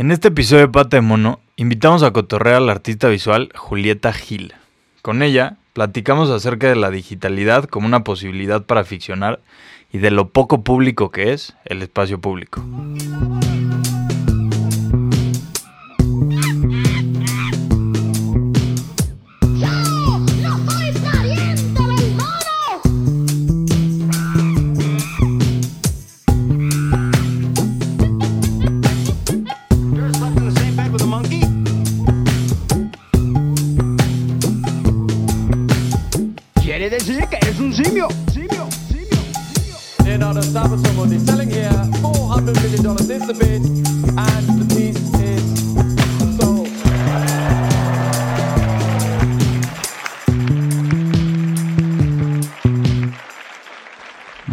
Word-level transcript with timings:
En 0.00 0.10
este 0.10 0.28
episodio 0.28 0.62
de 0.62 0.72
Pata 0.72 0.96
de 0.96 1.02
Mono, 1.02 1.40
invitamos 1.56 2.02
a 2.02 2.10
cotorrear 2.10 2.56
a 2.56 2.60
la 2.60 2.72
artista 2.72 3.08
visual 3.08 3.50
Julieta 3.54 4.14
Gil. 4.14 4.54
Con 5.02 5.22
ella, 5.22 5.58
platicamos 5.74 6.30
acerca 6.30 6.68
de 6.68 6.76
la 6.76 6.90
digitalidad 6.90 7.64
como 7.64 7.86
una 7.86 8.02
posibilidad 8.02 8.64
para 8.64 8.84
ficcionar 8.84 9.40
y 9.92 9.98
de 9.98 10.10
lo 10.10 10.30
poco 10.30 10.64
público 10.64 11.10
que 11.10 11.34
es 11.34 11.54
el 11.66 11.82
espacio 11.82 12.18
público. 12.18 12.62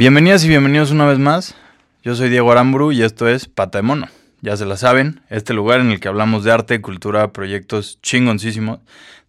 Bienvenidas 0.07 0.45
y 0.45 0.47
bienvenidos 0.47 0.91
una 0.91 1.05
vez 1.05 1.19
más. 1.19 1.53
Yo 2.01 2.15
soy 2.15 2.29
Diego 2.29 2.49
Aramburu 2.49 2.93
y 2.93 3.03
esto 3.03 3.27
es 3.27 3.49
Pata 3.49 3.79
de 3.79 3.81
Mono. 3.81 4.07
Ya 4.39 4.55
se 4.55 4.65
la 4.65 4.77
saben, 4.77 5.19
este 5.29 5.53
lugar 5.53 5.81
en 5.81 5.91
el 5.91 5.99
que 5.99 6.07
hablamos 6.07 6.45
de 6.45 6.51
arte, 6.53 6.79
cultura, 6.79 7.33
proyectos 7.33 7.99
chingoncísimos, 8.01 8.79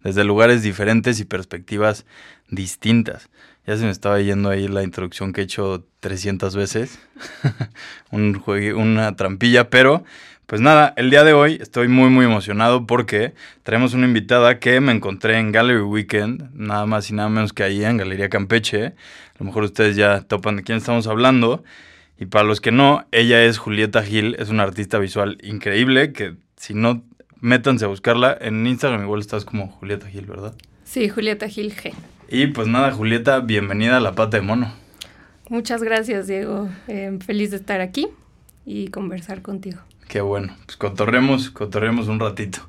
desde 0.05 0.23
lugares 0.23 0.63
diferentes 0.63 1.19
y 1.19 1.25
perspectivas 1.25 2.05
distintas. 2.47 3.27
Ya 3.67 3.77
se 3.77 3.85
me 3.85 3.91
estaba 3.91 4.19
yendo 4.19 4.49
ahí 4.49 4.67
la 4.67 4.83
introducción 4.83 5.33
que 5.33 5.41
he 5.41 5.43
hecho 5.43 5.85
300 5.99 6.55
veces, 6.55 6.99
Un 8.11 8.41
una 8.75 9.15
trampilla, 9.15 9.69
pero 9.69 10.03
pues 10.49 10.61
nada, 10.61 10.95
el 10.97 11.11
día 11.11 11.23
de 11.23 11.33
hoy 11.33 11.59
estoy 11.61 11.87
muy 11.87 12.09
muy 12.09 12.25
emocionado 12.25 12.87
porque 12.87 13.35
tenemos 13.61 13.93
una 13.93 14.07
invitada 14.07 14.57
que 14.59 14.81
me 14.81 14.91
encontré 14.91 15.37
en 15.37 15.51
Gallery 15.51 15.81
Weekend, 15.81 16.49
nada 16.55 16.87
más 16.87 17.11
y 17.11 17.13
nada 17.13 17.29
menos 17.29 17.53
que 17.53 17.61
ahí 17.61 17.85
en 17.85 17.97
Galería 17.97 18.29
Campeche. 18.29 18.85
A 18.87 18.93
lo 19.37 19.45
mejor 19.45 19.61
ustedes 19.65 19.95
ya 19.95 20.21
topan 20.21 20.55
de 20.55 20.63
quién 20.63 20.79
estamos 20.79 21.05
hablando. 21.05 21.63
Y 22.17 22.25
para 22.25 22.45
los 22.45 22.61
que 22.61 22.71
no, 22.71 23.05
ella 23.11 23.43
es 23.43 23.59
Julieta 23.59 24.01
Gil, 24.01 24.35
es 24.39 24.49
una 24.49 24.63
artista 24.63 24.97
visual 24.97 25.37
increíble 25.43 26.13
que 26.13 26.33
si 26.57 26.73
no, 26.73 27.03
métanse 27.39 27.85
a 27.85 27.87
buscarla. 27.87 28.35
En 28.41 28.65
Instagram 28.65 29.03
igual 29.03 29.21
estás 29.21 29.45
como 29.45 29.67
Julieta 29.67 30.07
Gil, 30.07 30.25
¿verdad? 30.25 30.55
Sí, 30.83 31.09
Julieta 31.09 31.47
Gil 31.47 31.75
G. 31.75 31.93
Y 32.31 32.47
pues 32.47 32.67
nada, 32.67 32.91
Julieta, 32.91 33.39
bienvenida 33.39 33.97
a 33.97 33.99
La 33.99 34.13
Pata 34.13 34.37
de 34.37 34.43
Mono. 34.43 34.71
Muchas 35.49 35.81
gracias, 35.81 36.27
Diego. 36.27 36.69
Eh, 36.87 37.17
feliz 37.25 37.49
de 37.49 37.57
estar 37.57 37.81
aquí 37.81 38.07
y 38.67 38.89
conversar 38.89 39.41
contigo. 39.41 39.79
Qué 40.07 40.21
bueno, 40.21 40.55
pues 40.65 40.77
cotorremos, 40.77 41.49
cotorremos 41.49 42.07
un 42.07 42.19
ratito. 42.19 42.59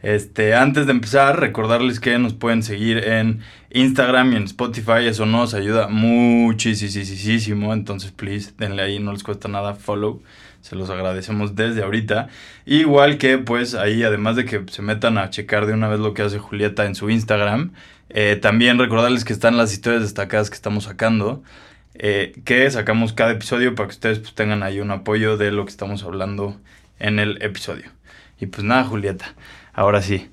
Este, 0.00 0.54
antes 0.54 0.86
de 0.86 0.92
empezar, 0.92 1.40
recordarles 1.40 1.98
que 1.98 2.16
nos 2.18 2.34
pueden 2.34 2.62
seguir 2.62 2.98
en 2.98 3.40
Instagram 3.72 4.32
y 4.32 4.36
en 4.36 4.44
Spotify, 4.44 5.06
eso 5.06 5.26
nos 5.26 5.54
ayuda 5.54 5.88
muchísimo, 5.88 7.74
entonces 7.74 8.12
please 8.12 8.52
denle 8.56 8.82
ahí, 8.82 8.98
no 9.00 9.12
les 9.12 9.24
cuesta 9.24 9.48
nada 9.48 9.74
follow, 9.74 10.22
se 10.62 10.76
los 10.76 10.88
agradecemos 10.88 11.56
desde 11.56 11.82
ahorita. 11.82 12.28
Igual 12.64 13.18
que 13.18 13.38
pues 13.38 13.74
ahí, 13.74 14.04
además 14.04 14.36
de 14.36 14.44
que 14.44 14.64
se 14.70 14.82
metan 14.82 15.18
a 15.18 15.30
checar 15.30 15.66
de 15.66 15.74
una 15.74 15.88
vez 15.88 15.98
lo 15.98 16.14
que 16.14 16.22
hace 16.22 16.38
Julieta 16.38 16.86
en 16.86 16.94
su 16.94 17.10
Instagram, 17.10 17.72
eh, 18.10 18.36
también 18.36 18.78
recordarles 18.78 19.24
que 19.24 19.32
están 19.32 19.56
las 19.56 19.72
historias 19.72 20.02
destacadas 20.02 20.50
que 20.50 20.56
estamos 20.56 20.84
sacando, 20.84 21.42
eh, 21.94 22.32
que 22.44 22.70
sacamos 22.70 23.12
cada 23.12 23.32
episodio 23.32 23.74
para 23.74 23.88
que 23.88 23.94
ustedes 23.94 24.18
pues, 24.18 24.34
tengan 24.34 24.62
ahí 24.62 24.80
un 24.80 24.90
apoyo 24.90 25.36
de 25.36 25.52
lo 25.52 25.64
que 25.64 25.70
estamos 25.70 26.02
hablando 26.02 26.60
en 26.98 27.18
el 27.18 27.42
episodio. 27.42 27.90
Y 28.40 28.46
pues 28.46 28.64
nada, 28.64 28.84
Julieta. 28.84 29.34
Ahora 29.72 30.02
sí. 30.02 30.30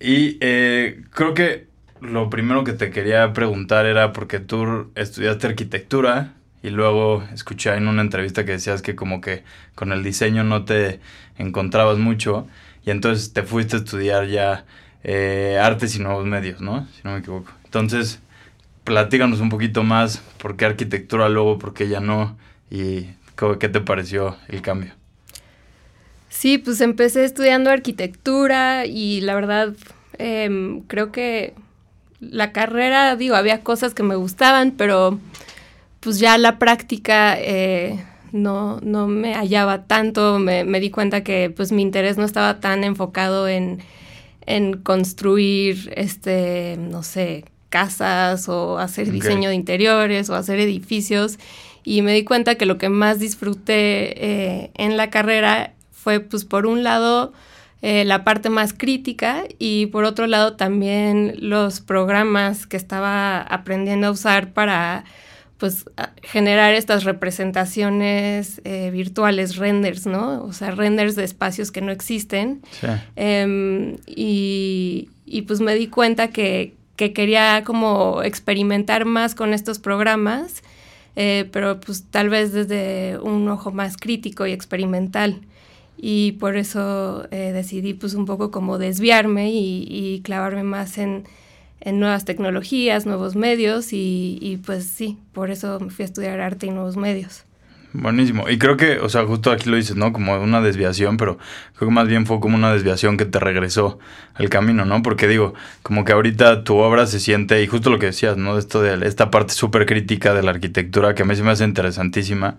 Y 0.00 0.36
eh, 0.40 1.02
creo 1.10 1.34
que 1.34 1.66
lo 2.00 2.28
primero 2.28 2.64
que 2.64 2.72
te 2.72 2.90
quería 2.90 3.32
preguntar 3.32 3.86
era 3.86 4.12
porque 4.12 4.40
tú 4.40 4.90
estudiaste 4.94 5.46
arquitectura 5.46 6.34
y 6.62 6.70
luego 6.70 7.24
escuché 7.32 7.74
en 7.74 7.88
una 7.88 8.02
entrevista 8.02 8.44
que 8.44 8.52
decías 8.52 8.82
que 8.82 8.94
como 8.94 9.20
que 9.20 9.44
con 9.74 9.92
el 9.92 10.02
diseño 10.02 10.44
no 10.44 10.64
te 10.64 11.00
encontrabas 11.38 11.98
mucho 11.98 12.46
y 12.84 12.90
entonces 12.90 13.32
te 13.32 13.42
fuiste 13.42 13.76
a 13.76 13.78
estudiar 13.78 14.26
ya 14.26 14.64
eh, 15.04 15.58
artes 15.62 15.94
y 15.96 16.00
nuevos 16.00 16.26
medios, 16.26 16.60
¿no? 16.60 16.86
Si 16.94 17.00
no 17.04 17.12
me 17.12 17.18
equivoco. 17.18 17.52
Entonces, 17.64 18.20
platícanos 18.84 19.40
un 19.40 19.50
poquito 19.50 19.82
más 19.82 20.18
por 20.38 20.56
qué 20.56 20.64
arquitectura 20.64 21.28
luego, 21.28 21.58
por 21.58 21.74
qué 21.74 21.88
ya 21.88 22.00
no 22.00 22.36
y 22.70 23.08
qué 23.58 23.68
te 23.68 23.80
pareció 23.80 24.36
el 24.48 24.62
cambio. 24.62 24.92
Sí, 26.28 26.58
pues 26.58 26.80
empecé 26.80 27.24
estudiando 27.24 27.70
arquitectura 27.70 28.86
y 28.86 29.20
la 29.20 29.34
verdad 29.34 29.74
em, 30.18 30.80
creo 30.82 31.12
que 31.12 31.54
la 32.20 32.52
carrera, 32.52 33.16
digo, 33.16 33.36
había 33.36 33.60
cosas 33.60 33.94
que 33.94 34.02
me 34.02 34.16
gustaban, 34.16 34.72
pero 34.72 35.18
pues 36.00 36.18
ya 36.18 36.36
la 36.38 36.58
práctica 36.58 37.36
eh, 37.38 38.04
no, 38.32 38.80
no 38.82 39.06
me 39.06 39.34
hallaba 39.34 39.84
tanto, 39.84 40.38
me, 40.38 40.64
di 40.80 40.90
cuenta 40.90 41.22
que 41.22 41.50
pues 41.54 41.72
mi 41.72 41.82
interés 41.82 42.16
no 42.18 42.24
estaba 42.24 42.60
tan 42.60 42.84
enfocado 42.84 43.46
en, 43.48 43.80
en 44.46 44.78
construir, 44.78 45.92
este, 45.96 46.76
no 46.78 47.02
sé, 47.02 47.44
casas 47.68 48.48
o 48.48 48.78
hacer 48.78 49.10
diseño 49.10 49.48
de 49.48 49.54
interiores 49.54 50.30
o 50.30 50.34
hacer 50.34 50.60
edificios. 50.60 51.38
Y 51.82 52.02
me 52.02 52.14
di 52.14 52.24
cuenta 52.24 52.54
que 52.54 52.66
lo 52.66 52.78
que 52.78 52.88
más 52.88 53.18
disfruté 53.18 54.24
eh, 54.24 54.70
en 54.74 54.96
la 54.96 55.10
carrera 55.10 55.74
fue 55.90 56.20
pues 56.20 56.44
por 56.44 56.66
un 56.66 56.82
lado 56.82 57.32
eh, 57.82 58.04
la 58.04 58.24
parte 58.24 58.48
más 58.48 58.72
crítica 58.72 59.44
y 59.58 59.86
por 59.86 60.04
otro 60.04 60.26
lado 60.26 60.54
también 60.54 61.34
los 61.38 61.80
programas 61.80 62.66
que 62.66 62.76
estaba 62.76 63.42
aprendiendo 63.42 64.06
a 64.06 64.10
usar 64.10 64.52
para 64.52 65.04
pues 65.58 65.84
generar 66.22 66.74
estas 66.74 67.04
representaciones 67.04 68.60
eh, 68.64 68.90
virtuales, 68.92 69.56
renders, 69.56 70.06
¿no? 70.06 70.42
O 70.44 70.52
sea, 70.52 70.72
renders 70.72 71.16
de 71.16 71.24
espacios 71.24 71.70
que 71.70 71.80
no 71.80 71.92
existen. 71.92 72.62
Em, 73.16 73.96
y, 74.06 75.08
pues 75.46 75.60
me 75.60 75.74
di 75.74 75.86
cuenta 75.88 76.28
que, 76.28 76.74
quería 76.96 77.62
como 77.64 78.22
experimentar 78.22 79.04
más 79.04 79.34
con 79.34 79.52
estos 79.52 79.78
programas, 79.78 80.62
eh, 81.16 81.48
pero 81.52 81.80
pues 81.80 82.04
tal 82.10 82.28
vez 82.28 82.52
desde 82.52 83.18
un 83.18 83.48
ojo 83.48 83.72
más 83.72 83.96
crítico 83.96 84.46
y 84.46 84.52
experimental 84.52 85.40
y 85.96 86.32
por 86.32 86.56
eso 86.56 87.26
eh, 87.30 87.52
decidí 87.52 87.94
pues 87.94 88.14
un 88.14 88.26
poco 88.26 88.50
como 88.50 88.78
desviarme 88.78 89.50
y, 89.52 90.20
clavarme 90.24 90.62
más 90.62 90.98
en, 90.98 91.24
nuevas 91.92 92.24
tecnologías, 92.24 93.06
nuevos 93.06 93.36
medios 93.36 93.92
y, 93.92 94.38
y, 94.40 94.56
pues 94.58 94.84
sí, 94.86 95.18
por 95.32 95.50
eso 95.50 95.78
me 95.80 95.90
fui 95.90 96.04
a 96.04 96.06
estudiar 96.06 96.40
arte 96.40 96.66
y 96.66 96.70
nuevos 96.70 96.96
medios. 96.96 97.44
Buenísimo. 97.96 98.48
Y 98.48 98.58
creo 98.58 98.76
que, 98.76 98.98
o 98.98 99.08
sea, 99.08 99.24
justo 99.24 99.52
aquí 99.52 99.70
lo 99.70 99.76
dices, 99.76 99.94
¿no? 99.94 100.12
Como 100.12 100.34
una 100.42 100.60
desviación, 100.60 101.16
pero 101.16 101.38
creo 101.76 101.90
que 101.90 101.94
más 101.94 102.08
bien 102.08 102.26
fue 102.26 102.40
como 102.40 102.56
una 102.56 102.72
desviación 102.72 103.16
que 103.16 103.24
te 103.24 103.38
regresó 103.38 104.00
al 104.34 104.48
camino, 104.48 104.84
¿no? 104.84 105.00
Porque 105.00 105.28
digo, 105.28 105.54
como 105.84 106.04
que 106.04 106.10
ahorita 106.10 106.64
tu 106.64 106.74
obra 106.78 107.06
se 107.06 107.20
siente, 107.20 107.62
y 107.62 107.68
justo 107.68 107.90
lo 107.90 108.00
que 108.00 108.06
decías, 108.06 108.36
¿no? 108.36 108.58
Esto 108.58 108.82
de 108.82 109.06
esta 109.06 109.30
parte 109.30 109.54
súper 109.54 109.86
crítica 109.86 110.34
de 110.34 110.42
la 110.42 110.50
arquitectura, 110.50 111.14
que 111.14 111.22
a 111.22 111.24
mí 111.24 111.36
se 111.36 111.44
me 111.44 111.52
hace 111.52 111.62
interesantísima, 111.62 112.56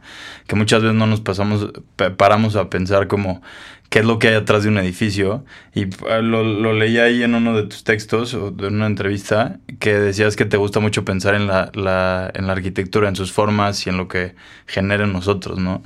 que 0.48 0.56
muchas 0.56 0.84
veces 0.84 0.96
no 0.96 1.06
nos 1.06 1.20
pasamos, 1.20 1.70
paramos 2.16 2.56
a 2.56 2.70
pensar 2.70 3.08
como 3.08 3.42
qué 3.96 4.00
es 4.00 4.06
lo 4.06 4.20
que 4.20 4.28
hay 4.28 4.34
atrás 4.34 4.64
de 4.64 4.68
un 4.68 4.78
edificio. 4.78 5.46
Y 5.74 5.86
ah, 6.10 6.18
lo, 6.18 6.74
leí 6.74 6.98
ahí 6.98 7.24
en 7.24 7.34
uno 7.34 7.56
de 7.56 7.64
tus 7.64 7.86
textos, 7.86 8.34
o 8.34 8.52
de 8.52 8.68
una 8.68 8.88
entrevista, 8.88 9.58
que 9.80 9.94
decías 9.94 10.36
que 10.36 10.44
te 10.44 10.58
gusta 10.58 10.82
mucho 10.82 11.06
pensar 11.06 11.34
en 11.34 11.48
la, 11.48 11.72
la, 11.74 12.30
en 12.36 12.46
la 12.46 12.52
arquitectura, 12.52 13.08
en 13.08 13.16
sus 13.16 13.32
formas 13.32 13.88
y 13.88 13.90
en 13.90 13.96
lo 13.96 14.10
que 14.10 14.36
genera 14.68 15.06
en 15.06 15.14
nosotros, 15.14 15.60
¿no? 15.60 15.82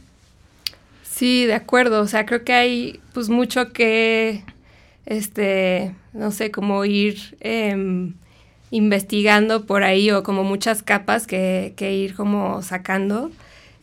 Sí, 1.04 1.46
de 1.46 1.54
acuerdo. 1.54 2.02
O 2.02 2.08
sea, 2.08 2.26
creo 2.26 2.44
que 2.44 2.54
hay 2.54 3.00
pues 3.14 3.30
mucho 3.30 3.74
que, 3.74 4.44
este, 5.06 5.94
no 6.12 6.32
sé, 6.32 6.50
como 6.50 6.86
ir 6.86 7.38
em, 7.42 8.16
investigando 8.72 9.68
por 9.68 9.84
ahí 9.84 10.10
o 10.10 10.24
como 10.24 10.44
muchas 10.44 10.82
capas 10.82 11.28
que, 11.28 11.76
que 11.76 11.94
ir 11.94 12.16
como 12.16 12.64
sacando. 12.64 13.30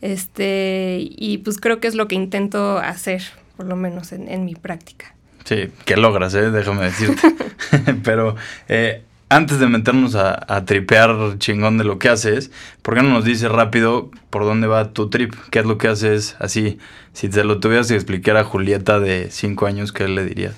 Este, 0.01 0.97
y 0.99 1.37
pues 1.37 1.59
creo 1.59 1.79
que 1.79 1.87
es 1.87 1.95
lo 1.95 2.09
que 2.09 2.15
intento 2.15 2.77
hacer 2.77 3.21
por 3.57 3.65
lo 3.65 3.75
menos 3.75 4.13
en, 4.13 4.45
mi 4.45 4.55
práctica. 4.55 5.13
Sí, 5.43 5.69
que 5.85 5.97
logras, 5.97 6.33
¿eh? 6.35 6.51
déjame 6.51 6.83
decirte. 6.83 7.35
Pero 8.03 8.35
eh, 8.69 9.03
antes 9.29 9.59
de 9.59 9.67
meternos 9.67 10.15
a, 10.15 10.63
tripear 10.65 11.37
chingón 11.39 11.77
de 11.77 11.83
lo 11.83 11.99
que 11.99 12.07
haces, 12.07 12.51
¿por 12.81 12.95
qué 12.95 13.01
no 13.01 13.09
nos 13.09 13.25
dices 13.25 13.51
rápido 13.51 14.11
por 14.29 14.45
dónde 14.45 14.67
va 14.67 14.93
tu 14.93 15.09
trip? 15.09 15.33
¿Qué 15.49 15.59
es 15.59 15.65
lo 15.65 15.77
que 15.77 15.87
haces 15.87 16.37
así? 16.39 16.77
Si 17.13 17.27
te 17.27 17.43
lo 17.43 17.59
tuvieras 17.59 17.87
que 17.87 17.95
explicar 17.95 18.37
a 18.37 18.43
Julieta 18.43 18.99
de 18.99 19.29
cinco 19.31 19.65
años, 19.65 19.91
¿qué 19.91 20.07
le 20.07 20.23
dirías? 20.23 20.55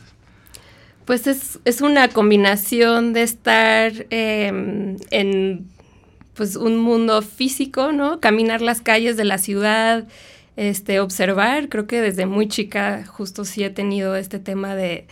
Pues 1.06 1.26
es, 1.26 1.60
es 1.66 1.82
una 1.82 2.10
combinación 2.10 3.14
de 3.14 3.24
estar 3.24 3.92
em, 4.12 4.98
en 5.10 5.66
pues 6.36 6.56
un 6.56 6.78
mundo 6.78 7.22
físico, 7.24 7.92
¿no? 7.92 8.20
Caminar 8.20 8.62
las 8.62 8.82
calles 8.82 9.18
de 9.18 9.26
la 9.26 9.40
ciudad, 9.40 10.08
este, 10.56 11.00
observar. 11.00 11.70
Creo 11.70 11.88
que 11.88 12.02
desde 12.02 12.26
muy 12.26 12.48
chica 12.48 13.06
justo 13.06 13.46
sí 13.46 13.64
he 13.64 13.70
tenido 13.70 14.16
este 14.16 14.40
tema 14.40 14.76
de 14.76 15.08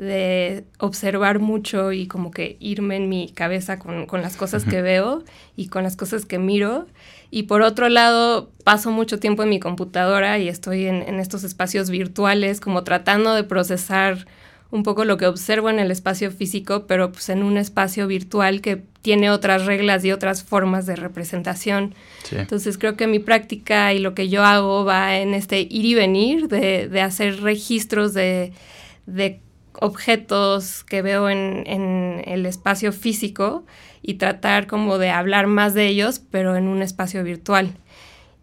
de 0.00 0.64
observar 0.78 1.40
mucho 1.40 1.92
y 1.92 2.06
como 2.06 2.30
que 2.30 2.56
irme 2.58 2.96
en 2.96 3.10
mi 3.10 3.28
cabeza 3.28 3.78
con, 3.78 4.06
las 4.22 4.34
cosas 4.34 4.64
que 4.64 4.80
veo 4.80 5.24
y 5.56 5.68
con 5.68 5.82
las 5.82 5.94
cosas 5.94 6.24
que 6.24 6.38
miro. 6.38 6.86
Y 7.30 7.42
por 7.42 7.60
otro 7.60 7.90
lado, 7.90 8.50
paso 8.64 8.90
mucho 8.92 9.18
tiempo 9.20 9.42
en 9.42 9.50
mi 9.50 9.60
computadora 9.60 10.38
y 10.38 10.48
estoy 10.48 10.86
en, 10.86 11.20
estos 11.20 11.44
espacios 11.44 11.90
virtuales 11.90 12.60
como 12.60 12.82
tratando 12.82 13.34
de 13.34 13.44
procesar 13.44 14.26
un 14.70 14.82
poco 14.82 15.04
lo 15.04 15.16
que 15.16 15.26
observo 15.26 15.68
en 15.70 15.78
el 15.78 15.90
espacio 15.90 16.30
físico, 16.30 16.86
pero 16.86 17.12
pues 17.12 17.28
en 17.28 17.42
un 17.42 17.56
espacio 17.56 18.06
virtual 18.06 18.60
que 18.60 18.82
tiene 19.02 19.30
otras 19.30 19.66
reglas 19.66 20.04
y 20.04 20.12
otras 20.12 20.42
formas 20.42 20.86
de 20.86 20.96
representación. 20.96 21.94
Entonces 22.30 22.78
creo 22.78 22.96
que 22.96 23.06
mi 23.06 23.18
práctica 23.18 23.92
y 23.92 23.98
lo 23.98 24.14
que 24.14 24.28
yo 24.28 24.44
hago 24.44 24.84
va 24.84 25.16
en 25.18 25.34
este 25.34 25.60
ir 25.60 25.84
y 25.84 25.94
venir, 25.94 26.48
de, 26.48 26.88
de 26.88 27.00
hacer 27.00 27.40
registros 27.40 28.14
de, 28.14 28.52
de 29.06 29.40
objetos 29.80 30.84
que 30.84 31.02
veo 31.02 31.28
en, 31.28 32.22
el 32.24 32.46
espacio 32.46 32.92
físico 32.92 33.64
y 34.02 34.14
tratar 34.14 34.66
como 34.66 34.98
de 34.98 35.10
hablar 35.10 35.46
más 35.46 35.74
de 35.74 35.88
ellos, 35.88 36.20
pero 36.30 36.56
en 36.56 36.68
un 36.68 36.82
espacio 36.82 37.24
virtual. 37.24 37.74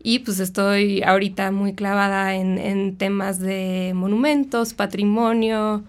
Y 0.01 0.19
pues 0.19 0.39
estoy 0.39 1.01
ahorita 1.03 1.51
muy 1.51 1.73
clavada 1.73 2.35
en, 2.35 2.95
temas 2.97 3.39
de 3.39 3.91
monumentos, 3.95 4.73
patrimonio, 4.73 5.83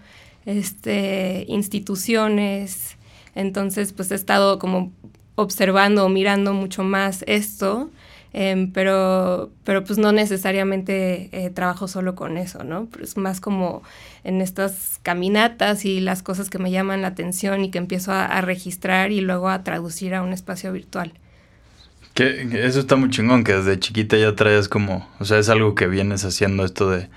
este, 0.45 1.45
instituciones. 1.47 2.97
Entonces 3.35 3.93
pues 3.93 4.11
he 4.11 4.15
estado 4.15 4.59
como 4.59 4.91
observando, 5.35 6.09
mirando 6.09 6.53
mucho 6.53 6.83
más 6.83 7.23
esto 7.27 7.89
Em, 8.31 8.71
pero, 8.71 9.51
pero 9.63 9.83
pues 9.83 9.97
no 9.97 10.11
necesariamente 10.11 11.29
eh, 11.31 11.49
trabajo 11.49 11.87
solo 11.87 12.13
con 12.13 12.37
eso, 12.37 12.63
¿no? 12.63 12.87
Es 13.01 13.17
más 13.17 13.41
como 13.41 13.81
en 14.23 14.41
estas 14.41 14.99
caminatas 15.01 15.83
y 15.83 15.99
las 15.99 16.21
cosas 16.21 16.51
que 16.51 16.59
me 16.59 16.69
llaman 16.69 17.01
la 17.01 17.07
atención 17.07 17.63
y 17.63 17.71
que 17.71 17.79
empiezo 17.79 18.11
a, 18.11 18.39
registrar 18.41 19.11
y 19.11 19.21
luego 19.21 19.49
a 19.49 19.63
traducir 19.63 20.13
a 20.13 20.21
un 20.21 20.31
espacio 20.31 20.71
virtual. 20.71 21.13
Que, 22.13 22.47
eso 22.65 22.79
está 22.79 22.95
muy 22.97 23.09
chingón, 23.09 23.43
que 23.43 23.53
desde 23.53 23.79
chiquita 23.79 24.15
ya 24.15 24.35
traes 24.35 24.69
como, 24.69 25.07
o 25.19 25.25
sea, 25.25 25.39
es 25.39 25.49
algo 25.49 25.73
que 25.73 25.87
vienes 25.87 26.23
haciendo 26.23 26.65
esto 26.65 26.89
de 26.89 27.09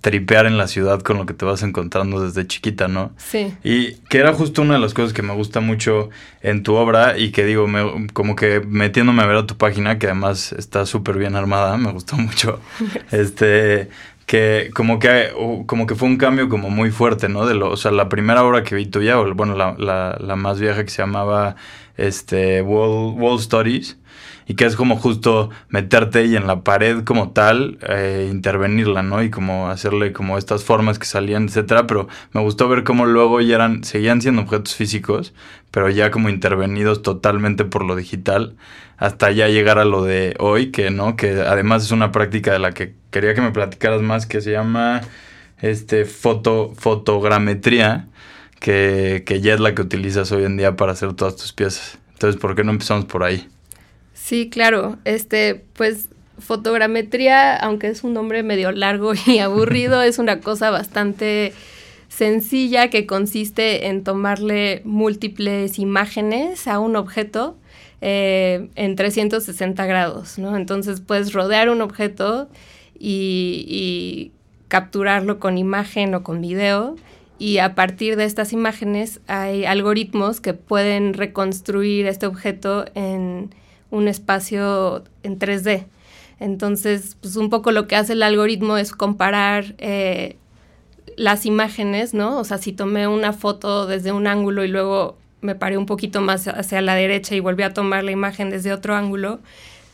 tripear 0.00 0.46
en 0.46 0.58
la 0.58 0.68
ciudad 0.68 1.00
con 1.00 1.16
lo 1.16 1.26
que 1.26 1.34
te 1.34 1.44
vas 1.44 1.62
encontrando 1.62 2.20
desde 2.20 2.46
chiquita, 2.46 2.88
¿no? 2.88 3.12
Sí. 3.16 3.54
Y 3.64 3.94
que 4.08 4.18
era 4.18 4.32
justo 4.32 4.62
una 4.62 4.74
de 4.74 4.80
las 4.80 4.94
cosas 4.94 5.12
que 5.12 5.22
me 5.22 5.34
gusta 5.34 5.60
mucho 5.60 6.10
en 6.42 6.62
tu 6.62 6.74
obra 6.74 7.18
y 7.18 7.30
que 7.30 7.44
digo, 7.44 7.66
me, 7.66 8.06
como 8.12 8.36
que 8.36 8.60
metiéndome 8.60 9.22
a 9.22 9.26
ver 9.26 9.36
a 9.36 9.46
tu 9.46 9.56
página, 9.56 9.98
que 9.98 10.06
además 10.06 10.52
está 10.52 10.86
súper 10.86 11.18
bien 11.18 11.36
armada, 11.36 11.76
me 11.76 11.90
gustó 11.90 12.16
mucho, 12.16 12.60
este, 13.12 13.88
que 14.26 14.70
como 14.74 14.98
que, 14.98 15.30
como 15.66 15.86
que 15.86 15.94
fue 15.94 16.08
un 16.08 16.16
cambio 16.16 16.48
como 16.48 16.70
muy 16.70 16.90
fuerte, 16.90 17.28
¿no? 17.28 17.46
De 17.46 17.54
lo, 17.54 17.70
o 17.70 17.76
sea, 17.76 17.90
la 17.90 18.08
primera 18.08 18.44
obra 18.44 18.62
que 18.62 18.74
vi 18.74 18.86
tuya, 18.86 19.18
o 19.18 19.34
bueno, 19.34 19.56
la, 19.56 19.74
la, 19.78 20.18
la 20.20 20.36
más 20.36 20.60
vieja 20.60 20.84
que 20.84 20.90
se 20.90 21.02
llamaba, 21.02 21.56
este, 21.96 22.62
Wall, 22.62 23.14
Wall 23.18 23.38
Stories, 23.38 23.96
y 24.46 24.54
que 24.54 24.64
es 24.66 24.76
como 24.76 24.96
justo 24.96 25.50
meterte 25.68 26.24
y 26.26 26.36
en 26.36 26.46
la 26.46 26.62
pared 26.62 27.04
como 27.04 27.30
tal 27.30 27.78
eh, 27.88 28.28
intervenirla, 28.30 29.02
¿no? 29.02 29.22
Y 29.22 29.30
como 29.30 29.68
hacerle 29.68 30.12
como 30.12 30.38
estas 30.38 30.64
formas 30.64 30.98
que 30.98 31.06
salían, 31.06 31.46
etcétera, 31.46 31.86
pero 31.86 32.08
me 32.32 32.40
gustó 32.40 32.68
ver 32.68 32.84
cómo 32.84 33.06
luego 33.06 33.40
ya 33.40 33.56
eran, 33.56 33.84
seguían 33.84 34.20
siendo 34.20 34.42
objetos 34.42 34.74
físicos, 34.74 35.34
pero 35.70 35.88
ya 35.90 36.10
como 36.10 36.28
intervenidos 36.28 37.02
totalmente 37.02 37.64
por 37.64 37.84
lo 37.84 37.96
digital, 37.96 38.56
hasta 38.96 39.30
ya 39.30 39.48
llegar 39.48 39.78
a 39.78 39.84
lo 39.84 40.04
de 40.04 40.34
hoy, 40.38 40.70
que 40.70 40.90
no, 40.90 41.16
que 41.16 41.40
además 41.40 41.84
es 41.84 41.90
una 41.90 42.12
práctica 42.12 42.52
de 42.52 42.58
la 42.58 42.72
que 42.72 42.94
quería 43.10 43.34
que 43.34 43.40
me 43.40 43.50
platicaras 43.50 44.02
más, 44.02 44.26
que 44.26 44.40
se 44.40 44.52
llama 44.52 45.00
este 45.60 46.04
foto, 46.04 46.72
fotogrametría, 46.76 48.08
que, 48.60 49.24
que 49.26 49.40
ya 49.40 49.54
es 49.54 49.60
la 49.60 49.74
que 49.74 49.82
utilizas 49.82 50.30
hoy 50.32 50.44
en 50.44 50.56
día 50.56 50.76
para 50.76 50.92
hacer 50.92 51.12
todas 51.14 51.36
tus 51.36 51.52
piezas. 51.52 51.98
Entonces, 52.12 52.40
¿por 52.40 52.54
qué 52.54 52.64
no 52.64 52.70
empezamos 52.72 53.04
por 53.06 53.24
ahí? 53.24 53.48
Sí, 54.24 54.48
claro. 54.48 54.96
Este, 55.04 55.66
pues 55.74 56.08
fotogrametría, 56.38 57.56
aunque 57.56 57.88
es 57.88 58.04
un 58.04 58.14
nombre 58.14 58.42
medio 58.42 58.72
largo 58.72 59.12
y 59.26 59.38
aburrido, 59.38 60.00
es 60.00 60.18
una 60.18 60.40
cosa 60.40 60.70
bastante 60.70 61.52
sencilla 62.08 62.88
que 62.88 63.04
consiste 63.04 63.86
en 63.88 64.02
tomarle 64.02 64.80
múltiples 64.86 65.78
imágenes 65.78 66.66
a 66.68 66.78
un 66.78 66.96
objeto 66.96 67.58
eh, 68.00 68.70
en 68.76 68.96
360 68.96 69.84
grados, 69.84 70.38
¿no? 70.38 70.56
Entonces 70.56 71.02
puedes 71.02 71.34
rodear 71.34 71.68
un 71.68 71.82
objeto 71.82 72.48
y, 72.98 73.66
y 73.68 74.32
capturarlo 74.68 75.38
con 75.38 75.58
imagen 75.58 76.14
o 76.14 76.22
con 76.22 76.40
video 76.40 76.96
y 77.38 77.58
a 77.58 77.74
partir 77.74 78.16
de 78.16 78.24
estas 78.24 78.54
imágenes 78.54 79.20
hay 79.26 79.66
algoritmos 79.66 80.40
que 80.40 80.54
pueden 80.54 81.12
reconstruir 81.12 82.06
este 82.06 82.24
objeto 82.24 82.86
en 82.94 83.50
un 83.94 84.08
espacio 84.08 85.04
en 85.22 85.38
3D. 85.38 85.86
Entonces, 86.40 87.16
pues 87.20 87.36
un 87.36 87.48
poco 87.48 87.72
lo 87.72 87.86
que 87.86 87.96
hace 87.96 88.14
el 88.14 88.22
algoritmo 88.22 88.76
es 88.76 88.92
comparar 88.92 89.74
eh, 89.78 90.36
las 91.16 91.46
imágenes, 91.46 92.12
¿no? 92.12 92.38
O 92.38 92.44
sea, 92.44 92.58
si 92.58 92.72
tomé 92.72 93.06
una 93.06 93.32
foto 93.32 93.86
desde 93.86 94.12
un 94.12 94.26
ángulo 94.26 94.64
y 94.64 94.68
luego 94.68 95.16
me 95.40 95.54
paré 95.54 95.78
un 95.78 95.86
poquito 95.86 96.20
más 96.20 96.48
hacia 96.48 96.80
la 96.80 96.94
derecha 96.94 97.34
y 97.34 97.40
volví 97.40 97.62
a 97.62 97.72
tomar 97.72 98.02
la 98.02 98.10
imagen 98.10 98.50
desde 98.50 98.72
otro 98.72 98.96
ángulo, 98.96 99.40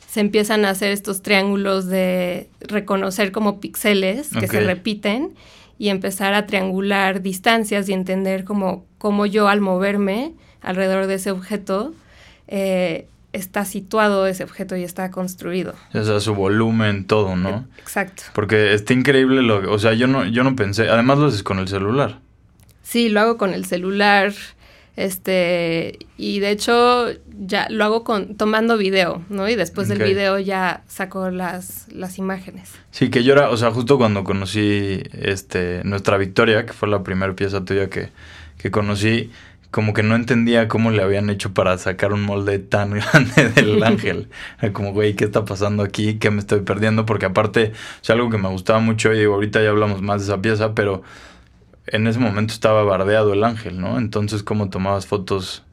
se 0.08 0.20
empiezan 0.20 0.64
a 0.64 0.70
hacer 0.70 0.92
estos 0.92 1.22
triángulos 1.22 1.86
de 1.86 2.48
reconocer 2.60 3.32
como 3.32 3.60
píxeles 3.60 4.30
que 4.30 4.48
se 4.48 4.60
repiten 4.60 5.34
y 5.78 5.88
empezar 5.88 6.34
a 6.34 6.46
triangular 6.46 7.22
distancias 7.22 7.88
y 7.88 7.92
entender 7.92 8.44
cómo, 8.44 8.84
cómo 8.98 9.26
yo 9.26 9.48
al 9.48 9.60
moverme 9.60 10.32
alrededor 10.62 11.06
de 11.06 11.14
ese 11.14 11.30
objeto 11.30 11.92
eh, 12.48 13.06
está 13.32 13.64
situado 13.64 14.26
ese 14.26 14.44
objeto 14.44 14.76
y 14.76 14.82
está 14.82 15.10
construido. 15.10 15.74
O 15.94 16.04
sea, 16.04 16.20
su 16.20 16.34
volumen, 16.34 17.06
todo, 17.06 17.36
¿no? 17.36 17.66
Exacto. 17.78 18.24
Porque 18.34 18.74
está 18.74 18.92
increíble 18.92 19.42
lo, 19.42 19.72
o 19.72 19.78
sea, 19.78 19.92
yo 19.94 20.06
no 20.06 20.24
yo 20.26 20.44
no 20.44 20.56
pensé, 20.56 20.88
además 20.88 21.18
lo 21.18 21.26
haces 21.26 21.42
con 21.42 21.58
el 21.58 21.68
celular. 21.68 22.18
Sí, 22.82 23.08
lo 23.08 23.20
hago 23.20 23.36
con 23.36 23.54
el 23.54 23.64
celular. 23.64 24.32
Este, 24.96 25.98
y 26.18 26.40
de 26.40 26.50
hecho 26.50 27.06
ya 27.38 27.68
lo 27.70 27.84
hago 27.84 28.04
con 28.04 28.36
tomando 28.36 28.76
video, 28.76 29.22
¿no? 29.30 29.48
Y 29.48 29.54
después 29.54 29.88
del 29.88 30.02
video 30.02 30.38
ya 30.38 30.82
saco 30.88 31.30
las, 31.30 31.86
las 31.92 32.18
imágenes. 32.18 32.72
Sí, 32.90 33.08
que 33.08 33.22
yo 33.22 33.32
era, 33.32 33.50
o 33.50 33.56
sea, 33.56 33.70
justo 33.70 33.96
cuando 33.96 34.24
conocí 34.24 35.02
este 35.12 35.82
nuestra 35.84 36.18
Victoria, 36.18 36.66
que 36.66 36.72
fue 36.72 36.88
la 36.88 37.02
primera 37.02 37.34
pieza 37.34 37.64
tuya 37.64 37.88
que, 37.88 38.10
que 38.58 38.70
conocí, 38.70 39.30
como 39.70 39.94
que 39.94 40.02
no 40.02 40.16
entendía 40.16 40.66
cómo 40.68 40.90
le 40.90 41.02
habían 41.02 41.30
hecho 41.30 41.54
para 41.54 41.78
sacar 41.78 42.12
un 42.12 42.22
molde 42.22 42.58
tan 42.58 42.90
grande 42.94 43.50
del 43.50 43.82
ángel. 43.84 44.28
Como, 44.72 44.92
güey, 44.92 45.14
¿qué 45.14 45.24
está 45.24 45.44
pasando 45.44 45.82
aquí? 45.82 46.18
¿Qué 46.18 46.30
me 46.30 46.40
estoy 46.40 46.60
perdiendo? 46.60 47.06
Porque 47.06 47.26
aparte, 47.26 47.72
es 48.02 48.10
algo 48.10 48.30
que 48.30 48.38
me 48.38 48.48
gustaba 48.48 48.80
mucho 48.80 49.12
y 49.12 49.18
digo, 49.20 49.34
ahorita 49.34 49.62
ya 49.62 49.70
hablamos 49.70 50.02
más 50.02 50.20
de 50.20 50.32
esa 50.32 50.42
pieza, 50.42 50.74
pero 50.74 51.02
en 51.86 52.06
ese 52.06 52.18
momento 52.18 52.52
estaba 52.52 52.82
bardeado 52.82 53.32
el 53.32 53.44
ángel, 53.44 53.80
¿no? 53.80 53.98
Entonces, 53.98 54.42
¿cómo 54.42 54.70
tomabas 54.70 55.06
fotos? 55.06 55.64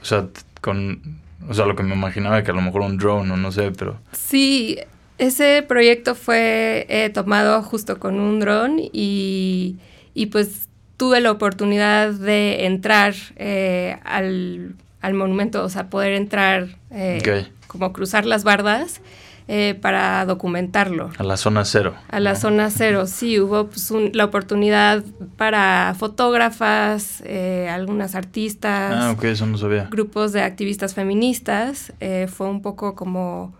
O 0.00 0.04
sea, 0.04 0.28
con, 0.60 1.20
o 1.48 1.54
sea, 1.54 1.66
lo 1.66 1.76
que 1.76 1.82
me 1.82 1.94
imaginaba 1.94 2.42
que 2.42 2.50
a 2.50 2.54
lo 2.54 2.62
mejor 2.62 2.82
un 2.82 2.98
drone 2.98 3.30
o 3.32 3.36
no 3.36 3.52
sé, 3.52 3.72
pero... 3.72 3.98
Sí, 4.12 4.78
ese 5.18 5.62
proyecto 5.66 6.14
fue 6.14 6.86
eh, 6.88 7.10
tomado 7.10 7.62
justo 7.62 7.98
con 7.98 8.18
un 8.18 8.40
drone 8.40 8.90
y, 8.92 9.76
y 10.14 10.26
pues 10.26 10.68
tuve 10.96 11.20
la 11.20 11.30
oportunidad 11.30 12.12
de 12.12 12.66
entrar 12.66 13.14
eh, 13.36 13.98
al, 14.04 14.74
monumento, 15.14 15.64
o 15.64 15.68
sea, 15.68 15.90
poder 15.90 16.12
entrar, 16.12 16.76
eh, 16.90 17.48
como 17.66 17.92
cruzar 17.92 18.24
las 18.24 18.44
bardas 18.44 19.00
eh, 19.48 19.76
para 19.80 20.24
documentarlo. 20.26 21.10
A 21.18 21.22
la 21.24 21.36
zona 21.36 21.64
cero. 21.64 21.94
A 22.08 22.20
la 22.20 22.36
zona 22.36 22.70
cero, 22.70 23.06
sí, 23.08 23.40
hubo 23.40 23.66
pues, 23.66 23.90
la 24.12 24.24
oportunidad 24.24 25.02
para 25.36 25.94
fotógrafas, 25.98 27.22
algunas 27.68 28.14
artistas. 28.14 28.94
Ah, 28.96 29.10
ok, 29.10 29.24
eso 29.24 29.46
no 29.46 29.58
sabía. 29.58 29.88
Grupos 29.90 30.32
de 30.32 30.42
activistas 30.42 30.94
feministas. 30.94 31.92
fue 32.28 32.48
un 32.48 32.62
poco 32.62 32.94
como, 32.94 33.52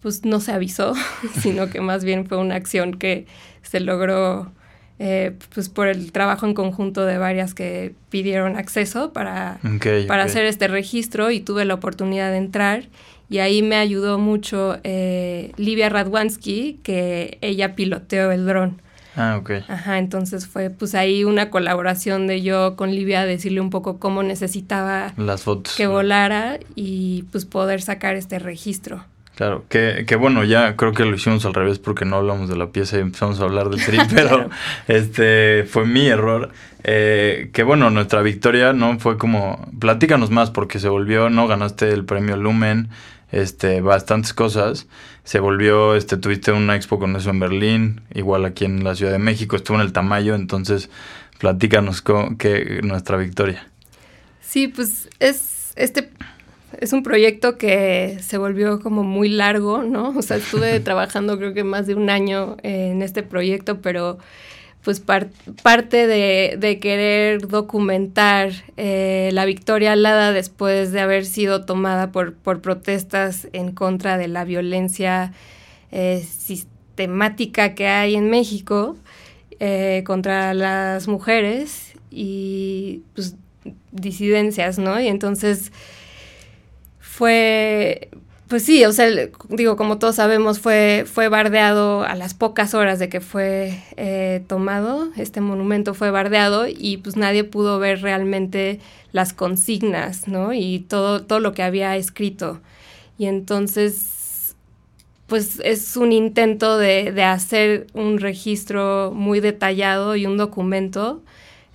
pues 0.00 0.24
no 0.24 0.40
se 0.40 0.52
avisó, 0.52 0.94
sino 1.40 1.70
que 1.70 1.80
más 1.80 2.04
bien 2.04 2.26
fue 2.26 2.38
una 2.38 2.56
acción 2.56 2.94
que 2.94 3.26
se 3.62 3.80
logró 3.80 4.52
eh, 4.98 5.32
pues 5.54 5.68
por 5.68 5.88
el 5.88 6.12
trabajo 6.12 6.46
en 6.46 6.54
conjunto 6.54 7.04
de 7.04 7.18
varias 7.18 7.54
que 7.54 7.94
pidieron 8.10 8.56
acceso 8.56 9.12
para, 9.12 9.58
para 10.06 10.22
hacer 10.22 10.46
este 10.46 10.68
registro 10.68 11.30
y 11.30 11.40
tuve 11.40 11.64
la 11.64 11.74
oportunidad 11.74 12.30
de 12.30 12.38
entrar 12.38 12.84
y 13.28 13.38
ahí 13.38 13.62
me 13.62 13.76
ayudó 13.76 14.18
mucho 14.18 14.78
eh, 14.84 15.52
Livia 15.56 15.88
Radwansky, 15.88 16.80
que 16.82 17.38
ella 17.40 17.74
piloteó 17.74 18.30
el 18.30 18.46
dron. 18.46 18.82
Ah, 19.16 19.38
ok. 19.40 19.50
Ajá, 19.68 19.98
entonces 19.98 20.46
fue 20.46 20.70
pues 20.70 20.94
ahí 20.94 21.24
una 21.24 21.50
colaboración 21.50 22.26
de 22.26 22.42
yo 22.42 22.76
con 22.76 22.90
Livia, 22.90 23.24
decirle 23.24 23.60
un 23.60 23.70
poco 23.70 23.98
cómo 23.98 24.22
necesitaba 24.22 25.14
las 25.16 25.42
fotos 25.42 25.76
que 25.76 25.86
volara 25.86 26.58
y 26.74 27.24
pues 27.30 27.44
poder 27.44 27.80
sacar 27.80 28.16
este 28.16 28.38
registro. 28.38 29.04
Claro, 29.34 29.64
que, 29.68 30.04
que, 30.06 30.14
bueno, 30.14 30.44
ya 30.44 30.76
creo 30.76 30.92
que 30.92 31.04
lo 31.04 31.16
hicimos 31.16 31.44
al 31.44 31.54
revés 31.54 31.80
porque 31.80 32.04
no 32.04 32.16
hablamos 32.16 32.48
de 32.48 32.56
la 32.56 32.70
pieza 32.70 32.98
y 32.98 33.00
empezamos 33.00 33.40
a 33.40 33.44
hablar 33.44 33.68
del 33.68 33.84
tri, 33.84 33.98
pero 34.14 34.48
este 34.86 35.64
fue 35.64 35.86
mi 35.86 36.06
error. 36.06 36.52
Eh, 36.84 37.50
que 37.52 37.64
bueno, 37.64 37.90
nuestra 37.90 38.22
victoria 38.22 38.72
no 38.72 38.98
fue 39.00 39.18
como, 39.18 39.68
platícanos 39.80 40.30
más 40.30 40.50
porque 40.50 40.78
se 40.78 40.88
volvió, 40.88 41.30
no 41.30 41.48
ganaste 41.48 41.90
el 41.90 42.04
premio 42.04 42.36
Lumen, 42.36 42.90
este, 43.32 43.80
bastantes 43.80 44.34
cosas. 44.34 44.86
Se 45.24 45.40
volvió, 45.40 45.96
este, 45.96 46.16
tuviste 46.16 46.52
una 46.52 46.76
expo 46.76 47.00
con 47.00 47.16
eso 47.16 47.30
en 47.30 47.40
Berlín, 47.40 48.02
igual 48.14 48.44
aquí 48.44 48.66
en 48.66 48.84
la 48.84 48.94
Ciudad 48.94 49.12
de 49.12 49.18
México, 49.18 49.56
estuvo 49.56 49.78
en 49.78 49.82
el 49.82 49.92
Tamayo, 49.92 50.36
entonces 50.36 50.90
platícanos 51.38 52.02
con, 52.02 52.36
que 52.36 52.80
nuestra 52.84 53.16
victoria. 53.16 53.66
Sí, 54.40 54.68
pues 54.68 55.08
es 55.18 55.72
este 55.74 56.10
es 56.80 56.92
un 56.92 57.02
proyecto 57.02 57.58
que 57.58 58.18
se 58.22 58.38
volvió 58.38 58.80
como 58.80 59.02
muy 59.02 59.28
largo, 59.28 59.82
¿no? 59.82 60.10
O 60.16 60.22
sea, 60.22 60.36
estuve 60.36 60.80
trabajando 60.80 61.38
creo 61.38 61.54
que 61.54 61.64
más 61.64 61.86
de 61.86 61.94
un 61.94 62.10
año 62.10 62.56
en 62.62 63.02
este 63.02 63.22
proyecto, 63.22 63.80
pero 63.80 64.18
pues 64.84 65.00
parte 65.00 66.06
de, 66.06 66.78
querer 66.80 67.48
documentar 67.48 68.52
eh, 68.76 69.30
la 69.32 69.46
victoria 69.46 69.92
alada 69.92 70.32
después 70.32 70.92
de 70.92 71.00
haber 71.00 71.24
sido 71.24 71.64
tomada 71.64 72.12
por, 72.12 72.34
por 72.34 72.60
protestas 72.60 73.48
en 73.54 73.72
contra 73.72 74.18
de 74.18 74.28
la 74.28 74.44
violencia 74.44 75.32
eh, 75.90 76.22
sistemática 76.28 77.74
que 77.74 77.88
hay 77.88 78.14
en 78.14 78.28
México 78.28 78.96
eh, 79.58 80.02
contra 80.04 80.52
las 80.52 81.08
mujeres 81.08 81.94
y 82.10 83.02
pues 83.14 83.36
disidencias, 83.90 84.78
¿no? 84.78 85.00
Y 85.00 85.08
entonces 85.08 85.72
fue, 87.14 88.08
pues 88.48 88.64
sí, 88.64 88.84
o 88.84 88.90
sea, 88.90 89.06
digo, 89.48 89.76
como 89.76 89.98
todos 89.98 90.16
sabemos, 90.16 90.58
fue, 90.58 91.04
fue 91.06 91.28
bardeado 91.28 92.02
a 92.02 92.16
las 92.16 92.34
pocas 92.34 92.74
horas 92.74 92.98
de 92.98 93.08
que 93.08 93.20
fue 93.20 93.80
eh, 93.96 94.42
tomado, 94.48 95.10
este 95.16 95.40
monumento 95.40 95.94
fue 95.94 96.10
bardeado 96.10 96.66
y 96.66 96.96
pues 96.96 97.16
nadie 97.16 97.44
pudo 97.44 97.78
ver 97.78 98.02
realmente 98.02 98.80
las 99.12 99.32
consignas, 99.32 100.26
¿no? 100.26 100.52
Y 100.52 100.80
todo, 100.80 101.22
todo 101.22 101.38
lo 101.38 101.52
que 101.52 101.62
había 101.62 101.96
escrito. 101.96 102.60
Y 103.16 103.26
entonces, 103.26 104.56
pues 105.28 105.60
es 105.62 105.96
un 105.96 106.10
intento 106.10 106.78
de, 106.78 107.12
de 107.12 107.22
hacer 107.22 107.86
un 107.94 108.18
registro 108.18 109.12
muy 109.14 109.38
detallado 109.38 110.16
y 110.16 110.26
un 110.26 110.36
documento 110.36 111.22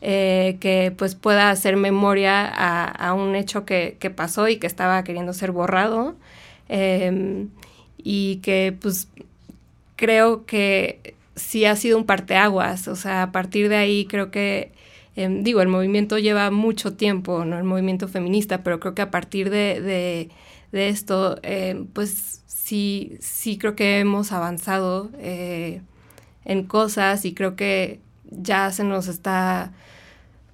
eh, 0.02 0.58
que 0.62 0.94
pues 0.98 1.16
pueda 1.16 1.50
hacer 1.50 1.76
memoria 1.76 2.46
a, 2.48 3.14
un 3.14 3.36
hecho 3.36 3.66
que, 3.66 3.98
pasó 4.16 4.48
y 4.48 4.58
que 4.58 4.68
estaba 4.68 5.04
queriendo 5.04 5.34
ser 5.34 5.52
borrado 5.52 6.16
em, 6.70 7.50
y 7.98 8.38
que 8.38 8.76
pues 8.80 9.10
creo 9.98 10.46
que 10.46 11.16
sí 11.36 11.66
ha 11.66 11.76
sido 11.76 11.98
un 11.98 12.06
parteaguas, 12.06 12.88
o 12.88 12.96
sea, 12.96 13.24
a 13.24 13.32
partir 13.32 13.70
de 13.70 13.78
ahí 13.78 14.06
creo 14.06 14.32
que, 14.32 14.72
em, 15.16 15.44
digo, 15.44 15.62
el 15.62 15.68
movimiento 15.68 16.18
lleva 16.18 16.52
mucho 16.52 16.94
tiempo, 16.94 17.46
¿no? 17.46 17.58
El 17.58 17.66
movimiento 17.66 18.08
feminista, 18.08 18.64
pero 18.64 18.80
creo 18.80 18.96
que 18.96 19.02
a 19.02 19.12
partir 19.12 19.50
de, 19.50 20.30
esto, 20.72 21.40
em, 21.44 21.88
pues 21.88 22.44
sí, 22.48 23.18
sí 23.20 23.58
creo 23.58 23.76
que 23.76 24.00
hemos 24.00 24.32
avanzado 24.32 25.10
eh, 25.18 25.82
en 26.46 26.64
cosas 26.66 27.26
y 27.26 27.34
creo 27.34 27.56
que 27.56 28.00
ya 28.32 28.72
se 28.72 28.84
nos 28.84 29.08
está 29.08 29.72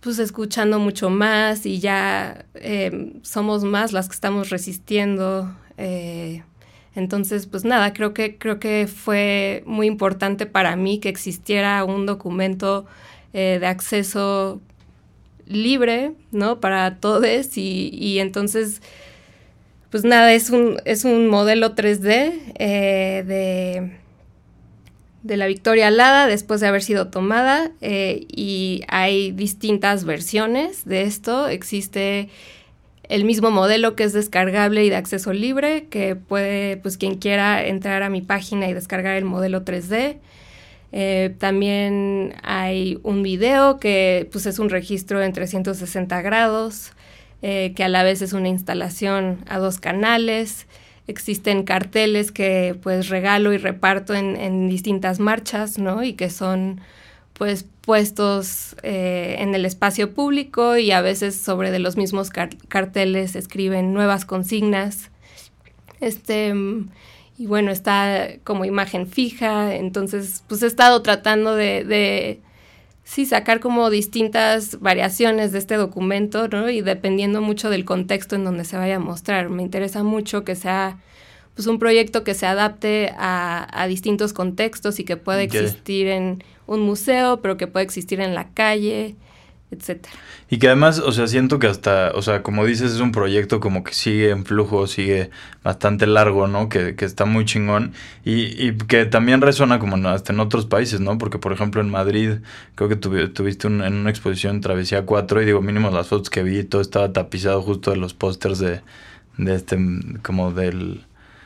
pues 0.06 0.20
escuchando 0.20 0.78
mucho 0.78 1.10
más 1.10 1.66
y 1.66 1.80
ya 1.80 2.46
eh, 2.54 3.14
somos 3.24 3.64
más 3.64 3.92
las 3.92 4.08
que 4.08 4.14
estamos 4.14 4.52
resistiendo. 4.52 5.52
Eh, 5.78 6.44
entonces, 6.94 7.48
pues 7.48 7.66
nada, 7.66 7.92
creo 7.92 8.14
que, 8.14 8.38
creo 8.38 8.60
que 8.60 8.88
fue 8.88 9.64
muy 9.66 9.88
importante 9.88 10.46
para 10.46 10.76
mí 10.76 11.00
que 11.00 11.10
existiera 11.10 11.84
un 11.84 12.06
documento 12.06 12.86
eh, 13.34 13.58
de 13.60 13.66
acceso 13.66 14.62
libre, 15.48 16.14
¿no? 16.32 16.60
Para 16.60 16.98
todos 16.98 17.58
y, 17.58 17.90
y, 17.92 18.20
entonces, 18.20 18.84
pues 19.90 20.04
nada, 20.04 20.34
es 20.34 20.52
un, 20.52 20.78
es 20.86 21.04
un 21.04 21.28
modelo 21.30 21.74
3D 21.74 22.54
de 23.26 24.05
de 25.26 25.38
la 25.38 25.48
Victoria 25.48 25.88
Alada 25.88 26.28
después 26.28 26.62
de 26.62 26.68
haber 26.68 26.84
sido 26.84 27.08
tomada 27.08 27.72
eh, 27.82 28.28
y 28.30 28.84
hay 28.88 29.32
distintas 29.32 30.06
versiones 30.06 30.86
de 30.86 31.02
esto. 31.02 31.48
Existe 31.48 32.30
el 33.10 33.26
mismo 33.26 33.50
modelo 33.50 33.96
que 33.96 34.04
es 34.04 34.14
descargable 34.14 34.86
y 34.86 34.90
de 34.90 34.98
acceso 34.98 35.34
libre, 35.34 35.88
que 35.90 36.16
puede, 36.16 36.78
pues 36.78 36.98
quien 36.98 37.16
quiera 37.16 37.66
entrar 37.66 38.04
a 38.04 38.10
mi 38.10 38.22
página 38.22 38.70
y 38.70 38.74
descargar 38.74 39.16
el 39.16 39.26
modelo 39.26 39.66
3D. 39.66 40.18
Eh, 40.92 41.36
también 41.40 42.36
hay 42.44 43.00
un 43.02 43.24
video 43.24 43.80
que 43.80 44.30
pues 44.32 44.46
es 44.46 44.60
un 44.60 44.70
registro 44.70 45.24
en 45.24 45.34
360 45.34 46.22
grados, 46.22 46.92
eh, 47.42 47.74
que 47.76 47.84
a 47.84 47.90
la 47.90 48.04
vez 48.04 48.22
es 48.22 48.34
una 48.34 48.50
instalación 48.50 49.40
a 49.48 49.58
dos 49.58 49.80
canales. 49.80 50.68
Existen 51.08 51.64
carteles 51.64 52.32
que 52.32 52.76
pues 52.82 53.10
regalo 53.10 53.54
y 53.54 53.58
reparto 53.58 54.14
en, 54.14 54.70
distintas 54.70 55.20
marchas, 55.20 55.78
¿no? 55.78 56.04
Y 56.04 56.14
que 56.14 56.30
son 56.30 56.82
pues 57.34 57.66
puestos 57.82 58.76
eh, 58.82 59.36
en 59.40 59.54
el 59.54 59.66
espacio 59.66 60.14
público 60.14 60.78
y 60.78 60.92
a 60.92 61.02
veces 61.02 61.36
sobre 61.36 61.72
de 61.72 61.80
los 61.80 61.98
mismos 61.98 62.30
carteles 62.30 63.36
escriben 63.36 63.94
nuevas 63.94 64.26
consignas. 64.26 65.12
Este, 66.00 66.54
y 67.38 67.46
bueno, 67.46 67.72
está 67.72 68.30
como 68.44 68.66
imagen 68.66 69.08
fija, 69.08 69.76
entonces 69.76 70.44
pues 70.48 70.64
he 70.64 70.68
estado 70.68 71.02
tratando 71.02 71.56
de 71.56 72.40
sí, 73.06 73.26
sacar 73.26 73.62
como 73.62 73.90
distintas 73.90 74.82
variaciones 74.82 75.54
de 75.54 75.60
este 75.60 75.76
documento, 75.76 76.50
¿no? 76.50 76.70
Y 76.70 76.82
dependiendo 76.82 77.40
mucho 77.42 77.70
del 77.70 77.86
contexto 77.86 78.36
en 78.36 78.44
donde 78.44 78.66
se 78.66 78.76
vaya 78.76 78.98
a 78.98 79.00
mostrar. 79.00 79.50
Me 79.50 79.64
interesa 79.64 80.04
mucho 80.04 80.44
que 80.44 80.56
sea 80.56 80.98
pues 81.54 81.68
un 81.68 81.80
proyecto 81.80 82.26
que 82.26 82.34
se 82.34 82.46
adapte 82.48 83.14
a, 83.18 83.86
distintos 83.88 84.34
contextos 84.34 85.00
y 85.00 85.06
que 85.06 85.16
pueda 85.16 85.42
existir 85.42 86.08
en 86.08 86.44
un 86.68 86.82
museo, 86.82 87.42
pero 87.42 87.56
que 87.56 87.68
pueda 87.68 87.84
existir 87.84 88.20
en 88.20 88.36
la 88.36 88.50
calle, 88.50 89.16
etcétera. 89.72 90.14
Y 90.50 90.60
que 90.60 90.68
además, 90.68 91.00
o 91.00 91.12
sea, 91.12 91.28
siento 91.28 91.60
que 91.60 91.68
hasta, 91.68 92.12
o 92.14 92.22
sea, 92.22 92.44
como 92.44 92.66
dices, 92.66 92.92
es 92.94 93.00
un 93.00 93.12
proyecto 93.12 93.60
como 93.60 93.84
que 93.84 93.94
sigue 93.94 94.30
en 94.30 94.46
flujo, 94.46 94.88
sigue 94.88 95.32
bastante 95.64 96.06
largo, 96.06 96.48
¿no? 96.48 96.70
Que, 96.70 96.96
que 96.96 97.06
está 97.06 97.26
muy 97.26 97.46
chingón 97.46 97.94
y, 98.24 98.44
y, 98.64 98.78
que 98.78 99.06
también 99.06 99.42
resuena 99.42 99.80
como 99.80 99.96
hasta 100.08 100.34
en 100.34 100.40
otros 100.40 100.66
países, 100.66 101.00
¿no? 101.00 101.18
Porque, 101.18 101.40
por 101.40 101.52
ejemplo, 101.52 101.82
en 101.82 101.90
Madrid, 101.90 102.38
creo 102.76 102.90
que 102.90 102.96
tuviste 102.96 103.68
en 103.68 103.82
una 103.82 104.10
exposición 104.10 104.62
Travesía 104.62 105.06
4 105.06 105.42
y 105.42 105.46
digo, 105.46 105.62
mínimo 105.62 105.90
las 105.90 106.08
fotos 106.08 106.30
que 106.30 106.44
vi, 106.44 106.64
todo 106.64 106.82
estaba 106.82 107.12
tapizado 107.12 107.62
justo 107.62 107.92
de 107.92 107.98
los 107.98 108.14
pósters 108.14 108.60
de, 108.60 108.82
de 109.38 109.56
este, 109.56 109.78
como 110.22 110.52
del, 110.52 111.06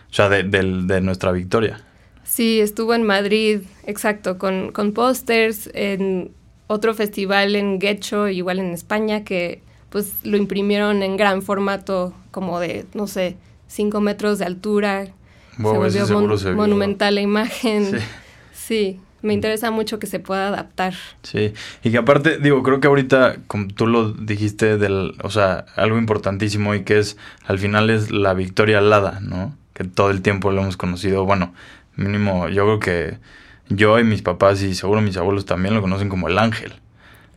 o 0.10 0.14
sea, 0.14 0.30
de, 0.30 0.44
de 0.44 1.02
nuestra 1.02 1.32
victoria. 1.32 1.82
Sí, 2.24 2.60
estuvo 2.60 2.94
en 2.94 3.04
Madrid, 3.04 3.62
exacto, 3.86 4.38
con, 4.38 4.72
con 4.72 4.92
pósters, 4.92 5.68
en 5.74 6.32
otro 6.70 6.94
festival 6.94 7.56
en 7.56 7.80
Guecho, 7.80 8.28
igual 8.28 8.60
en 8.60 8.72
España, 8.72 9.24
que 9.24 9.64
pues 9.90 10.14
lo 10.24 10.38
imprimieron 10.38 11.02
en 11.02 11.18
gran 11.18 11.42
formato, 11.42 12.14
como 12.30 12.60
de, 12.60 12.86
no 12.94 13.08
sé, 13.08 13.38
5 13.70 14.00
metros 14.02 14.38
de 14.38 14.46
altura. 14.46 15.06
se 15.58 15.64
volvió 15.64 16.08
monumental 16.56 17.16
la 17.16 17.22
imagen. 17.22 18.00
Sí. 18.54 19.00
me 19.24 19.34
interesa 19.34 19.72
mucho 19.72 19.98
que 19.98 20.06
se 20.06 20.20
pueda 20.20 20.50
adaptar. 20.50 20.94
Sí, 21.24 21.54
y 21.84 21.90
que 21.90 21.98
aparte, 21.98 22.38
digo, 22.38 22.62
creo 22.62 22.80
que 22.80 22.88
ahorita, 22.88 23.38
como 23.48 23.68
tú 23.68 23.88
lo 23.88 24.12
dijiste, 24.12 24.78
del, 24.78 25.16
o 25.24 25.32
sea, 25.32 25.66
algo 25.76 25.98
importantísimo 25.98 26.76
y 26.76 26.84
que 26.84 27.00
es, 27.00 27.18
al 27.46 27.58
final 27.58 27.90
es 27.90 28.12
la 28.12 28.36
victoria 28.36 28.78
alada, 28.78 29.22
¿no? 29.22 29.58
Que 29.74 29.86
todo 29.86 30.12
el 30.12 30.22
tiempo 30.22 30.52
lo 30.52 30.62
hemos 30.62 30.78
conocido, 30.78 31.26
bueno, 31.26 31.52
mínimo, 31.96 32.48
yo 32.48 32.64
creo 32.66 32.80
que 32.80 33.18
yo 33.70 34.00
y 34.00 34.04
mis 34.04 34.22
papás 34.22 34.62
y 34.62 34.74
seguro 34.76 35.02
mis 35.02 35.18
abuelos 35.18 35.46
también 35.46 35.76
lo 35.76 35.82
conocen 35.82 36.10
como 36.10 36.28
el 36.28 36.38
ángel, 36.38 36.74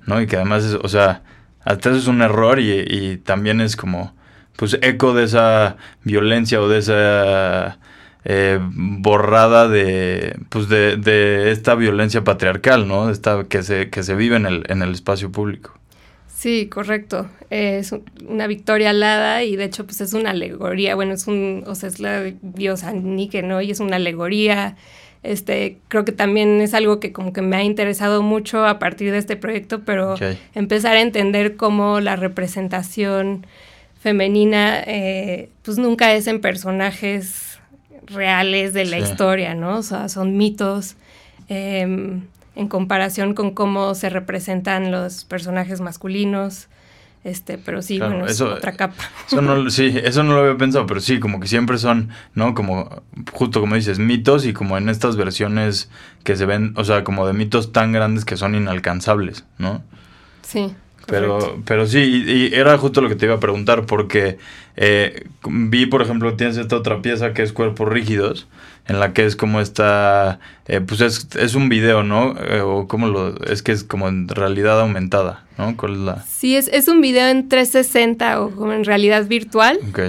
¿no? 0.06 0.20
Y 0.20 0.26
que 0.26 0.36
además, 0.36 0.64
es, 0.64 0.74
o 0.74 0.88
sea, 0.88 1.22
hasta 1.64 1.90
eso 1.90 1.98
es 1.98 2.06
un 2.06 2.22
error 2.22 2.58
y, 2.58 3.18
también 3.18 3.60
es 3.60 3.76
como, 3.76 4.14
pues, 4.56 4.78
eco 4.82 5.14
de 5.14 5.24
esa 5.24 5.76
violencia 6.02 6.60
o 6.60 6.68
de 6.68 6.78
esa 6.78 7.78
eh, 8.24 8.58
borrada 8.62 9.68
de, 9.68 10.36
pues 10.48 10.68
de, 10.68 10.96
de, 10.96 11.52
esta 11.52 11.74
violencia 11.74 12.24
patriarcal, 12.24 12.88
¿no? 12.88 13.10
Esta 13.10 13.44
que 13.44 13.62
se, 13.62 13.90
que 13.90 14.02
se 14.02 14.14
vive 14.14 14.36
en 14.36 14.46
el, 14.46 14.64
en 14.68 14.82
el 14.82 14.92
espacio 14.92 15.30
público. 15.30 15.74
Sí, 16.42 16.66
correcto. 16.68 17.28
Es 17.50 17.94
una 18.26 18.48
victoria 18.48 18.90
alada 18.90 19.44
y 19.44 19.54
de 19.54 19.62
hecho 19.62 19.84
pues 19.84 20.00
es 20.00 20.12
una 20.12 20.30
alegoría, 20.30 20.96
bueno, 20.96 21.14
es 21.14 21.28
un, 21.28 21.62
o 21.68 21.76
sea, 21.76 21.88
es 21.88 22.00
la 22.00 22.32
diosa 22.42 22.92
Nike, 22.92 23.42
¿no? 23.42 23.60
Y 23.62 23.70
es 23.70 23.78
una 23.78 23.94
alegoría. 23.96 24.76
Este, 25.22 25.78
creo 25.88 26.04
que 26.04 26.12
también 26.12 26.60
es 26.60 26.74
algo 26.74 26.98
que 26.98 27.12
como 27.12 27.32
que 27.32 27.42
me 27.42 27.56
ha 27.56 27.62
interesado 27.62 28.22
mucho 28.22 28.66
a 28.66 28.78
partir 28.80 29.12
de 29.12 29.18
este 29.18 29.36
proyecto, 29.36 29.82
pero 29.84 30.16
empezar 30.54 30.96
a 30.96 31.00
entender 31.00 31.56
cómo 31.56 32.00
la 32.00 32.16
representación 32.16 33.46
femenina 34.00 34.80
eh, 34.80 35.48
pues 35.62 35.78
nunca 35.78 36.12
es 36.12 36.26
en 36.26 36.40
personajes 36.40 37.60
reales 38.06 38.72
de 38.72 38.84
la 38.84 38.98
historia, 38.98 39.54
¿no? 39.54 39.78
O 39.78 39.82
sea, 39.84 40.08
son 40.08 40.36
mitos 40.36 40.96
em, 41.48 42.22
en 42.56 42.68
comparación 42.68 43.34
con 43.34 43.52
cómo 43.52 43.94
se 43.94 44.10
representan 44.10 44.90
los 44.90 45.24
personajes 45.24 45.80
masculinos. 45.80 46.66
Este, 47.24 47.56
pero 47.56 47.82
sí, 47.82 47.98
bueno, 48.00 48.26
es 48.26 48.40
otra 48.40 48.72
capa. 48.72 49.04
Eso 49.26 49.40
no, 49.40 49.70
sí, 49.70 49.94
eso 50.02 50.24
no 50.24 50.32
lo 50.32 50.40
había 50.40 50.56
pensado, 50.56 50.86
pero 50.86 51.00
sí, 51.00 51.20
como 51.20 51.38
que 51.38 51.46
siempre 51.46 51.78
son, 51.78 52.08
¿no? 52.34 52.54
Como, 52.54 53.02
justo 53.32 53.60
como 53.60 53.76
dices, 53.76 54.00
mitos 54.00 54.44
y 54.44 54.52
como 54.52 54.76
en 54.76 54.88
estas 54.88 55.16
versiones 55.16 55.88
que 56.24 56.36
se 56.36 56.46
ven, 56.46 56.74
o 56.76 56.84
sea, 56.84 57.04
como 57.04 57.26
de 57.26 57.32
mitos 57.32 57.72
tan 57.72 57.92
grandes 57.92 58.24
que 58.24 58.36
son 58.36 58.56
inalcanzables, 58.56 59.44
¿no? 59.58 59.84
Sí. 60.42 60.74
Pero, 61.06 61.60
pero 61.64 61.86
sí, 61.86 62.24
y, 62.26 62.54
era 62.54 62.76
justo 62.78 63.00
lo 63.00 63.08
que 63.08 63.16
te 63.16 63.26
iba 63.26 63.36
a 63.36 63.40
preguntar, 63.40 63.86
porque 63.86 64.38
eh, 64.76 65.26
vi, 65.48 65.86
por 65.86 66.02
ejemplo, 66.02 66.34
tienes 66.34 66.56
esta 66.56 66.76
otra 66.76 67.02
pieza 67.02 67.34
que 67.34 67.42
es 67.42 67.52
Cuerpos 67.52 67.88
Rígidos, 67.88 68.48
en 68.86 69.00
la 69.00 69.12
que 69.12 69.24
es 69.24 69.36
como 69.36 69.60
esta, 69.60 70.40
eh, 70.66 70.80
pues 70.80 71.00
es, 71.00 71.28
es, 71.38 71.54
un 71.54 71.68
video, 71.68 72.02
¿no? 72.02 72.34
Eh, 72.38 72.60
o 72.60 72.88
como 72.88 73.06
lo, 73.08 73.42
es 73.44 73.62
que 73.62 73.72
es 73.72 73.84
como 73.84 74.08
en 74.08 74.28
realidad 74.28 74.80
aumentada, 74.80 75.44
¿no? 75.58 75.76
¿Cuál 75.76 75.92
es 75.92 75.98
la? 75.98 76.22
Sí, 76.22 76.56
es, 76.56 76.68
es 76.68 76.88
un 76.88 77.00
video 77.00 77.28
en 77.28 77.48
360 77.48 78.40
o 78.40 78.50
como 78.50 78.72
en 78.72 78.84
realidad 78.84 79.26
virtual. 79.26 79.78
Ok. 79.88 80.00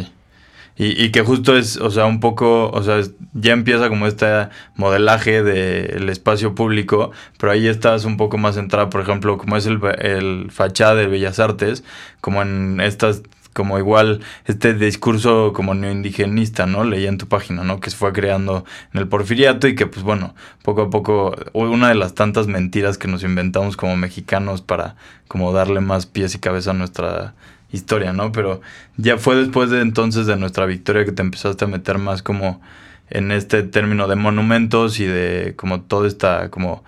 Y, 0.76 1.04
y, 1.04 1.12
que 1.12 1.22
justo 1.22 1.56
es, 1.56 1.78
o 1.78 1.92
sea, 1.92 2.06
un 2.06 2.20
poco, 2.20 2.72
o 2.72 2.82
sea, 2.82 3.00
ya 3.34 3.54
empieza 3.54 3.90
como 3.90 4.08
este 4.08 4.48
modelaje 4.76 5.44
del 5.44 6.10
espacio 6.10 6.56
público, 6.56 7.12
pero 7.38 7.52
ahí 7.52 7.68
estás 7.68 8.06
un 8.06 8.18
poco 8.18 8.40
más 8.40 8.56
centrada, 8.56 8.90
por 8.90 9.02
ejemplo, 9.02 9.38
como 9.38 9.56
es 9.56 9.68
el, 9.68 9.80
el 10.00 10.50
fachada 10.50 10.96
de 10.96 11.06
Bellas 11.06 11.38
Artes, 11.38 11.84
como 12.22 12.42
en 12.42 12.82
estas 12.82 13.22
como 13.54 13.78
igual 13.78 14.22
este 14.46 14.74
discurso 14.74 15.54
como 15.54 15.74
neoindigenista, 15.74 16.66
¿no? 16.66 16.84
Leí 16.84 17.08
en 17.08 17.18
tu 17.18 17.28
página, 17.28 17.64
¿no? 17.64 17.80
Que 17.80 17.90
se 17.90 17.98
fue 17.98 18.12
creando 18.14 18.66
en 18.94 19.00
el 19.00 19.08
porfiriato 19.08 19.68
y 19.68 19.76
que 19.76 19.88
pues 19.88 20.04
bueno, 20.04 20.36
poco 20.64 20.84
a 20.84 20.90
poco 20.90 21.36
una 21.54 21.90
de 21.90 21.96
las 21.96 22.16
tantas 22.16 22.48
mentiras 22.48 22.98
que 22.98 23.08
nos 23.08 23.24
inventamos 23.24 23.78
como 23.78 23.96
mexicanos 23.96 24.62
para 24.62 24.96
como 25.28 25.54
darle 25.54 25.82
más 25.82 26.06
pies 26.06 26.36
y 26.36 26.40
cabeza 26.40 26.72
a 26.72 26.74
nuestra 26.74 27.36
historia, 27.72 28.14
¿no? 28.14 28.32
Pero 28.32 28.62
ya 28.98 29.18
fue 29.18 29.36
después 29.36 29.70
de 29.70 29.82
entonces 29.82 30.26
de 30.26 30.36
nuestra 30.38 30.66
victoria 30.66 31.06
que 31.06 31.12
te 31.12 31.22
empezaste 31.22 31.66
a 31.66 31.68
meter 31.68 31.98
más 31.98 32.22
como 32.22 32.62
en 33.10 33.32
este 33.32 33.64
término 33.64 34.08
de 34.08 34.16
monumentos 34.16 35.00
y 35.00 35.06
de 35.06 35.54
como 35.56 35.82
toda 35.82 36.08
esta 36.08 36.50
como 36.50 36.84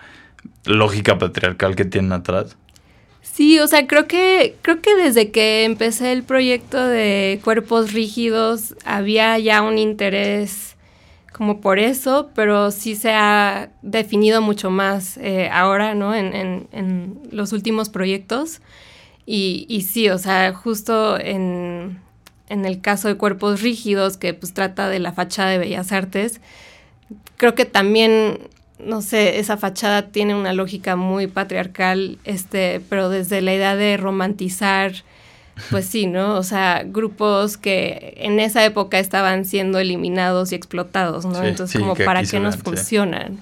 lógica 0.65 1.17
patriarcal 1.17 1.75
que 1.75 1.85
tienen 1.85 2.13
atrás. 2.13 2.57
Sí, 3.33 3.59
o 3.59 3.67
sea, 3.67 3.85
creo 3.87 4.07
que 4.07 4.55
creo 4.61 4.81
que 4.81 4.95
desde 4.95 5.31
que 5.31 5.65
empecé 5.65 6.13
el 6.13 6.23
proyecto 6.23 6.87
de 6.87 7.41
cuerpos 7.43 7.91
rígidos 7.91 8.75
había 8.85 9.37
ya 9.39 9.61
un 9.61 9.77
interés 9.77 10.75
como 11.33 11.59
por 11.59 11.79
eso, 11.79 12.29
pero 12.33 12.71
sí 12.71 12.95
se 12.95 13.11
ha 13.11 13.69
definido 13.81 14.41
mucho 14.41 14.69
más 14.69 15.17
eh, 15.17 15.49
ahora, 15.51 15.93
¿no? 15.93 16.15
En, 16.15 16.33
en, 16.33 16.67
en 16.71 17.19
los 17.31 17.51
últimos 17.51 17.89
proyectos. 17.89 18.61
Y, 19.25 19.65
y 19.67 19.81
sí, 19.81 20.09
o 20.09 20.17
sea, 20.17 20.53
justo 20.53 21.19
en, 21.19 21.99
en, 22.47 22.65
el 22.65 22.79
caso 22.79 23.09
de 23.09 23.17
cuerpos 23.17 23.61
rígidos, 23.61 24.15
que 24.17 24.33
pues 24.33 24.53
trata 24.53 24.87
de 24.87 24.99
la 24.99 25.11
fachada 25.13 25.49
de 25.49 25.57
Bellas 25.57 25.91
Artes, 25.91 26.39
creo 27.37 27.55
que 27.55 27.65
también, 27.65 28.39
no 28.79 29.01
sé, 29.01 29.39
esa 29.39 29.57
fachada 29.57 30.09
tiene 30.09 30.35
una 30.35 30.53
lógica 30.53 30.95
muy 30.95 31.27
patriarcal, 31.27 32.17
este, 32.23 32.81
pero 32.89 33.09
desde 33.09 33.41
la 33.41 33.53
idea 33.53 33.75
de 33.75 33.97
romantizar, 33.97 34.93
pues 35.71 35.85
sí, 35.85 36.07
¿no? 36.07 36.35
O 36.35 36.43
sea, 36.43 36.83
grupos 36.85 37.57
que 37.57 38.15
en 38.17 38.39
esa 38.39 38.65
época 38.65 38.99
estaban 38.99 39.45
siendo 39.45 39.79
eliminados 39.79 40.51
y 40.51 40.55
explotados, 40.55 41.25
¿no? 41.25 41.43
Entonces, 41.43 41.79
como, 41.79 41.95
¿para 41.95 42.23
qué 42.23 42.39
nos 42.39 42.57
funcionan? 42.57 43.39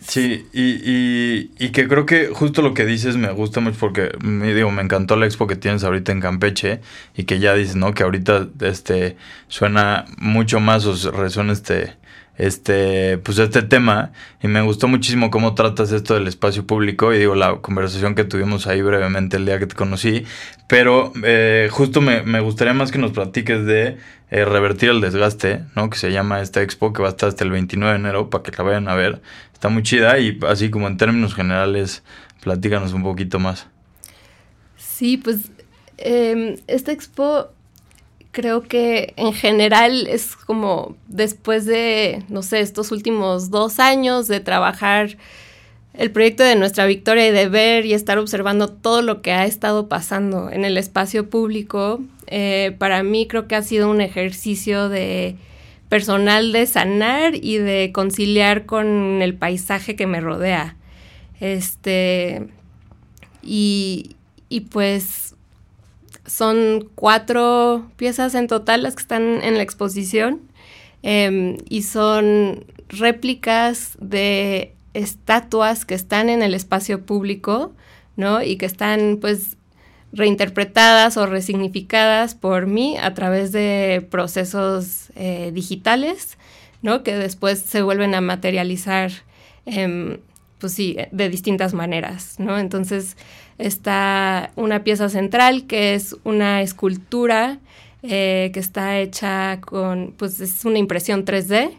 Sí, 0.00 0.46
y, 0.52 1.50
y, 1.58 1.68
que 1.70 1.86
creo 1.88 2.06
que 2.06 2.28
justo 2.28 2.62
lo 2.62 2.72
que 2.72 2.86
dices 2.86 3.16
me 3.16 3.30
gusta 3.32 3.60
mucho 3.60 3.76
porque 3.78 4.12
me 4.22 4.54
digo, 4.54 4.70
me 4.70 4.80
encantó 4.80 5.16
la 5.16 5.26
expo 5.26 5.46
que 5.46 5.56
tienes 5.56 5.84
ahorita 5.84 6.12
en 6.12 6.20
Campeche 6.20 6.80
y 7.16 7.24
que 7.24 7.40
ya 7.40 7.52
dices, 7.54 7.76
¿no? 7.76 7.92
Que 7.92 8.04
ahorita 8.04 8.48
este 8.60 9.16
suena 9.48 10.06
mucho 10.16 10.60
más 10.60 10.86
o 10.86 11.10
resuena 11.10 11.52
este 11.52 11.96
este 12.38 13.18
pues 13.18 13.38
este 13.38 13.62
tema 13.62 14.12
y 14.42 14.48
me 14.48 14.62
gustó 14.62 14.88
muchísimo 14.88 15.30
cómo 15.30 15.54
tratas 15.54 15.92
esto 15.92 16.14
del 16.14 16.26
espacio 16.26 16.66
público 16.66 17.12
y 17.12 17.18
digo 17.18 17.34
la 17.34 17.56
conversación 17.56 18.14
que 18.14 18.24
tuvimos 18.24 18.66
ahí 18.66 18.80
brevemente 18.80 19.36
el 19.36 19.44
día 19.44 19.58
que 19.58 19.66
te 19.66 19.74
conocí 19.74 20.24
pero 20.68 21.12
eh, 21.24 21.68
justo 21.70 22.00
me, 22.00 22.22
me, 22.22 22.40
gustaría 22.40 22.74
más 22.74 22.92
que 22.92 22.98
nos 22.98 23.10
platiques 23.10 23.66
de 23.66 23.98
eh, 24.30 24.44
revertir 24.44 24.90
el 24.90 25.00
desgaste 25.00 25.64
no 25.74 25.90
que 25.90 25.98
se 25.98 26.12
llama 26.12 26.40
esta 26.40 26.62
expo 26.62 26.92
que 26.92 27.02
va 27.02 27.08
a 27.08 27.10
estar 27.10 27.28
hasta 27.28 27.44
el 27.44 27.50
29 27.50 27.92
de 27.92 27.98
enero 27.98 28.30
para 28.30 28.44
que 28.44 28.52
la 28.56 28.62
vayan 28.62 28.88
a 28.88 28.94
ver 28.94 29.20
está 29.58 29.68
muy 29.70 29.82
chida 29.82 30.20
y 30.20 30.38
así 30.46 30.70
como 30.70 30.86
en 30.86 30.96
términos 30.96 31.34
generales, 31.34 32.04
platícanos 32.42 32.92
un 32.92 33.02
poquito 33.02 33.40
más. 33.40 33.66
Sí, 34.76 35.16
pues 35.16 35.50
eh, 35.96 36.60
esta 36.68 36.92
expo 36.92 37.48
creo 38.32 38.62
que 38.62 39.14
en 39.16 39.32
general 39.32 40.06
es 40.06 40.36
como 40.36 40.96
después 41.06 41.64
de, 41.66 42.24
no 42.28 42.42
sé, 42.42 42.60
estos 42.60 42.92
últimos 42.92 43.50
dos 43.50 43.78
años 43.80 44.28
de 44.28 44.40
trabajar 44.40 45.16
el 45.94 46.12
proyecto 46.12 46.44
de 46.44 46.54
nuestra 46.54 46.86
victoria 46.86 47.26
y 47.26 47.32
de 47.32 47.48
ver 47.48 47.84
y 47.84 47.92
estar 47.92 48.18
observando 48.18 48.68
todo 48.68 49.02
lo 49.02 49.20
que 49.20 49.32
ha 49.32 49.46
estado 49.46 49.88
pasando 49.88 50.50
en 50.50 50.64
el 50.64 50.78
espacio 50.78 51.28
público, 51.28 52.00
eh, 52.28 52.76
para 52.78 53.02
mí 53.02 53.26
creo 53.26 53.48
que 53.48 53.56
ha 53.56 53.62
sido 53.62 53.90
un 53.90 54.00
ejercicio 54.00 54.88
de 54.88 55.36
personal 55.88 56.52
de 56.52 56.66
sanar 56.66 57.34
y 57.34 57.56
de 57.56 57.90
conciliar 57.92 58.66
con 58.66 59.22
el 59.22 59.34
paisaje 59.34 59.96
que 59.96 60.06
me 60.06 60.20
rodea. 60.20 60.76
Este, 61.40 62.46
y, 63.42 64.16
y 64.48 64.60
pues 64.60 65.34
son 66.28 66.88
cuatro 66.94 67.90
piezas 67.96 68.34
en 68.34 68.46
total 68.46 68.82
las 68.82 68.94
que 68.94 69.02
están 69.02 69.42
en 69.42 69.56
la 69.56 69.62
exposición 69.62 70.42
em, 71.02 71.56
y 71.68 71.82
son 71.82 72.64
réplicas 72.88 73.96
de 74.00 74.74
estatuas 74.94 75.84
que 75.84 75.94
están 75.94 76.28
en 76.28 76.42
el 76.42 76.54
espacio 76.54 77.04
público, 77.04 77.72
¿no? 78.16 78.42
Y 78.42 78.56
que 78.56 78.66
están 78.66 79.18
pues 79.20 79.56
reinterpretadas 80.12 81.16
o 81.16 81.26
resignificadas 81.26 82.34
por 82.34 82.66
mí 82.66 82.96
a 82.98 83.14
través 83.14 83.52
de 83.52 84.06
procesos 84.10 85.10
eh, 85.16 85.50
digitales, 85.52 86.38
¿no? 86.82 87.02
Que 87.02 87.16
después 87.16 87.60
se 87.60 87.82
vuelven 87.82 88.14
a 88.14 88.20
materializar, 88.20 89.12
pues 90.58 90.72
sí, 90.72 90.96
de 91.10 91.28
distintas 91.28 91.74
maneras, 91.74 92.36
¿no? 92.38 92.58
Entonces 92.58 93.16
está 93.58 94.50
una 94.56 94.84
pieza 94.84 95.08
central 95.08 95.66
que 95.66 95.94
es 95.94 96.16
una 96.24 96.62
escultura 96.62 97.58
eh, 98.02 98.50
que 98.54 98.60
está 98.60 98.98
hecha 98.98 99.60
con, 99.60 100.14
pues 100.16 100.40
es 100.40 100.64
una 100.64 100.78
impresión 100.78 101.24
3D 101.24 101.72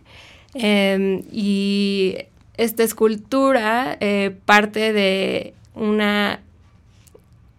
em, 0.53 1.23
y 1.31 2.17
esta 2.57 2.83
escultura 2.83 3.95
eh, 4.01 4.35
parte 4.45 4.91
de 4.91 5.53
una 5.75 6.41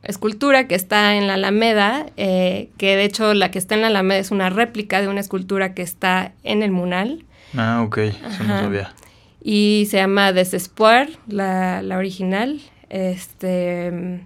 escultura 0.03 0.67
que 0.67 0.75
está 0.75 1.15
en 1.17 1.27
la 1.27 1.35
Alameda, 1.35 2.07
eh, 2.19 2.69
que 2.77 2.97
de 2.97 3.05
hecho 3.05 3.33
la 3.33 3.51
que 3.51 3.59
está 3.59 3.77
en 3.77 3.81
la 3.81 3.87
Alameda 3.87 4.19
es 4.19 4.31
una 4.31 4.51
réplica 4.51 5.01
de 5.01 5.09
una 5.09 5.21
escultura 5.21 5.73
que 5.75 5.83
está 5.83 6.33
en 6.45 6.63
el 6.63 6.71
Munal. 6.71 7.25
Ah, 7.57 7.83
ok, 7.83 7.97
eso 7.99 8.45
no 8.47 8.61
sabía. 8.61 8.95
Y 9.43 9.87
se 9.91 9.97
llama 9.97 10.33
Desespoir, 10.33 11.19
la, 11.27 11.81
la 11.81 11.97
original. 11.97 12.61
Este, 12.91 14.21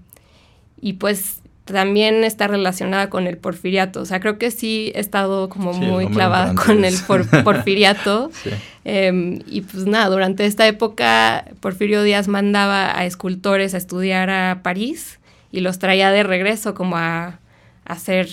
y 0.80 0.94
pues 0.94 1.40
también 1.64 2.24
está 2.24 2.46
relacionada 2.46 3.08
con 3.08 3.26
el 3.26 3.38
porfiriato. 3.38 4.00
O 4.00 4.04
sea, 4.04 4.20
creo 4.20 4.38
que 4.38 4.50
sí 4.50 4.92
he 4.94 5.00
estado 5.00 5.48
como 5.48 5.72
muy 5.72 6.08
clavada 6.08 6.54
con 6.54 6.84
el 6.84 6.94
porfiriato. 7.44 8.30
Em, 8.84 9.40
y 9.46 9.62
pues 9.62 9.86
nada, 9.86 10.08
durante 10.08 10.44
esta 10.44 10.66
época 10.66 11.46
Porfirio 11.60 12.02
Díaz 12.02 12.28
mandaba 12.28 12.98
a 12.98 13.06
escultores 13.06 13.72
a 13.74 13.78
estudiar 13.78 14.28
a 14.28 14.60
París 14.62 15.20
y 15.50 15.60
los 15.60 15.78
traía 15.78 16.10
de 16.10 16.22
regreso 16.22 16.74
como 16.74 16.96
a, 16.96 17.38
hacer 17.86 18.28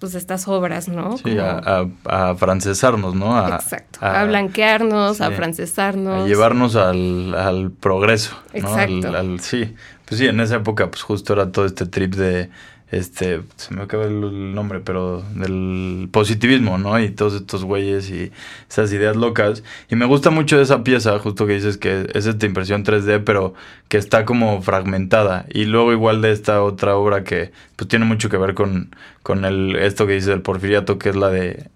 pues 0.00 0.14
estas 0.14 0.48
obras, 0.48 0.88
¿no? 0.88 1.18
Sí, 1.18 1.36
a, 1.38 1.86
a, 2.04 2.34
francesarnos, 2.34 3.14
¿no? 3.14 3.36
A, 3.38 3.56
Exacto, 3.56 3.98
a, 4.00 4.24
blanquearnos, 4.24 5.20
a 5.20 5.30
francesarnos. 5.30 6.24
A 6.24 6.26
llevarnos 6.26 6.74
al, 6.74 7.34
al 7.34 7.70
progreso, 7.70 8.34
¿no? 8.54 8.58
Exacto. 8.58 9.38
sí, 9.40 9.74
pues 10.06 10.18
sí, 10.18 10.26
en 10.26 10.40
esa 10.40 10.56
época 10.56 10.90
pues 10.90 11.02
justo 11.02 11.34
era 11.34 11.52
todo 11.52 11.66
este 11.66 11.86
trip 11.86 12.14
de 12.14 12.50
este, 12.90 13.42
se 13.56 13.74
me 13.74 13.82
acaba 13.82 14.04
el 14.04 14.54
nombre, 14.54 14.80
pero 14.80 15.22
del 15.34 16.08
positivismo, 16.10 16.76
¿no? 16.76 16.98
Y 16.98 17.10
todos 17.10 17.34
estos 17.34 17.64
güeyes 17.64 18.10
y 18.10 18.32
esas 18.68 18.92
ideas 18.92 19.16
locas. 19.16 19.62
Y 19.88 19.96
me 19.96 20.06
gusta 20.06 20.30
mucho 20.30 20.60
esa 20.60 20.82
pieza, 20.82 21.18
justo 21.20 21.46
que 21.46 21.54
dices 21.54 21.78
que 21.78 22.08
es 22.12 22.26
esta 22.26 22.46
impresión 22.46 22.84
3D, 22.84 23.22
pero 23.24 23.54
que 23.88 23.96
está 23.96 24.24
como 24.24 24.60
fragmentada. 24.62 25.46
Y 25.52 25.66
luego 25.66 25.92
igual 25.92 26.20
de 26.20 26.32
esta 26.32 26.62
otra 26.62 26.96
obra 26.96 27.22
que 27.22 27.52
pues 27.76 27.86
tiene 27.88 28.04
mucho 28.04 28.28
que 28.28 28.36
ver 28.36 28.54
con, 28.54 28.94
con 29.22 29.44
el, 29.44 29.76
esto 29.76 30.06
que 30.06 30.14
dice 30.14 30.32
el 30.32 30.42
porfiriato, 30.42 30.98
que 30.98 31.10
es 31.10 31.16
la 31.16 31.30
de 31.30 31.70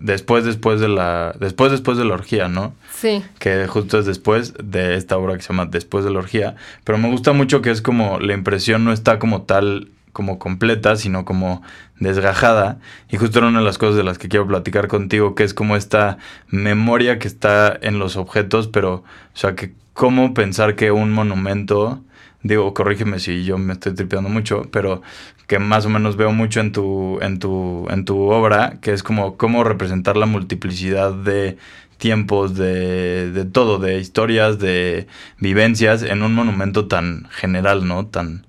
después, 0.00 0.44
después 0.44 0.80
de 0.80 0.88
la, 0.88 1.34
después, 1.38 1.70
después 1.70 1.96
de 1.96 2.04
la 2.04 2.14
orgía, 2.14 2.48
¿no? 2.48 2.74
Sí. 2.92 3.22
Que 3.38 3.66
justo 3.66 3.98
es 3.98 4.06
después 4.06 4.54
de 4.62 4.96
esta 4.96 5.16
obra 5.16 5.36
que 5.36 5.42
se 5.42 5.52
llama 5.52 5.66
Después 5.66 6.04
de 6.04 6.10
la 6.10 6.18
orgía. 6.18 6.56
Pero 6.84 6.98
me 6.98 7.08
gusta 7.08 7.32
mucho 7.32 7.62
que 7.62 7.70
es 7.70 7.82
como 7.82 8.18
la 8.18 8.32
impresión 8.32 8.84
no 8.84 8.92
está 8.92 9.18
como 9.18 9.42
tal 9.42 9.88
como 10.12 10.38
completa, 10.38 10.96
sino 10.96 11.24
como 11.24 11.62
desgajada. 11.98 12.78
Y 13.10 13.16
justo 13.16 13.38
era 13.38 13.48
una 13.48 13.60
de 13.60 13.64
las 13.64 13.78
cosas 13.78 13.96
de 13.96 14.04
las 14.04 14.18
que 14.18 14.28
quiero 14.28 14.46
platicar 14.46 14.88
contigo, 14.88 15.34
que 15.34 15.44
es 15.44 15.54
como 15.54 15.76
esta 15.76 16.18
memoria 16.48 17.18
que 17.18 17.28
está 17.28 17.78
en 17.80 17.98
los 17.98 18.16
objetos, 18.16 18.68
pero, 18.68 18.94
o 18.94 19.04
sea, 19.34 19.54
que 19.54 19.74
cómo 19.92 20.34
pensar 20.34 20.76
que 20.76 20.90
un 20.90 21.12
monumento, 21.12 22.02
digo, 22.42 22.72
corrígeme 22.74 23.18
si 23.18 23.44
yo 23.44 23.58
me 23.58 23.74
estoy 23.74 23.94
tripeando 23.94 24.30
mucho, 24.30 24.62
pero 24.72 25.02
que 25.46 25.58
más 25.58 25.84
o 25.84 25.90
menos 25.90 26.16
veo 26.16 26.32
mucho 26.32 26.60
en 26.60 26.72
tu, 26.72 27.18
en 27.20 27.38
tu, 27.38 27.86
en 27.90 28.04
tu 28.04 28.30
obra, 28.30 28.78
que 28.80 28.92
es 28.92 29.02
como 29.02 29.36
cómo 29.36 29.64
representar 29.64 30.16
la 30.16 30.26
multiplicidad 30.26 31.12
de 31.12 31.58
tiempos, 31.98 32.54
de, 32.56 33.30
de 33.30 33.44
todo, 33.44 33.78
de 33.78 33.98
historias, 33.98 34.58
de 34.58 35.06
vivencias 35.38 36.02
en 36.02 36.22
un 36.22 36.34
monumento 36.34 36.88
tan 36.88 37.28
general, 37.30 37.86
¿no? 37.86 38.06
Tan, 38.06 38.46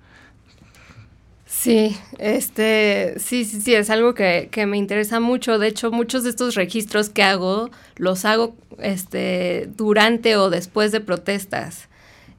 Sí, 1.62 1.96
este, 2.18 3.14
sí, 3.20 3.46
sí, 3.46 3.62
sí, 3.62 3.76
es 3.76 3.92
algo 3.92 4.16
que, 4.16 4.50
que, 4.50 4.66
me 4.66 4.78
interesa 4.78 5.20
mucho. 5.20 5.60
De 5.60 5.68
hecho, 5.68 5.92
muchos 5.92 6.24
de 6.24 6.32
estos 6.32 6.56
registros 6.56 7.12
que 7.12 7.22
hago, 7.22 7.70
los 7.98 8.26
hago 8.26 8.56
este, 8.80 9.70
durante 9.78 10.38
o 10.38 10.50
después 10.50 10.92
de 10.92 11.02
protestas. 11.02 11.88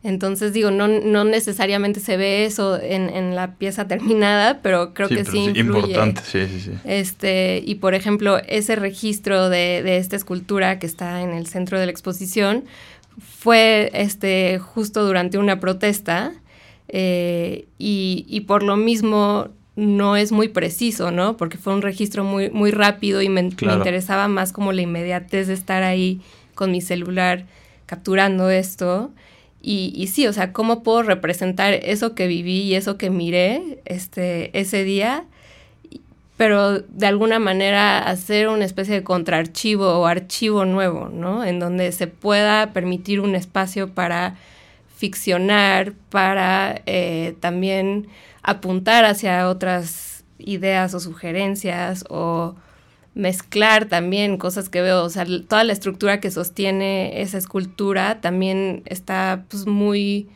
Entonces, 0.03 0.53
digo, 0.53 0.73
no, 0.73 0.89
no 0.89 1.23
necesariamente 1.23 2.01
se 2.01 2.17
ve 2.17 2.47
eso 2.47 2.81
en, 2.81 3.11
en 3.11 3.37
la 3.37 3.55
pieza 3.55 3.87
terminada, 3.87 4.61
pero 4.61 4.93
creo 4.93 5.09
que 5.09 5.25
sí 5.25 5.39
influye. 5.39 5.61
importante, 5.61 6.21
sí, 6.25 6.49
sí, 6.49 6.61
sí. 6.61 6.73
Este, 6.83 7.63
y 7.65 7.77
por 7.77 7.95
ejemplo, 7.95 8.39
ese 8.49 8.75
registro 8.75 9.51
de, 9.51 9.85
de 9.85 9.99
esta 9.99 10.17
escultura 10.17 10.81
que 10.81 10.87
está 10.87 11.23
en 11.23 11.31
el 11.31 11.47
centro 11.47 11.79
de 11.79 11.87
la 11.87 11.93
exposición 11.93 12.65
fue 13.39 13.89
este, 13.95 14.59
justo 14.59 15.07
durante 15.07 15.39
una 15.39 15.61
protesta 15.61 16.33
eh, 16.95 17.69
y, 17.79 18.41
por 18.47 18.63
lo 18.63 18.77
mismo 18.77 19.49
no 19.77 20.17
es 20.17 20.31
muy 20.31 20.49
preciso, 20.49 21.11
¿no? 21.11 21.39
Porque 21.39 21.57
fue 21.57 21.73
un 21.73 21.81
registro 21.81 22.23
muy, 22.23 22.51
muy 22.51 22.71
rápido 22.71 23.23
y 23.23 23.31
me, 23.31 23.41
interesaba 23.41 24.29
más 24.29 24.53
como 24.53 24.73
la 24.73 24.83
inmediatez 24.83 25.47
de 25.47 25.55
estar 25.55 25.83
ahí 25.83 26.21
con 26.55 26.71
mi 26.71 26.83
celular 26.83 27.47
capturando 27.87 28.51
esto. 28.51 29.11
Y, 29.63 29.95
y, 29.97 30.09
sí, 30.09 30.27
o 30.27 30.35
sea, 30.35 30.53
¿cómo 30.53 30.83
puedo 30.83 31.03
representar 31.03 31.73
eso 31.73 32.15
que 32.15 32.27
viví 32.27 32.61
y 32.61 32.75
eso 32.75 32.99
que 32.99 33.09
miré 33.09 33.81
este, 33.87 34.57
ese 34.59 34.85
día? 34.85 35.25
Pero 36.37 36.81
de 36.81 37.07
alguna 37.07 37.39
manera 37.39 38.01
hacer 38.01 38.49
una 38.49 38.67
especie 38.67 38.95
de 38.95 39.03
contraarchivo 39.03 39.99
o 39.99 40.07
archivo 40.07 40.67
nuevo, 40.67 41.09
¿no? 41.09 41.43
En 41.43 41.59
donde 41.59 41.91
se 41.93 42.07
pueda 42.07 42.75
permitir 42.75 43.21
un 43.21 43.35
espacio 43.35 43.95
para 43.95 44.37
ficcionar, 45.03 45.95
para 46.11 46.81
eh, 46.87 47.35
también 47.41 48.07
apuntar 48.41 49.05
hacia 49.05 49.49
otras 49.49 50.23
ideas 50.39 50.95
o 50.95 51.01
sugerencias 51.01 52.05
o 52.09 52.55
mezclar 53.15 53.87
también 53.87 54.37
cosas 54.39 54.69
que 54.69 54.81
veo, 54.81 55.03
o 55.03 55.11
sea, 55.11 55.27
toda 55.49 55.65
la 55.65 55.73
estructura 55.73 56.21
que 56.21 56.31
sostiene 56.31 57.21
esa 57.21 57.37
escultura 57.37 58.21
también 58.21 58.83
está 58.87 59.43
pues 59.49 59.67
muy, 59.67 60.29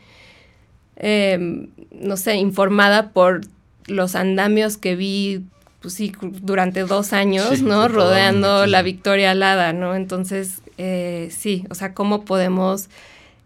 em, 0.97 1.69
no 1.91 2.17
sé, 2.17 2.35
informada 2.35 3.11
por 3.11 3.39
los 3.85 4.15
andamios 4.15 4.75
que 4.75 4.97
vi, 4.97 5.45
pues 5.79 5.93
sí, 5.93 6.11
durante 6.41 6.81
dos 6.81 7.13
años, 7.13 7.61
¿no? 7.61 7.87
Rodeando 7.87 8.65
la 8.65 8.81
Victoria 8.81 9.31
Alada, 9.31 9.71
¿no? 9.71 9.95
Entonces, 9.95 10.61
eh, 10.77 11.29
sí, 11.31 11.63
o 11.69 11.75
sea, 11.75 11.93
cómo 11.93 12.25
podemos 12.25 12.89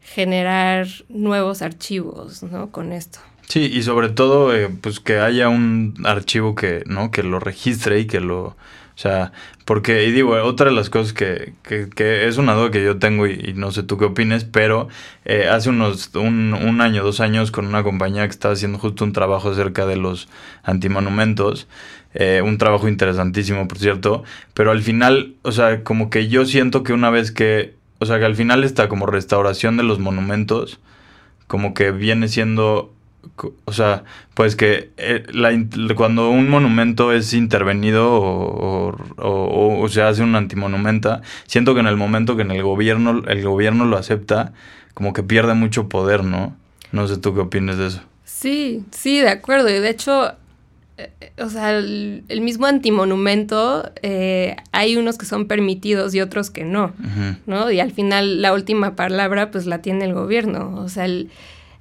generar 0.01 0.87
nuevos 1.09 1.61
archivos, 1.61 2.43
¿no? 2.43 2.71
Con 2.71 2.91
esto. 2.91 3.19
Sí, 3.47 3.69
y 3.73 3.83
sobre 3.83 4.09
todo, 4.09 4.55
eh, 4.55 4.69
pues 4.81 4.99
que 4.99 5.19
haya 5.19 5.49
un 5.49 5.95
archivo 6.05 6.55
que, 6.55 6.83
¿no? 6.85 7.11
Que 7.11 7.23
lo 7.23 7.39
registre 7.39 7.99
y 7.99 8.07
que 8.07 8.21
lo, 8.21 8.55
o 8.95 8.97
sea, 9.01 9.31
porque, 9.65 10.05
y 10.05 10.11
digo, 10.11 10.33
otra 10.43 10.67
de 10.67 10.75
las 10.75 10.89
cosas 10.89 11.11
que, 11.11 11.53
que, 11.63 12.27
es 12.27 12.37
una 12.37 12.53
duda 12.53 12.71
que 12.71 12.83
yo 12.83 12.99
tengo 12.99 13.25
y, 13.25 13.53
no 13.55 13.71
sé 13.71 13.83
tú 13.83 13.97
qué 13.97 14.05
opines, 14.05 14.43
pero 14.43 14.89
eh, 15.25 15.47
hace 15.49 15.69
unos, 15.69 16.13
un, 16.13 16.53
un, 16.53 16.81
año, 16.81 17.03
dos 17.03 17.19
años, 17.19 17.51
con 17.51 17.65
una 17.65 17.83
compañía 17.83 18.25
que 18.25 18.31
estaba 18.31 18.53
haciendo 18.53 18.77
justo 18.77 19.03
un 19.03 19.11
trabajo 19.13 19.49
acerca 19.49 19.85
de 19.85 19.95
los 19.95 20.29
antimonumentos, 20.63 21.67
eh, 22.13 22.41
un 22.43 22.57
trabajo 22.57 22.87
interesantísimo, 22.87 23.67
por 23.67 23.79
cierto, 23.79 24.23
pero 24.53 24.71
al 24.71 24.81
final, 24.81 25.35
o 25.41 25.51
sea, 25.51 25.83
como 25.83 26.09
que 26.09 26.27
yo 26.27 26.45
siento 26.45 26.83
que 26.83 26.93
una 26.93 27.09
vez 27.09 27.31
que 27.31 27.80
o 28.01 28.05
sea, 28.07 28.17
que 28.17 28.25
al 28.25 28.35
final 28.35 28.63
esta 28.63 28.89
como 28.89 29.05
restauración 29.05 29.77
de 29.77 29.83
los 29.83 29.99
monumentos, 29.99 30.79
como 31.45 31.75
que 31.75 31.91
viene 31.91 32.27
siendo, 32.29 32.91
o 33.65 33.73
sea, 33.73 34.05
pues 34.33 34.55
que 34.55 34.89
eh, 34.97 35.23
cuando 35.95 36.31
un 36.31 36.49
monumento 36.49 37.13
es 37.13 37.35
intervenido 37.35 38.11
o, 38.11 38.97
o, 39.17 39.87
se 39.87 40.01
hace 40.01 40.23
un 40.23 40.33
antimonumenta, 40.33 41.21
siento 41.45 41.75
que 41.75 41.81
en 41.81 41.85
el 41.85 41.95
momento 41.95 42.35
que 42.35 42.41
en 42.41 42.49
el 42.49 42.63
gobierno, 42.63 43.21
el 43.27 43.43
gobierno 43.43 43.85
lo 43.85 43.97
acepta, 43.97 44.51
como 44.95 45.13
que 45.13 45.21
pierde 45.21 45.53
mucho 45.53 45.87
poder, 45.87 46.23
¿no? 46.23 46.55
No 46.91 47.07
sé 47.07 47.17
tú 47.17 47.35
qué 47.35 47.41
opinas 47.41 47.77
de 47.77 47.85
eso. 47.85 48.01
Sí, 48.25 48.83
sí, 48.89 49.19
de 49.19 49.29
acuerdo. 49.29 49.69
Y 49.69 49.73
de 49.73 49.91
hecho, 49.91 50.33
o 51.37 51.49
sea, 51.49 51.77
el, 51.77 52.23
mismo 52.41 52.65
antimonumento, 52.65 53.91
eh, 54.01 54.55
hay 54.71 54.97
unos 54.97 55.17
que 55.17 55.25
son 55.25 55.47
permitidos 55.47 56.13
y 56.13 56.21
otros 56.21 56.49
que 56.49 56.63
no, 56.63 56.93
¿no? 57.45 57.71
Y 57.71 57.79
al 57.79 57.91
final 57.91 58.41
la 58.41 58.53
última 58.53 58.95
palabra 58.95 59.51
pues 59.51 59.65
la 59.65 59.81
tiene 59.81 60.05
el 60.05 60.13
gobierno, 60.13 60.75
o 60.77 60.89
sea, 60.89 61.05
el, 61.05 61.29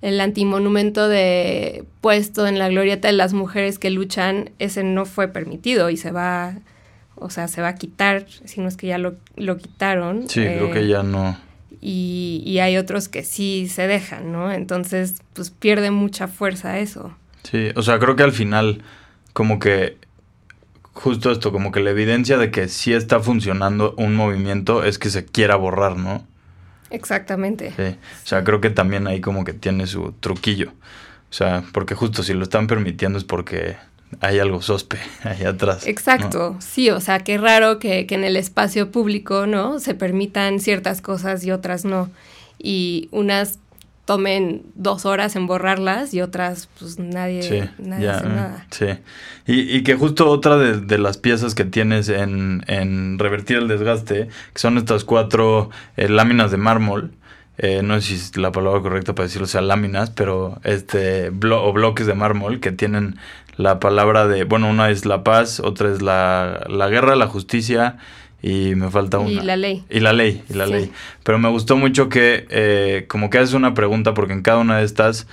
el 0.02 0.20
antimonumento 0.20 1.08
de 1.08 1.84
puesto 2.00 2.46
en 2.46 2.58
la 2.58 2.68
glorieta 2.68 3.08
de 3.08 3.14
las 3.14 3.32
mujeres 3.32 3.78
que 3.78 3.90
luchan, 3.90 4.50
ese 4.58 4.82
no 4.82 5.04
fue 5.04 5.28
permitido 5.28 5.90
y 5.90 5.96
se 5.96 6.10
va, 6.10 6.54
o 7.16 7.30
sea, 7.30 7.48
se 7.48 7.60
va 7.60 7.68
a 7.68 7.74
quitar, 7.74 8.26
si 8.44 8.60
no 8.60 8.68
es 8.68 8.76
que 8.76 8.86
ya 8.86 8.98
lo, 8.98 9.16
lo 9.36 9.56
quitaron. 9.58 10.28
Sí, 10.28 10.40
creo 10.40 10.70
que 10.70 10.80
eh, 10.80 10.88
ya 10.88 11.02
no. 11.02 11.36
Y, 11.82 12.42
y 12.44 12.58
hay 12.58 12.76
otros 12.76 13.08
que 13.08 13.24
sí 13.24 13.68
se 13.68 13.86
dejan, 13.86 14.32
¿no? 14.32 14.52
Entonces, 14.52 15.22
pues 15.32 15.50
pierde 15.50 15.90
mucha 15.90 16.28
fuerza 16.28 16.78
eso. 16.78 17.14
Sí, 17.42 17.70
o 17.74 17.82
sea, 17.82 17.98
creo 17.98 18.16
que 18.16 18.22
al 18.22 18.32
final 18.32 18.82
como 19.32 19.58
que 19.58 19.96
justo 20.92 21.30
esto, 21.30 21.52
como 21.52 21.72
que 21.72 21.80
la 21.80 21.90
evidencia 21.90 22.36
de 22.36 22.50
que 22.50 22.68
sí 22.68 22.92
está 22.92 23.20
funcionando 23.20 23.94
un 23.96 24.14
movimiento 24.14 24.84
es 24.84 24.98
que 24.98 25.10
se 25.10 25.24
quiera 25.24 25.56
borrar, 25.56 25.96
¿no? 25.96 26.26
Exactamente. 26.90 27.72
Sí, 27.76 27.96
o 28.24 28.26
sea, 28.26 28.44
creo 28.44 28.60
que 28.60 28.70
también 28.70 29.06
ahí 29.06 29.20
como 29.20 29.44
que 29.44 29.52
tiene 29.52 29.86
su 29.86 30.12
truquillo. 30.12 30.70
O 31.30 31.32
sea, 31.32 31.62
porque 31.72 31.94
justo 31.94 32.22
si 32.22 32.34
lo 32.34 32.42
están 32.42 32.66
permitiendo 32.66 33.16
es 33.16 33.24
porque 33.24 33.76
hay 34.20 34.40
algo 34.40 34.60
sospe 34.60 34.98
ahí 35.22 35.44
atrás. 35.44 35.86
Exacto, 35.86 36.56
sí, 36.58 36.90
o 36.90 37.00
sea, 37.00 37.20
qué 37.20 37.38
raro 37.38 37.78
que, 37.78 38.06
que 38.06 38.16
en 38.16 38.24
el 38.24 38.36
espacio 38.36 38.90
público, 38.90 39.46
¿no? 39.46 39.78
Se 39.78 39.94
permitan 39.94 40.58
ciertas 40.58 41.00
cosas 41.00 41.44
y 41.44 41.52
otras 41.52 41.84
no. 41.84 42.10
Y 42.58 43.08
unas 43.12 43.58
tomen 44.10 44.64
dos 44.74 45.06
horas 45.06 45.36
en 45.36 45.46
borrarlas 45.46 46.12
y 46.14 46.20
otras 46.20 46.68
pues 46.80 46.98
nadie, 46.98 47.70
nadie 47.78 48.08
hace 48.08 48.26
nada. 48.26 48.66
Sí, 48.72 48.86
y, 49.46 49.76
y, 49.76 49.84
que 49.84 49.94
justo 49.94 50.28
otra 50.28 50.56
de, 50.56 50.98
las 50.98 51.16
piezas 51.16 51.54
que 51.54 51.64
tienes 51.64 52.08
en, 52.08 52.64
en, 52.66 53.20
revertir 53.20 53.58
el 53.58 53.68
desgaste, 53.68 54.26
que 54.52 54.58
son 54.58 54.78
estas 54.78 55.04
cuatro 55.04 55.70
eh, 55.96 56.08
láminas 56.08 56.50
de 56.50 56.56
mármol, 56.56 57.12
eh, 57.58 57.82
no 57.84 58.00
sé 58.00 58.00
si 58.00 58.14
es 58.16 58.36
la 58.36 58.50
palabra 58.50 58.82
correcta 58.82 59.14
para 59.14 59.28
decirlo, 59.28 59.46
sea 59.46 59.60
láminas, 59.60 60.10
pero 60.10 60.58
este 60.64 61.28
o 61.28 61.72
bloques 61.72 62.08
de 62.08 62.14
mármol 62.14 62.58
que 62.58 62.72
tienen 62.72 63.14
la 63.60 63.78
palabra 63.80 64.26
de, 64.26 64.44
bueno, 64.44 64.68
una 64.68 64.90
es 64.90 65.04
la 65.06 65.22
paz, 65.22 65.60
otra 65.60 65.92
es 65.92 66.02
la, 66.02 66.64
la 66.68 66.88
guerra, 66.88 67.14
la 67.16 67.26
justicia 67.26 67.96
y 68.42 68.74
me 68.74 68.90
falta 68.90 69.18
una. 69.18 69.30
Y 69.30 69.40
la 69.40 69.56
ley. 69.56 69.84
Y 69.90 70.00
la 70.00 70.12
ley, 70.14 70.42
y 70.48 70.54
la 70.54 70.66
Sí. 70.66 70.72
ley. 70.72 70.92
Pero 71.24 71.38
me 71.38 71.50
gustó 71.50 71.76
mucho 71.76 72.08
que 72.08 72.46
eh, 72.48 73.04
como 73.06 73.28
que 73.28 73.36
haces 73.38 73.52
una 73.54 73.74
pregunta 73.74 74.14
porque 74.14 74.32
en 74.32 74.40
cada 74.42 74.58
una 74.58 74.78
de 74.78 74.84
estas, 74.84 75.26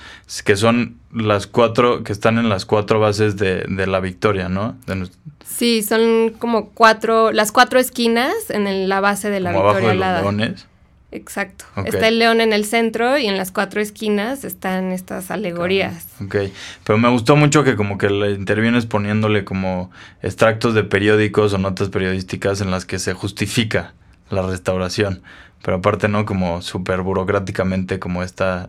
que 0.44 0.56
son 0.56 0.96
las 1.12 1.46
cuatro, 1.46 2.04
que 2.04 2.12
están 2.12 2.36
en 2.38 2.50
las 2.50 2.66
cuatro 2.66 3.00
bases 3.00 3.36
de, 3.38 3.62
de 3.66 3.86
la 3.86 4.00
victoria, 4.00 4.48
¿no? 4.50 4.76
De 4.86 5.08
Sí, 5.44 5.82
son 5.82 6.34
como 6.38 6.68
cuatro, 6.70 7.32
las 7.32 7.50
cuatro 7.50 7.80
esquinas 7.80 8.50
en 8.50 8.66
el- 8.66 8.88
la 8.90 9.00
base 9.00 9.30
de 9.30 9.40
la 9.40 9.52
como 9.52 9.64
abajo 9.64 9.78
Victoria 9.80 10.12
de 10.12 10.22
los 10.22 10.34
leones. 10.34 10.66
Exacto. 11.10 11.64
Está 11.86 12.08
el 12.08 12.18
león 12.18 12.42
en 12.42 12.52
el 12.52 12.66
centro 12.66 13.16
y 13.16 13.26
en 13.26 13.38
las 13.38 13.50
cuatro 13.50 13.80
esquinas 13.80 14.44
están 14.44 14.92
estas 14.92 15.30
alegorías. 15.30 16.06
Ok, 16.22 16.36
pero 16.84 16.98
me 16.98 17.08
gustó 17.08 17.34
mucho 17.34 17.64
que 17.64 17.76
como 17.76 17.96
que 17.96 18.10
le 18.10 18.32
intervienes 18.32 18.84
poniéndole 18.84 19.44
como 19.44 19.90
extractos 20.22 20.74
de 20.74 20.84
periódicos 20.84 21.54
o 21.54 21.58
notas 21.58 21.88
periodísticas 21.88 22.60
en 22.60 22.70
las 22.70 22.84
que 22.84 22.98
se 22.98 23.14
justifica 23.14 23.94
la 24.28 24.46
restauración. 24.46 25.22
Pero 25.62 25.78
aparte, 25.78 26.08
¿no? 26.08 26.24
Como 26.24 26.62
súper 26.62 27.02
burocráticamente, 27.02 27.98
como 27.98 28.22
esta, 28.22 28.66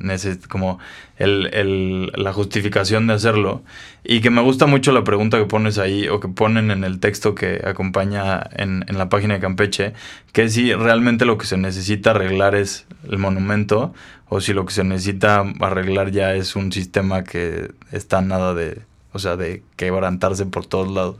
como 0.49 0.79
el, 1.17 1.49
el- 1.53 2.11
la 2.15 2.33
justificación 2.33 3.07
de 3.07 3.13
hacerlo. 3.13 3.61
Y 4.03 4.21
que 4.21 4.29
me 4.31 4.41
gusta 4.41 4.65
mucho 4.65 4.91
la 4.91 5.03
pregunta 5.03 5.37
que 5.37 5.45
pones 5.45 5.77
ahí, 5.77 6.07
o 6.07 6.19
que 6.19 6.27
ponen 6.27 6.71
en 6.71 6.83
el 6.83 6.99
texto 6.99 7.35
que 7.35 7.61
acompaña 7.65 8.41
en, 8.55 8.83
en 8.87 8.97
la 8.97 9.07
página 9.09 9.35
de 9.35 9.39
Campeche, 9.39 9.93
que 10.33 10.49
si 10.49 10.73
realmente 10.73 11.25
lo 11.25 11.37
que 11.37 11.45
se 11.45 11.57
necesita 11.57 12.11
arreglar 12.11 12.55
es 12.55 12.85
el 13.09 13.17
monumento, 13.19 13.93
o 14.27 14.41
si 14.41 14.53
lo 14.53 14.65
que 14.65 14.73
se 14.73 14.83
necesita 14.83 15.43
arreglar 15.59 16.11
ya 16.11 16.33
es 16.33 16.55
un 16.55 16.71
sistema 16.71 17.23
que 17.23 17.71
está 17.91 18.21
nada 18.21 18.53
de, 18.53 18.81
o 19.13 19.19
sea, 19.19 19.35
de 19.37 19.63
quebrantarse 19.75 20.45
por 20.45 20.65
todos 20.65 20.91
lados. 20.91 21.17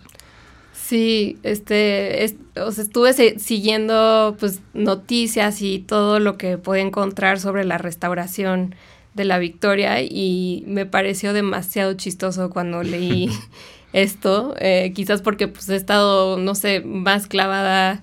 Sí, 0.89 1.37
este, 1.43 2.23
es- 2.23 2.33
o 2.59 2.71
sea, 2.71 2.83
estuve 2.83 3.13
siguiendo 3.37 4.35
pues 4.39 4.59
noticias 4.73 5.61
y 5.61 5.77
todo 5.77 6.19
lo 6.19 6.35
que 6.35 6.57
podía 6.57 6.81
encontrar 6.81 7.39
sobre 7.39 7.63
la 7.63 7.77
restauración 7.77 8.73
de 9.13 9.25
la 9.25 9.37
Victoria 9.37 10.01
y 10.01 10.63
me 10.65 10.87
pareció 10.87 11.31
demasiado 11.33 11.93
chistoso 11.93 12.49
cuando 12.49 12.81
leí 12.81 13.29
esto, 13.93 14.55
eh, 14.59 14.91
quizás 14.95 15.21
porque 15.21 15.47
pues 15.47 15.69
he 15.69 15.75
estado, 15.75 16.37
no 16.37 16.55
sé, 16.55 16.79
más 16.81 17.27
clavada 17.27 18.01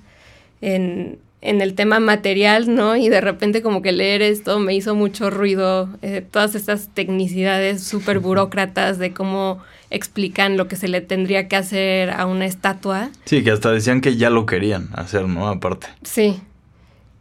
en, 0.61 1.19
en 1.41 1.61
el 1.61 1.75
tema 1.75 2.01
material, 2.01 2.75
¿no? 2.75 2.97
Y 2.97 3.09
de 3.09 3.21
repente 3.21 3.63
como 3.63 3.83
que 3.83 3.93
leer 3.93 4.23
esto 4.23 4.59
me 4.59 4.75
hizo 4.75 4.95
mucho 4.95 5.31
ruido, 5.31 5.89
eh, 6.03 6.25
todas 6.29 6.55
estas 6.55 6.89
tecnicidades 6.95 7.83
súper 7.83 8.19
burócratas 8.19 8.99
de 8.99 9.13
cómo 9.13 9.63
explican 9.91 10.57
lo 10.57 10.67
que 10.67 10.77
se 10.77 10.89
le 10.89 11.01
tendría 11.01 11.47
que 11.49 11.57
hacer 11.57 12.11
a 12.11 12.27
una 12.27 12.47
estatua. 12.47 13.11
Sí, 13.25 13.45
que 13.45 13.51
hasta 13.53 13.71
decían 13.71 14.01
que 14.01 14.17
ya 14.17 14.31
lo 14.31 14.47
querían 14.47 14.89
hacer, 14.95 15.29
¿no? 15.29 15.47
Aparte. 15.49 15.87
Sí, 16.03 16.41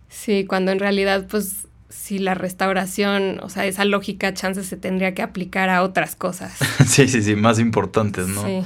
sí, 0.10 0.45
cuando 0.45 0.71
en 0.71 0.80
realidad 0.80 1.28
pues 1.30 1.65
si 1.89 2.19
la 2.19 2.34
restauración, 2.34 3.39
o 3.41 3.49
sea, 3.49 3.65
esa 3.65 3.86
lógica 3.86 4.34
chance 4.34 4.63
se 4.63 4.78
tendría 4.78 5.13
que 5.13 5.21
aplicar 5.21 5.69
a 5.69 5.84
otras 5.84 6.15
cosas. 6.15 6.58
sí, 6.88 7.08
sí, 7.08 7.21
sí, 7.21 7.36
más 7.36 7.60
importantes, 7.60 8.28
¿no? 8.28 8.45
Sí. 8.45 8.62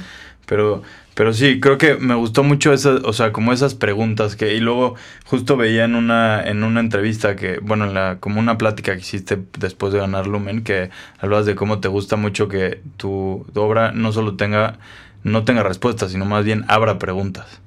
Pero, 0.50 0.82
pero 1.14 1.32
sí, 1.32 1.60
creo 1.60 1.78
que 1.78 1.94
me 1.94 2.16
gustó 2.16 2.42
mucho 2.42 2.72
esas, 2.72 3.04
o 3.04 3.12
sea, 3.12 3.30
como 3.30 3.52
esas 3.52 3.76
preguntas 3.76 4.34
que, 4.34 4.52
y 4.52 4.58
luego 4.58 4.96
justo 5.24 5.56
veía 5.56 5.84
en 5.84 5.94
una, 5.94 6.42
en 6.42 6.64
una 6.64 6.80
entrevista 6.80 7.36
que, 7.36 7.60
bueno, 7.62 7.84
en 7.84 7.94
la, 7.94 8.16
como 8.18 8.40
una 8.40 8.58
plática 8.58 8.94
que 8.94 8.98
hiciste 8.98 9.38
después 9.60 9.92
de 9.92 10.00
ganar 10.00 10.26
Lumen, 10.26 10.64
que 10.64 10.90
hablabas 11.20 11.46
de 11.46 11.54
cómo 11.54 11.78
te 11.78 11.86
gusta 11.86 12.16
mucho 12.16 12.48
que 12.48 12.80
tu, 12.96 13.46
obra 13.54 13.92
no 13.92 14.10
solo 14.10 14.34
tenga, 14.34 14.80
no 15.22 15.44
tenga 15.44 15.62
respuestas, 15.62 16.10
sino 16.10 16.24
más 16.24 16.44
bien 16.44 16.64
abra 16.66 16.98
preguntas. 16.98 17.60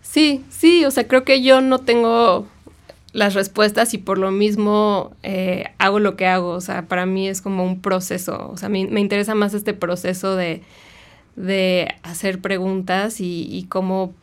Sí, 0.00 0.42
sí, 0.48 0.86
o 0.86 0.90
sea, 0.90 1.06
creo 1.06 1.24
que 1.24 1.42
yo 1.42 1.60
no 1.60 1.80
tengo 1.80 2.46
las 3.12 3.34
respuestas 3.34 3.92
y 3.92 3.98
por 3.98 4.16
lo 4.16 4.30
mismo 4.30 5.14
eh, 5.22 5.66
hago 5.76 5.98
lo 5.98 6.16
que 6.16 6.26
hago, 6.26 6.52
o 6.52 6.62
sea, 6.62 6.86
para 6.86 7.04
mí 7.04 7.28
es 7.28 7.42
como 7.42 7.66
un 7.66 7.82
proceso, 7.82 8.48
o 8.50 8.56
sea, 8.56 8.70
me, 8.70 8.86
me 8.86 9.02
interesa 9.02 9.34
más 9.34 9.52
este 9.52 9.74
proceso 9.74 10.36
de, 10.36 10.62
de 11.36 11.94
hacer 12.02 12.40
preguntas 12.40 13.16
y, 13.20 13.66
cómo 13.68 14.14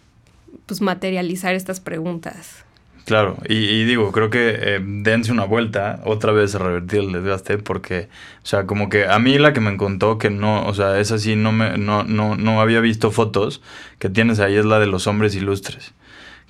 pues 0.65 0.82
materializar 0.82 1.56
estas 1.56 1.80
preguntas. 1.80 2.65
Claro, 3.06 3.38
y, 3.50 3.56
y 3.56 3.84
digo, 3.84 4.12
creo 4.12 4.30
que 4.30 4.50
eh, 4.50 4.80
dense 4.82 5.32
una 5.32 5.43
vuelta 5.43 6.02
otra 6.06 6.32
vez 6.32 6.54
a 6.54 6.60
revertir 6.60 7.00
el 7.00 7.12
desgaste, 7.12 7.58
porque, 7.58 8.10
o 8.43 8.45
sea, 8.45 8.65
como 8.67 8.89
que 8.89 9.08
a 9.08 9.17
mí 9.17 9.38
la 9.39 9.54
que 9.54 9.60
me 9.60 9.76
contó 9.76 10.17
que 10.17 10.30
no, 10.30 10.65
o 10.65 10.74
sea, 10.74 11.00
es 11.00 11.12
así, 11.12 11.36
no, 11.36 11.52
me, 11.52 11.78
no, 11.78 12.04
no, 12.04 12.36
no 12.36 12.62
había 12.62 12.80
visto 12.80 13.12
fotos 13.12 13.62
que 13.97 14.10
tienes 14.10 14.39
ahí, 14.39 14.56
es 14.56 14.65
la 14.65 14.80
de 14.80 14.86
los 14.86 15.08
hombres 15.08 15.36
ilustres, 15.36 15.93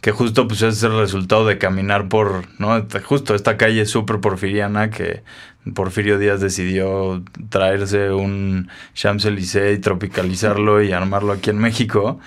que 0.01 0.11
justo 0.11 0.47
pues 0.47 0.61
es 0.63 0.83
el 0.83 0.97
resultado 0.97 1.45
de 1.45 1.57
caminar 1.57 2.09
por, 2.09 2.43
¿no? 2.59 2.85
Justo 3.03 3.35
esta 3.35 3.57
calle 3.57 3.85
súper 3.85 4.19
porfiriana 4.19 4.89
que 4.89 5.23
Porfirio 5.75 6.17
Díaz 6.17 6.41
decidió 6.41 7.23
traerse 7.49 8.11
un 8.11 8.69
Champs-Élysées 8.95 9.77
y 9.77 9.79
tropicalizarlo 9.79 10.81
y 10.81 10.91
armarlo 10.91 11.33
aquí 11.33 11.51
en 11.51 11.59
México 11.59 12.19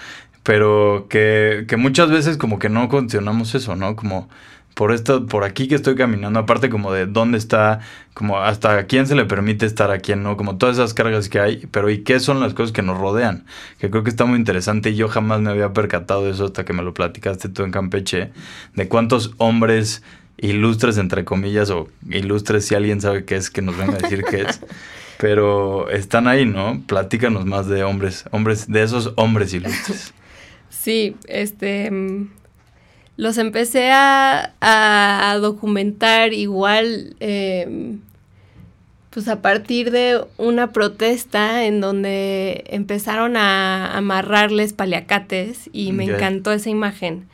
pero 0.45 1.07
que, 1.09 1.65
que 1.67 1.77
muchas 1.77 2.11
veces 2.11 2.37
como 2.37 2.59
que 2.59 2.69
no 2.69 2.89
condicionamos 2.89 3.55
eso, 3.55 3.75
¿no? 3.77 3.97
Como 3.97 4.29
por 4.75 4.93
esto, 4.93 5.27
por 5.27 5.45
aquí 5.45 5.69
que 5.69 5.77
estoy 5.77 5.95
caminando, 5.95 6.41
aparte 6.41 6.69
como 6.69 6.93
de 6.93 7.07
dónde 7.07 7.39
está, 7.39 7.81
como 8.13 8.39
hasta 8.39 8.77
a 8.77 8.85
quién 8.85 9.07
se 9.07 9.15
le 9.15 9.25
permite 9.25 9.67
estar, 9.67 9.91
a 9.91 9.99
quién 9.99 10.23
no, 10.23 10.37
como 10.37 10.59
todas 10.59 10.77
esas 10.77 10.95
cargas 10.95 11.29
que 11.29 11.39
hay, 11.39 11.67
pero 11.71 11.91
y 11.91 12.03
qué 12.03 12.19
son 12.19 12.41
las 12.41 12.55
cosas 12.55 12.73
que 12.73 12.83
nos 12.83 12.99
rodean, 12.99 13.45
que 13.79 13.89
creo 13.89 14.03
que 14.03 14.11
está 14.11 14.25
muy 14.25 14.37
interesante 14.37 14.91
y 14.91 14.97
yo 14.97 15.09
jamás 15.09 15.41
me 15.41 15.51
había 15.51 15.73
percatado 15.73 16.25
de 16.25 16.33
eso 16.33 16.47
hasta 16.47 16.65
que 16.65 16.73
me 16.73 16.83
lo 16.83 16.93
platicaste 16.93 17.49
tú 17.49 17.63
en 17.63 17.71
Campeche, 17.71 18.33
de 18.75 18.89
cuántos 18.89 19.33
hombres 19.39 20.03
ilustres 20.37 20.99
entre 20.99 21.25
comillas 21.25 21.71
o 21.71 21.89
ilustres 22.11 22.67
si 22.67 22.75
alguien 22.75 23.01
sabe 23.01 23.25
qué 23.25 23.37
es 23.37 23.51
que 23.51 23.63
nos 23.63 23.77
venga 23.77 23.95
a 23.95 23.99
decir 23.99 24.25
qué 24.29 24.43
es 24.43 24.61
pero 25.19 25.89
están 25.91 26.27
ahí 26.27 26.45
no 26.45 26.83
platícanos 26.89 27.47
más 27.47 27.69
de 27.69 27.85
hombres 27.85 28.25
hombres 28.33 28.67
de 28.67 28.83
esos 28.83 29.13
hombres 29.15 29.55
ilustres. 29.55 30.13
Sí, 30.69 31.17
este 31.29 31.89
mm, 31.89 32.29
los 33.17 33.39
empecé 33.39 33.91
a, 33.93 34.55
a- 34.61 35.31
a 35.31 35.39
documentar 35.39 36.33
igual 36.33 37.15
eh, 37.21 37.97
pues 39.11 39.29
a 39.29 39.41
partir 39.43 39.91
de 39.93 40.21
una 40.39 40.73
protesta 40.73 41.65
en 41.67 41.81
donde 41.81 42.65
empezaron 42.67 43.37
a 43.37 43.97
amarrarles 43.97 44.73
paliacates 44.73 45.71
y 45.73 45.93
me 45.93 46.07
encantó 46.17 46.53
esa 46.53 46.71
imagen 46.71 47.29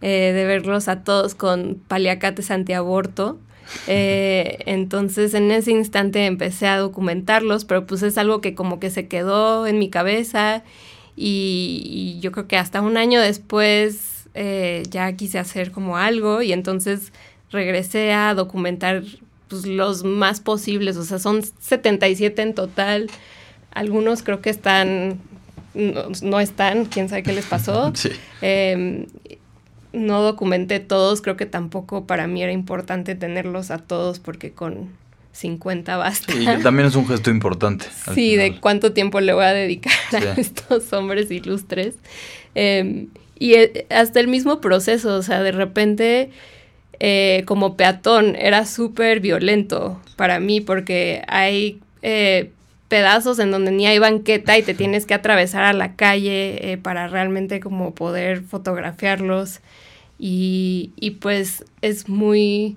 eh, 0.00 0.32
de 0.32 0.44
verlos 0.44 0.86
a 0.86 1.02
todos 1.02 1.34
con 1.34 1.80
paliacates 1.88 2.50
antiaborto. 2.50 3.38
Eh, 3.88 4.58
entonces 4.66 5.32
en 5.32 5.50
ese 5.50 5.70
instante 5.70 6.26
empecé 6.26 6.66
a 6.68 6.76
documentarlos, 6.76 7.64
pero 7.64 7.86
pues 7.86 8.02
es 8.02 8.18
algo 8.18 8.42
que 8.42 8.54
como 8.54 8.78
que 8.78 8.90
se 8.90 9.08
quedó 9.08 9.66
en 9.66 9.78
mi 9.78 9.88
cabeza 9.88 10.62
y, 11.16 11.82
y 12.16 12.20
yo 12.20 12.30
creo 12.30 12.46
que 12.46 12.58
hasta 12.58 12.82
un 12.82 12.98
año 12.98 13.22
después 13.22 14.13
eh, 14.34 14.82
ya 14.90 15.12
quise 15.14 15.38
hacer 15.38 15.70
como 15.70 15.96
algo 15.96 16.42
y 16.42 16.52
entonces 16.52 17.12
regresé 17.50 18.12
a 18.12 18.34
documentar 18.34 19.02
pues, 19.48 19.66
los 19.66 20.04
más 20.04 20.40
posibles, 20.40 20.96
o 20.96 21.04
sea, 21.04 21.18
son 21.18 21.42
77 21.60 22.42
en 22.42 22.54
total, 22.54 23.08
algunos 23.72 24.22
creo 24.22 24.40
que 24.40 24.50
están, 24.50 25.18
no, 25.74 26.04
no 26.22 26.40
están, 26.40 26.84
quién 26.86 27.08
sabe 27.08 27.22
qué 27.22 27.32
les 27.32 27.46
pasó. 27.46 27.92
sí 27.94 28.10
Eh, 28.42 29.06
no 29.92 30.22
documenté 30.22 30.80
todos, 30.80 31.22
creo 31.22 31.36
que 31.36 31.46
tampoco 31.46 32.04
para 32.04 32.26
mí 32.26 32.42
era 32.42 32.50
importante 32.50 33.14
tenerlos 33.14 33.70
a 33.70 33.78
todos 33.78 34.18
porque 34.18 34.50
con 34.50 34.88
50 35.30 35.96
basta. 35.96 36.34
Y 36.34 36.62
también 36.62 36.88
es 36.88 36.96
un 36.96 37.06
gesto 37.06 37.30
importante. 37.30 37.86
Sí, 38.12 38.34
de 38.34 38.58
cuánto 38.58 38.92
tiempo 38.92 39.20
le 39.20 39.32
voy 39.32 39.44
a 39.44 39.52
dedicar 39.52 39.92
Sí. 40.10 40.16
a 40.16 40.32
estos 40.36 40.92
hombres 40.92 41.30
ilustres. 41.30 41.94
Eh, 42.56 43.06
y 43.38 43.54
eh, 43.54 43.86
hasta 43.90 44.20
el 44.20 44.28
mismo 44.28 44.60
proceso, 44.60 45.16
o 45.16 45.22
sea, 45.22 45.42
de 45.42 45.52
repente, 45.52 46.30
eh, 47.00 47.42
como 47.46 47.76
peatón, 47.76 48.36
era 48.36 48.66
súper 48.66 49.20
violento 49.20 50.00
para 50.16 50.40
mí 50.40 50.60
porque 50.60 51.22
hay 51.28 51.80
eh, 52.02 52.50
pedazos 52.88 53.38
en 53.38 53.50
donde 53.50 53.72
ni 53.72 53.86
hay 53.86 53.98
banqueta 53.98 54.56
y 54.58 54.62
te 54.62 54.74
tienes 54.74 55.06
que 55.06 55.14
atravesar 55.14 55.64
a 55.64 55.72
la 55.72 55.96
calle 55.96 56.72
eh, 56.72 56.78
para 56.78 57.08
realmente 57.08 57.60
como 57.60 57.94
poder 57.94 58.42
fotografiarlos. 58.42 59.60
Y, 60.18 60.92
y 60.96 61.12
pues 61.12 61.64
es 61.82 62.08
muy 62.08 62.76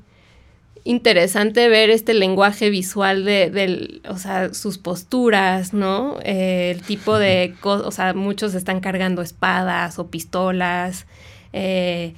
interesante 0.88 1.68
ver 1.68 1.90
este 1.90 2.14
lenguaje 2.14 2.70
visual 2.70 3.26
de, 3.26 3.50
del, 3.50 4.02
o 4.08 4.18
sea, 4.18 4.54
sus 4.54 4.78
posturas, 4.78 5.74
¿no? 5.74 6.18
Eh, 6.24 6.72
el 6.76 6.82
tipo 6.82 7.20
de 7.20 7.56
cosas, 7.60 7.88
o 7.88 7.92
sea, 7.92 8.14
muchos 8.14 8.54
están 8.54 8.80
cargando 8.80 9.22
espadas 9.22 10.00
o 10.00 10.08
pistolas, 10.08 11.06
eh, 11.52 12.14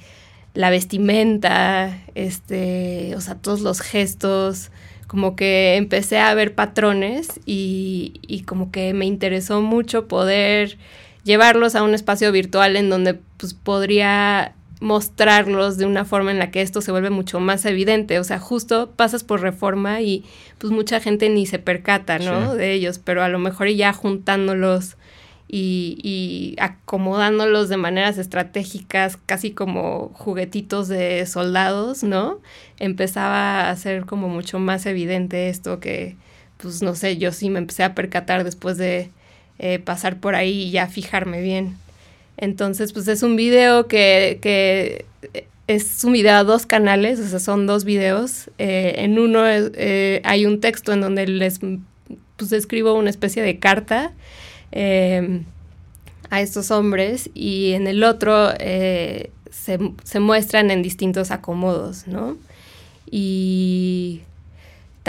la 0.54 0.70
vestimenta, 0.70 1.98
este, 2.14 3.14
o 3.16 3.20
sea, 3.20 3.34
todos 3.34 3.60
los 3.60 3.80
gestos, 3.80 4.70
como 5.08 5.34
que 5.34 5.74
empecé 5.74 6.18
a 6.20 6.32
ver 6.34 6.54
patrones 6.54 7.40
y, 7.46 8.20
y 8.22 8.42
como 8.42 8.70
que 8.70 8.94
me 8.94 9.06
interesó 9.06 9.62
mucho 9.62 10.06
poder 10.06 10.78
llevarlos 11.24 11.74
a 11.74 11.82
un 11.82 11.94
espacio 11.94 12.30
virtual 12.30 12.76
en 12.76 12.88
donde 12.88 13.14
pues 13.36 13.52
podría 13.52 14.54
mostrarlos 14.80 15.76
de 15.76 15.84
una 15.84 16.04
forma 16.04 16.30
en 16.30 16.38
la 16.38 16.50
que 16.50 16.62
esto 16.62 16.80
se 16.80 16.90
vuelve 16.90 17.10
mucho 17.10 17.38
más 17.38 17.64
evidente. 17.66 18.18
O 18.18 18.24
sea, 18.24 18.38
justo 18.38 18.90
pasas 18.96 19.22
por 19.22 19.42
reforma 19.42 20.00
y 20.00 20.24
pues 20.58 20.72
mucha 20.72 21.00
gente 21.00 21.28
ni 21.28 21.46
se 21.46 21.58
percata, 21.58 22.18
¿no? 22.18 22.54
De 22.54 22.72
ellos, 22.72 22.98
pero 22.98 23.22
a 23.22 23.28
lo 23.28 23.38
mejor 23.38 23.68
ya 23.68 23.92
juntándolos 23.92 24.96
y, 25.52 25.98
y, 26.02 26.54
acomodándolos 26.60 27.68
de 27.68 27.76
maneras 27.76 28.18
estratégicas, 28.18 29.16
casi 29.26 29.50
como 29.50 30.10
juguetitos 30.14 30.86
de 30.86 31.26
soldados, 31.26 32.04
¿no? 32.04 32.40
Empezaba 32.78 33.68
a 33.68 33.76
ser 33.76 34.06
como 34.06 34.28
mucho 34.28 34.60
más 34.60 34.86
evidente 34.86 35.48
esto 35.48 35.80
que, 35.80 36.16
pues 36.58 36.82
no 36.82 36.94
sé, 36.94 37.18
yo 37.18 37.32
sí 37.32 37.50
me 37.50 37.58
empecé 37.58 37.82
a 37.82 37.96
percatar 37.96 38.44
después 38.44 38.76
de 38.76 39.10
eh, 39.58 39.80
pasar 39.80 40.20
por 40.20 40.36
ahí 40.36 40.62
y 40.62 40.70
ya 40.70 40.86
fijarme 40.86 41.42
bien. 41.42 41.76
Entonces, 42.40 42.92
pues 42.92 43.06
es 43.06 43.22
un 43.22 43.36
video 43.36 43.86
que, 43.86 45.04
es 45.68 46.04
un 46.04 46.12
video 46.12 46.34
a 46.34 46.44
dos 46.44 46.66
canales, 46.66 47.20
o 47.20 47.28
sea, 47.28 47.38
son 47.38 47.66
dos 47.66 47.84
videos. 47.84 48.50
Eh, 48.58 48.94
en 48.98 49.18
uno 49.18 49.42
eh, 49.46 50.20
hay 50.24 50.46
un 50.46 50.60
texto 50.60 50.92
en 50.92 51.00
donde 51.00 51.28
les 51.28 51.60
pues, 52.36 52.52
escribo 52.52 52.94
una 52.94 53.10
especie 53.10 53.42
de 53.42 53.58
carta 53.58 54.12
Em, 54.72 55.44
a 56.30 56.40
estos 56.40 56.70
hombres 56.70 57.28
y 57.34 57.72
en 57.72 57.88
el 57.88 58.04
otro 58.04 58.50
eh, 58.60 59.32
se, 59.50 60.20
muestran 60.20 60.70
en 60.70 60.80
distintos 60.80 61.32
acomodos, 61.32 62.06
¿no? 62.06 62.36
Y 63.10 64.20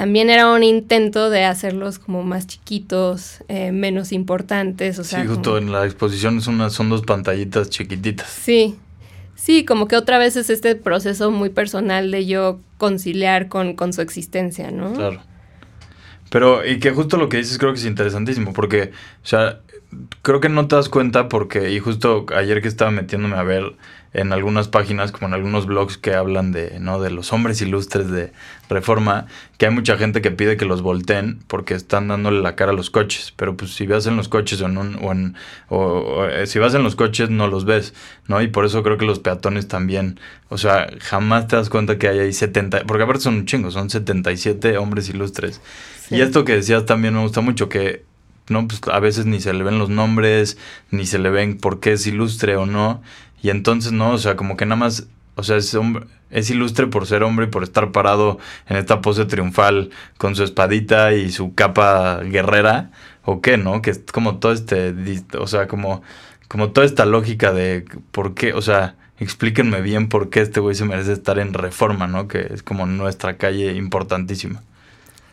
también 0.01 0.31
era 0.31 0.51
un 0.51 0.63
intento 0.63 1.29
de 1.29 1.43
hacerlos 1.43 1.99
como 1.99 2.23
más 2.23 2.47
chiquitos, 2.47 3.43
eh, 3.47 3.71
menos 3.71 4.11
importantes, 4.11 4.97
o 4.97 5.03
sea... 5.03 5.21
Sí, 5.21 5.27
justo 5.27 5.59
en 5.59 5.71
la 5.71 5.85
exposición 5.85 6.41
son, 6.41 6.71
son 6.71 6.89
dos 6.89 7.03
pantallitas 7.03 7.69
chiquititas. 7.69 8.27
Sí, 8.27 8.79
sí, 9.35 9.63
como 9.63 9.87
que 9.87 9.95
otra 9.95 10.17
vez 10.17 10.37
es 10.37 10.49
este 10.49 10.75
proceso 10.75 11.29
muy 11.29 11.49
personal 11.49 12.09
de 12.09 12.25
yo 12.25 12.59
conciliar 12.79 13.47
con, 13.47 13.75
con 13.75 13.93
su 13.93 14.01
existencia, 14.01 14.71
¿no? 14.71 14.91
Claro. 14.93 15.21
Pero, 16.31 16.65
y 16.65 16.79
que 16.79 16.89
justo 16.89 17.17
lo 17.17 17.29
que 17.29 17.37
dices 17.37 17.59
creo 17.59 17.71
que 17.71 17.77
es 17.77 17.85
interesantísimo, 17.85 18.53
porque, 18.53 18.89
o 19.23 19.27
sea, 19.27 19.59
creo 20.21 20.39
que 20.39 20.49
no 20.49 20.67
te 20.67 20.75
das 20.75 20.89
cuenta 20.89 21.29
porque, 21.29 21.71
y 21.71 21.79
justo 21.79 22.25
ayer 22.35 22.61
que 22.61 22.67
estaba 22.67 22.91
metiéndome 22.91 23.35
a 23.35 23.43
ver 23.43 23.75
en 24.13 24.33
algunas 24.33 24.67
páginas, 24.67 25.11
como 25.11 25.27
en 25.27 25.33
algunos 25.33 25.65
blogs 25.65 25.97
que 25.97 26.13
hablan 26.13 26.51
de, 26.51 26.79
¿no? 26.81 26.99
De 26.99 27.09
los 27.11 27.31
hombres 27.31 27.61
ilustres 27.61 28.11
de 28.11 28.33
reforma, 28.69 29.27
que 29.57 29.67
hay 29.67 29.73
mucha 29.73 29.97
gente 29.97 30.21
que 30.21 30.31
pide 30.31 30.57
que 30.57 30.65
los 30.65 30.81
volteen 30.81 31.39
porque 31.47 31.75
están 31.75 32.09
dándole 32.09 32.41
la 32.41 32.55
cara 32.55 32.71
a 32.71 32.75
los 32.75 32.89
coches. 32.89 33.33
Pero 33.37 33.55
pues 33.55 33.73
si 33.73 33.87
vas 33.87 34.07
en 34.07 34.17
los 34.17 34.27
coches 34.27 34.61
o 34.61 34.65
en 34.65 34.77
un, 34.77 34.97
o, 35.01 35.11
en, 35.13 35.35
o, 35.69 36.25
eh, 36.25 36.45
si 36.45 36.59
vas 36.59 36.73
en 36.73 36.83
los 36.83 36.95
coches 36.95 37.29
no 37.29 37.47
los 37.47 37.63
ves, 37.63 37.93
¿no? 38.27 38.41
Y 38.41 38.47
por 38.47 38.65
eso 38.65 38.83
creo 38.83 38.97
que 38.97 39.05
los 39.05 39.19
peatones 39.19 39.69
también, 39.69 40.19
o 40.49 40.57
sea, 40.57 40.89
jamás 40.99 41.47
te 41.47 41.55
das 41.55 41.69
cuenta 41.69 41.97
que 41.97 42.09
hay 42.09 42.19
ahí 42.19 42.33
70, 42.33 42.83
porque 42.83 43.03
aparte 43.03 43.23
son 43.23 43.35
un 43.35 43.45
chingo, 43.45 43.71
son 43.71 43.89
77 43.89 44.77
hombres 44.77 45.07
ilustres. 45.07 45.61
Y 46.09 46.19
esto 46.19 46.43
que 46.43 46.55
decías 46.55 46.85
también 46.85 47.13
me 47.13 47.21
gusta 47.21 47.39
mucho, 47.39 47.69
que 47.69 48.03
no, 48.51 48.67
pues 48.67 48.81
a 48.91 48.99
veces 48.99 49.25
ni 49.25 49.39
se 49.39 49.53
le 49.53 49.63
ven 49.63 49.79
los 49.79 49.89
nombres, 49.89 50.57
ni 50.91 51.05
se 51.05 51.19
le 51.19 51.29
ven 51.29 51.57
por 51.57 51.79
qué 51.79 51.93
es 51.93 52.05
ilustre 52.07 52.55
o 52.55 52.65
no. 52.65 53.01
Y 53.41 53.49
entonces, 53.49 53.91
no, 53.91 54.11
o 54.11 54.17
sea, 54.17 54.35
como 54.35 54.57
que 54.57 54.65
nada 54.65 54.75
más, 54.75 55.07
o 55.35 55.43
sea, 55.43 55.57
es, 55.57 55.73
hombre, 55.73 56.05
es 56.29 56.49
ilustre 56.49 56.87
por 56.87 57.07
ser 57.07 57.23
hombre 57.23 57.47
y 57.47 57.49
por 57.49 57.63
estar 57.63 57.91
parado 57.91 58.39
en 58.67 58.77
esta 58.77 59.01
pose 59.01 59.25
triunfal 59.25 59.91
con 60.17 60.35
su 60.35 60.43
espadita 60.43 61.13
y 61.13 61.31
su 61.31 61.55
capa 61.55 62.21
guerrera, 62.23 62.91
o 63.23 63.41
qué, 63.41 63.57
¿no? 63.57 63.81
Que 63.81 63.91
es 63.91 64.03
como 64.11 64.37
todo 64.39 64.51
este, 64.51 64.93
o 65.37 65.47
sea, 65.47 65.67
como, 65.67 66.01
como 66.47 66.71
toda 66.71 66.85
esta 66.85 67.05
lógica 67.05 67.53
de 67.53 67.85
por 68.11 68.33
qué, 68.33 68.53
o 68.53 68.61
sea, 68.61 68.95
explíquenme 69.19 69.81
bien 69.81 70.09
por 70.09 70.29
qué 70.29 70.41
este 70.41 70.59
güey 70.59 70.75
se 70.75 70.85
merece 70.85 71.13
estar 71.13 71.39
en 71.39 71.53
reforma, 71.53 72.07
¿no? 72.07 72.27
Que 72.27 72.47
es 72.53 72.63
como 72.63 72.85
nuestra 72.85 73.37
calle 73.37 73.73
importantísima. 73.73 74.63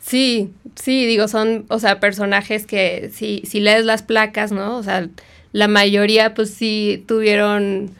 Sí, 0.08 0.54
sí, 0.74 1.04
digo, 1.04 1.28
son, 1.28 1.66
o 1.68 1.78
sea, 1.78 2.00
personajes 2.00 2.64
que 2.64 3.10
si, 3.12 3.42
si 3.44 3.60
lees 3.60 3.84
las 3.84 4.02
placas, 4.02 4.52
¿no? 4.52 4.78
O 4.78 4.82
sea, 4.82 5.06
la 5.52 5.68
mayoría 5.68 6.32
pues 6.32 6.50
sí 6.54 7.04
tuvieron 7.06 7.90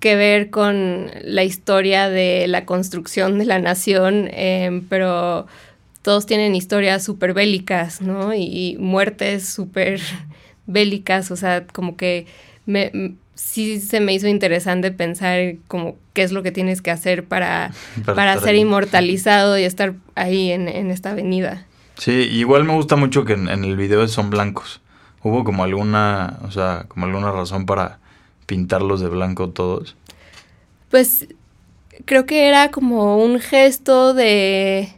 que 0.00 0.16
ver 0.16 0.48
con 0.48 1.10
la 1.22 1.44
historia 1.44 2.08
de 2.08 2.46
la 2.48 2.64
construcción 2.64 3.38
de 3.38 3.44
la 3.44 3.58
nación, 3.58 4.30
em, 4.32 4.86
pero 4.88 5.46
todos 6.00 6.24
tienen 6.24 6.54
historias 6.54 7.04
súper 7.04 7.34
bélicas, 7.34 8.00
¿no? 8.00 8.32
Y, 8.34 8.76
muertes 8.78 9.46
súper 9.46 10.00
bélicas, 10.66 11.30
o 11.30 11.36
sea, 11.36 11.66
como 11.66 11.96
que 11.98 12.26
me, 12.64 13.16
sí 13.40 13.80
se 13.80 14.00
me 14.00 14.12
hizo 14.12 14.28
interesante 14.28 14.92
pensar 14.92 15.56
como 15.66 15.96
qué 16.12 16.22
es 16.22 16.32
lo 16.32 16.42
que 16.42 16.52
tienes 16.52 16.82
que 16.82 16.90
hacer 16.90 17.24
para, 17.24 17.72
para, 18.04 18.38
ser 18.38 18.54
inmortalizado 18.54 19.58
y 19.58 19.64
estar 19.64 19.94
ahí 20.14 20.50
en, 20.52 20.68
esta 20.90 21.10
avenida. 21.10 21.66
Sí, 21.96 22.12
igual 22.12 22.64
me 22.64 22.74
gusta 22.74 22.96
mucho 22.96 23.24
que 23.24 23.32
en, 23.32 23.48
el 23.48 23.76
video 23.76 24.06
son 24.08 24.30
blancos. 24.30 24.80
¿Hubo 25.22 25.44
como 25.44 25.64
alguna, 25.64 26.38
o 26.42 26.50
sea, 26.50 26.86
como 26.88 27.06
alguna 27.06 27.30
razón 27.30 27.66
para 27.66 27.98
pintarlos 28.46 29.00
de 29.00 29.08
blanco 29.08 29.50
todos? 29.50 29.96
Pues 30.90 31.26
creo 32.04 32.26
que 32.26 32.48
era 32.48 32.70
como 32.70 33.18
un 33.18 33.38
gesto 33.38 34.14
de 34.14 34.92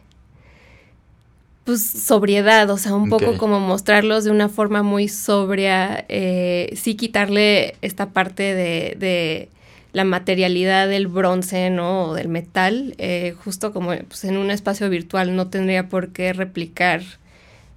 pues 1.63 1.81
sobriedad, 1.81 2.69
o 2.69 2.77
sea, 2.77 2.93
un 2.93 3.09
poco 3.09 3.37
como 3.37 3.59
mostrarlos 3.59 4.25
de 4.25 4.31
una 4.31 4.49
forma 4.49 4.83
muy 4.83 5.07
sobria, 5.07 6.05
eh, 6.09 6.73
sí 6.75 6.95
quitarle 6.95 7.75
esta 7.81 8.09
parte 8.09 8.43
de, 8.53 8.97
de, 8.99 9.49
la 9.93 10.03
materialidad 10.03 10.89
del 10.89 11.07
bronce, 11.07 11.69
¿no? 11.69 12.05
O 12.05 12.13
del 12.15 12.27
metal, 12.27 12.95
eh, 12.97 13.35
justo 13.43 13.71
como 13.71 13.91
pues, 14.07 14.25
en 14.25 14.37
un 14.37 14.49
espacio 14.51 14.89
virtual 14.89 15.35
no 15.35 15.49
tendría 15.49 15.87
por 15.87 16.09
qué 16.09 16.33
replicar 16.33 17.01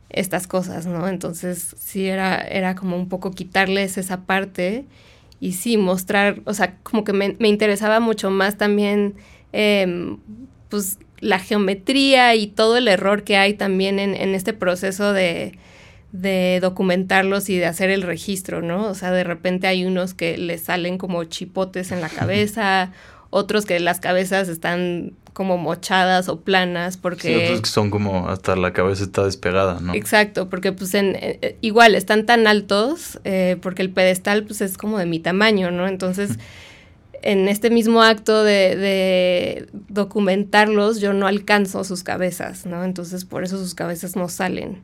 estas 0.09 0.47
cosas, 0.47 0.87
¿no? 0.87 1.09
Entonces 1.09 1.77
sí 1.79 2.07
era, 2.07 2.39
era 2.39 2.75
como 2.75 2.97
un 2.97 3.09
poco 3.09 3.33
quitarles 3.33 3.99
esa 3.99 4.23
parte 4.23 4.87
y 5.41 5.53
sí 5.53 5.77
mostrar, 5.77 6.41
o 6.47 6.55
sea, 6.55 6.77
como 6.83 7.05
que 7.05 7.13
me, 7.13 7.37
me 7.39 7.49
interesaba 7.49 8.01
mucho 8.01 8.31
más 8.31 8.57
también, 8.57 9.15
eh, 9.53 10.17
pues 10.71 10.99
la 11.21 11.39
geometría 11.39 12.35
y 12.35 12.47
todo 12.47 12.77
el 12.77 12.89
error 12.89 13.25
que 13.25 13.37
hay 13.37 13.55
también 13.55 13.99
en, 13.99 14.15
en 14.15 14.35
este 14.35 14.53
proceso 14.53 15.13
de, 15.13 15.59
de 16.13 16.59
documentarlos 16.61 17.49
y 17.49 17.57
de 17.57 17.67
hacer 17.67 17.91
el 17.91 18.03
registro, 18.03 18.63
¿no? 18.63 18.87
O 18.87 18.95
sea, 18.95 19.11
de 19.11 19.25
repente 19.25 19.67
hay 19.67 19.85
unos 19.85 20.15
que 20.15 20.39
les 20.39 20.63
salen 20.63 20.99
como 20.99 21.25
chipotes 21.25 21.93
en 21.93 22.01
la 22.01 22.09
cabeza, 22.11 22.93
otros 23.31 23.67
que 23.67 23.81
las 23.81 24.01
cabezas 24.01 24.49
están 24.49 25.13
como 25.33 25.59
mochadas 25.59 26.31
o 26.31 26.41
planas 26.41 26.97
porque... 26.97 27.29
Sí, 27.29 27.45
otros 27.45 27.61
que 27.61 27.69
son 27.69 27.91
como 27.91 28.29
hasta 28.31 28.57
la 28.57 28.73
cabeza 28.73 29.05
está 29.05 29.25
despegada, 29.25 29.81
¿no? 29.81 29.95
Exacto, 29.95 30.49
porque 30.49 30.73
pues 30.73 30.95
en, 30.95 31.15
eh, 31.17 31.59
igual 31.61 31.95
están 31.95 32.25
tan 32.25 32.47
altos 32.47 33.21
eh, 33.25 33.59
porque 33.61 33.83
el 33.83 33.91
pedestal 33.91 34.45
pues 34.45 34.63
es 34.63 34.79
como 34.79 34.99
de 34.99 35.05
mi 35.05 35.21
tamaño, 35.21 35.71
¿no? 35.71 35.87
Entonces 35.87 36.39
en 37.27 37.49
este 37.49 37.71
mismo 37.71 38.03
acto 38.03 38.45
de, 38.45 39.69
documentarlos, 39.89 41.01
yo 41.01 41.13
no 41.13 41.27
alcanzo 41.27 41.83
sus 41.83 42.05
cabezas, 42.05 42.67
¿no? 42.67 42.85
Entonces 42.85 43.25
por 43.25 43.43
eso 43.43 43.59
sus 43.59 43.75
cabezas 43.75 44.15
no 44.15 44.29
salen. 44.29 44.83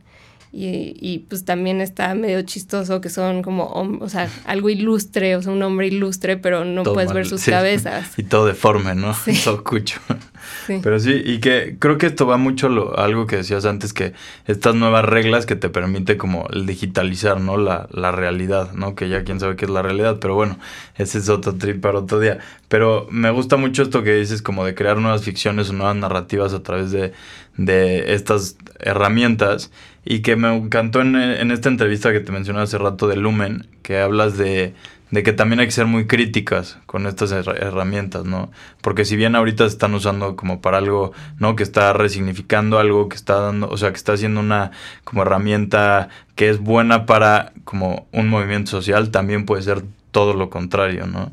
Y, 0.55 0.95
y, 1.01 1.21
pues 1.21 1.47
también 1.47 1.81
está 1.81 2.15
medio 2.15 2.43
chistoso 2.43 3.01
que 3.01 3.09
son 3.09 3.43
como, 3.43 3.69
o 4.01 4.09
sea, 4.11 4.29
algo 4.45 4.69
ilustre, 4.69 5.35
o 5.35 5.41
sea, 5.41 5.51
un 5.51 5.63
hombre 5.63 5.87
ilustre, 5.87 6.37
pero 6.37 6.67
no 6.67 6.83
puedes 6.83 7.11
ver 7.15 7.27
sus 7.27 7.45
cabezas. 7.45 8.11
Y 8.19 8.25
todo 8.25 8.45
deforme, 8.47 8.95
¿no? 8.95 9.17
Todo 9.45 9.65
cucho. 9.65 9.99
Pero 10.83 10.99
sí, 10.99 11.23
y 11.25 11.39
que 11.39 11.77
creo 11.79 11.99
que 11.99 12.07
esto 12.07 12.27
va 12.27 12.37
mucho 12.37 12.69
lo, 12.69 12.99
algo 12.99 13.27
que 13.27 13.37
decías 13.37 13.65
antes, 13.65 13.93
que 13.93 14.13
estas 14.47 14.75
nuevas 14.75 15.05
reglas 15.05 15.47
que 15.47 15.57
te 15.57 15.69
permite 15.69 16.17
como 16.17 16.47
el 16.53 16.67
digitalizar, 16.67 17.41
¿no? 17.41 17.57
La, 17.57 17.89
la 17.91 18.13
realidad, 18.13 18.73
¿no? 18.73 18.95
Que 18.95 19.09
ya 19.09 19.25
quién 19.25 19.41
sabe 19.41 19.57
qué 19.57 19.65
es 19.65 19.71
la 19.71 19.83
realidad, 19.83 20.19
pero 20.21 20.35
bueno, 20.35 20.59
ese 20.97 21.19
es 21.19 21.29
otro 21.29 21.55
trip 21.55 21.81
para 21.81 22.01
otro 22.01 22.21
día. 22.21 22.39
Pero 22.69 23.07
me 23.11 23.31
gusta 23.31 23.57
mucho 23.57 23.83
esto 23.83 24.03
que 24.03 24.15
dices, 24.15 24.43
como 24.43 24.65
de 24.65 24.75
crear 24.75 24.99
nuevas 24.99 25.23
ficciones 25.23 25.71
o 25.71 25.73
nuevas 25.73 25.97
narrativas 25.97 26.53
a 26.53 26.63
través 26.63 26.91
de, 26.91 27.13
de 27.57 28.15
estas 28.15 28.57
herramientas. 28.79 29.71
Y 30.05 30.21
que 30.21 30.37
me 30.37 30.55
encantó 30.55 31.01
en, 31.01 31.15
en 31.17 31.51
esta 31.51 31.69
entrevista 31.69 32.13
que 32.13 32.21
te 32.21 32.33
mencioné 32.33 32.61
hace 32.61 32.79
rato 32.79 33.09
de 33.09 33.17
Lumen, 33.17 33.69
que 33.83 33.99
hablas 33.99 34.37
de 34.37 34.75
de 35.13 35.23
que 35.23 35.35
también 35.35 35.61
hay 35.61 35.67
que 35.67 35.73
ser 35.73 35.85
muy 35.85 36.07
críticas 36.07 36.79
con 36.87 37.07
estas 37.07 37.33
herramientas, 37.33 38.25
¿no? 38.25 38.51
Porque 38.81 39.05
si 39.05 39.15
bien 39.15 39.37
ahorita 39.37 39.65
se 39.65 39.75
están 39.75 39.95
usando 39.95 40.37
como 40.37 40.63
para 40.63 40.79
algo, 40.79 41.13
¿no? 41.39 41.55
Que 41.55 41.63
está 41.63 41.93
resignificando 41.93 42.79
algo, 42.79 43.11
que 43.11 43.17
está 43.17 43.35
dando, 43.35 43.69
o 43.69 43.77
sea, 43.77 43.91
que 43.91 43.99
está 43.99 44.15
haciendo 44.15 44.41
una 44.41 44.71
como 45.05 45.21
herramienta 45.21 46.09
que 46.35 46.49
es 46.49 46.59
buena 46.59 47.05
para 47.05 47.53
como 47.65 48.07
un 48.11 48.31
movimiento 48.31 48.71
social, 48.71 49.11
también 49.11 49.45
puede 49.45 49.63
ser 49.63 49.83
todo 50.13 50.33
lo 50.33 50.49
contrario, 50.49 51.07
¿no? 51.07 51.31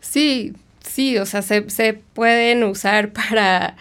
Sí, 0.00 0.54
sí, 0.80 1.18
o 1.18 1.26
sea, 1.26 1.42
se, 1.42 1.68
se 1.68 2.00
pueden 2.14 2.64
usar 2.64 3.12
para 3.30 3.76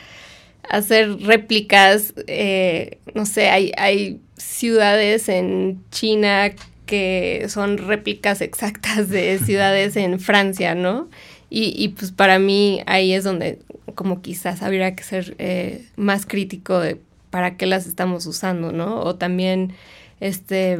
hacer 0.69 1.17
réplicas, 1.21 2.13
eh, 2.27 2.97
no 3.13 3.25
sé, 3.25 3.49
hay, 3.49 3.71
hay 3.77 4.19
ciudades 4.37 5.29
en 5.29 5.83
China 5.91 6.51
que 6.85 7.45
son 7.49 7.77
réplicas 7.77 8.41
exactas 8.41 9.09
de 9.09 9.39
ciudades 9.45 9.95
en 9.95 10.19
Francia, 10.19 10.75
¿no? 10.75 11.09
Y, 11.55 11.89
pues 11.89 12.11
para 12.11 12.39
mí 12.39 12.81
ahí 12.87 13.13
es 13.13 13.23
donde 13.23 13.59
como 13.93 14.23
quizás 14.23 14.63
habría 14.63 14.95
que 14.95 15.03
ser 15.03 15.35
eh, 15.37 15.85
más 15.95 16.25
crítico 16.25 16.79
de 16.79 16.99
para 17.29 17.57
qué 17.57 17.67
las 17.67 17.85
estamos 17.85 18.25
usando, 18.25 18.71
¿no? 18.71 19.01
O 19.01 19.15
también, 19.15 19.73
este, 20.19 20.79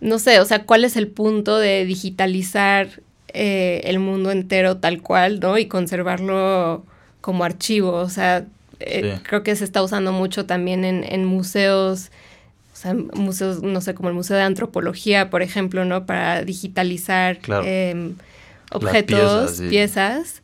no 0.00 0.18
sé, 0.18 0.40
o 0.40 0.44
sea, 0.44 0.64
cuál 0.64 0.84
es 0.84 0.96
el 0.96 1.08
punto 1.08 1.58
de 1.58 1.86
digitalizar 1.86 3.00
eh, 3.28 3.80
el 3.84 3.98
mundo 3.98 4.30
entero 4.30 4.76
tal 4.76 5.00
cual, 5.02 5.40
¿no? 5.40 5.56
Y 5.56 5.66
conservarlo 5.66 6.84
como 7.20 7.44
archivo, 7.44 7.92
o 7.92 8.08
sea, 8.08 8.46
eh, 8.80 9.20
creo 9.22 9.42
que 9.42 9.54
se 9.56 9.64
está 9.64 9.82
usando 9.82 10.12
mucho 10.12 10.46
también 10.46 10.84
en, 10.84 11.24
museos, 11.24 12.10
o 12.72 12.76
sea, 12.76 12.94
museos, 12.94 13.62
no 13.62 13.80
sé, 13.80 13.94
como 13.94 14.08
el 14.08 14.14
Museo 14.14 14.36
de 14.36 14.42
Antropología, 14.42 15.30
por 15.30 15.42
ejemplo, 15.42 15.84
¿no? 15.84 16.06
Para 16.06 16.42
digitalizar 16.42 17.38
em, 17.64 18.14
objetos, 18.70 19.60
piezas. 19.68 20.42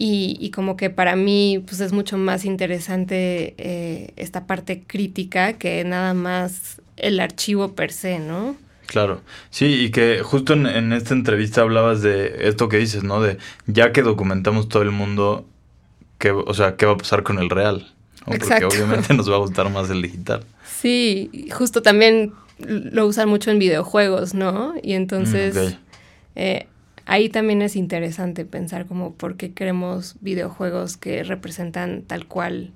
Y, 0.00 0.52
como 0.54 0.76
que 0.76 0.90
para 0.90 1.16
mí, 1.16 1.60
pues 1.66 1.80
es 1.80 1.92
mucho 1.92 2.16
más 2.18 2.44
interesante 2.44 3.54
eh, 3.58 4.12
esta 4.14 4.46
parte 4.46 4.84
crítica 4.86 5.54
que 5.54 5.82
nada 5.82 6.14
más 6.14 6.80
el 6.96 7.18
archivo 7.18 7.74
per 7.74 7.90
se, 7.90 8.20
¿no? 8.20 8.54
Claro, 8.86 9.22
sí, 9.50 9.66
y 9.66 9.90
que 9.90 10.20
justo 10.22 10.52
en, 10.52 10.66
en, 10.66 10.92
esta 10.92 11.14
entrevista 11.14 11.62
hablabas 11.62 12.00
de 12.00 12.48
esto 12.48 12.68
que 12.68 12.78
dices, 12.78 13.02
¿no? 13.02 13.20
De 13.20 13.38
ya 13.66 13.92
que 13.92 14.02
documentamos 14.02 14.68
todo 14.68 14.84
el 14.84 14.92
mundo, 14.92 15.46
qué, 16.18 16.30
o 16.30 16.54
sea, 16.54 16.76
qué 16.76 16.86
va 16.86 16.92
a 16.92 16.96
pasar 16.96 17.22
con 17.22 17.38
el 17.38 17.50
real. 17.50 17.86
Porque 18.24 18.64
obviamente 18.64 19.14
nos 19.14 19.30
va 19.30 19.36
a 19.36 19.38
gustar 19.38 19.70
más 19.70 19.88
el 19.90 20.02
digital. 20.02 20.44
Sí, 20.80 21.48
justo 21.50 21.82
también 21.82 22.32
lo 22.58 23.06
usan 23.06 23.28
mucho 23.28 23.50
en 23.50 23.58
videojuegos, 23.58 24.34
¿no? 24.34 24.74
Y 24.82 24.92
entonces 24.94 25.54
mm, 25.54 25.76
eh, 26.36 26.66
ahí 27.06 27.28
también 27.28 27.62
es 27.62 27.76
interesante 27.76 28.44
pensar 28.44 28.86
como 28.86 29.14
por 29.14 29.36
qué 29.36 29.52
queremos 29.52 30.16
videojuegos 30.20 30.96
que 30.96 31.22
representan 31.22 32.02
tal 32.02 32.26
cual 32.26 32.72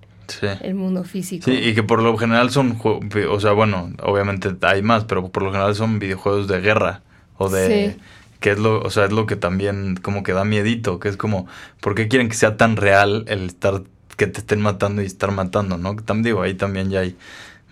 el 0.62 0.74
mundo 0.74 1.05
físico. 1.05 1.45
Sí, 1.45 1.53
y 1.53 1.74
que 1.74 1.82
por 1.82 2.03
lo 2.03 2.16
general 2.16 2.51
son, 2.51 2.78
o 2.82 3.40
sea, 3.40 3.53
bueno, 3.53 3.93
obviamente 4.03 4.51
hay 4.62 4.80
más, 4.80 5.05
pero 5.05 5.28
por 5.28 5.43
lo 5.43 5.53
general 5.53 5.74
son 5.74 5.99
videojuegos 5.99 6.49
de 6.49 6.61
guerra 6.61 7.03
o 7.36 7.51
de 7.51 7.97
que 8.43 8.51
es 8.51 8.59
lo, 8.59 8.82
o 8.82 8.90
sea, 8.90 9.07
es 9.07 9.12
lo 9.12 9.24
que 9.24 9.36
también 9.36 9.97
como 9.97 10.22
que 10.22 10.34
da 10.34 10.45
miedito, 10.45 11.01
que 11.01 11.09
es 11.09 11.16
como, 11.16 11.47
¿por 11.80 11.95
qué 11.95 12.09
quieren 12.09 12.28
que 12.28 12.34
sea 12.34 12.59
tan 12.59 12.76
real 12.76 13.24
el 13.28 13.47
estar, 13.47 13.84
que 14.18 14.26
te 14.26 14.40
estén 14.40 14.61
matando 14.61 15.01
y 15.01 15.07
estar 15.07 15.32
matando, 15.32 15.78
no? 15.78 15.97
También 15.97 16.24
digo, 16.24 16.43
ahí 16.43 16.53
también 16.53 16.90
ya 16.90 17.01
hay 17.01 17.16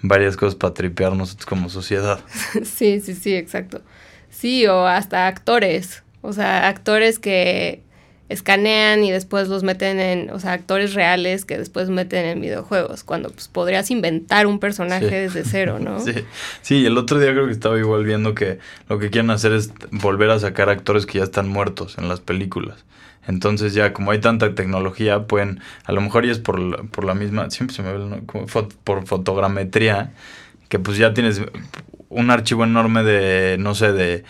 varias 0.01 0.39
cosas 0.39 0.55
para 0.55 0.73
tripearnos 0.73 1.37
como 1.47 1.69
sociedad. 1.69 2.21
Sí, 2.65 3.01
sí, 3.01 3.15
sí, 3.15 3.35
exacto. 3.35 3.83
Sí, 4.31 4.67
o 4.67 4.87
hasta 4.87 5.27
actores, 5.27 6.03
o 6.23 6.33
sea, 6.33 6.69
actores 6.69 7.19
que 7.19 7.83
escanean 8.31 9.03
y 9.03 9.11
después 9.11 9.49
los 9.49 9.65
meten 9.65 9.99
en, 9.99 10.31
o 10.31 10.39
sea, 10.39 10.53
actores 10.53 10.95
reales 10.95 11.45
que 11.45 11.59
después 11.59 11.91
meten 11.91 12.25
en 12.25 12.41
videojuegos, 12.41 13.03
cuando 13.03 13.29
pues 13.31 13.49
podrías 13.49 13.91
inventar 13.91 14.47
un 14.47 14.61
personaje 14.61 15.11
desde 15.11 15.45
cero, 15.45 15.79
¿no? 15.81 16.01
Sí. 16.11 16.15
sí, 16.63 16.87
el 16.87 16.97
otro 16.97 17.19
día 17.19 17.33
creo 17.33 17.47
que 17.47 17.53
estaba 17.53 17.79
igual 17.79 18.05
viendo 18.05 18.35
que 18.35 18.59
lo 18.89 18.99
que 18.99 19.11
quieren 19.11 19.31
hacer 19.31 19.53
es 19.53 19.73
volver 19.91 20.31
a 20.31 20.39
sacar 20.39 20.71
actores 20.71 21.07
que 21.07 21.19
ya 21.19 21.25
están 21.25 21.49
muertos 21.49 21.99
en 21.99 22.09
las 22.09 22.21
películas. 22.21 22.85
Entonces 23.27 23.75
ya 23.75 23.93
como 23.93 24.13
hay 24.13 24.21
tanta 24.21 24.55
tecnología, 24.55 25.27
pueden, 25.27 25.61
a 25.85 25.93
lo 25.93 26.01
mejor 26.01 26.25
ya 26.25 26.33
es 26.33 26.39
por, 26.39 26.89
por 26.91 27.05
la 27.05 27.15
misma, 27.15 27.51
siempre 27.51 27.75
se 27.75 27.83
me 27.83 27.93
ve 27.93 28.23
como 28.27 28.47
por 28.47 29.07
fotogrametría, 29.07 30.13
que 30.69 30.79
pues 30.79 30.97
ya 30.97 31.13
tienes 31.13 31.43
un 32.09 32.31
archivo 32.31 32.65
enorme 32.65 33.03
de, 33.03 33.57
no 33.59 33.75
sé, 33.75 33.93
de 33.93 34.25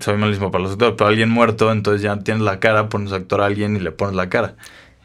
soy 0.00 0.16
malísimo 0.16 0.50
para 0.50 0.64
los 0.64 0.72
actores, 0.72 0.94
pero 0.96 1.08
alguien 1.08 1.30
muerto, 1.30 1.72
entonces 1.72 2.02
ya 2.02 2.18
tienes 2.18 2.42
la 2.42 2.60
cara, 2.60 2.88
pones 2.88 3.12
actor 3.12 3.40
a 3.40 3.46
alguien 3.46 3.76
y 3.76 3.80
le 3.80 3.90
pones 3.90 4.14
la 4.14 4.28
cara. 4.28 4.54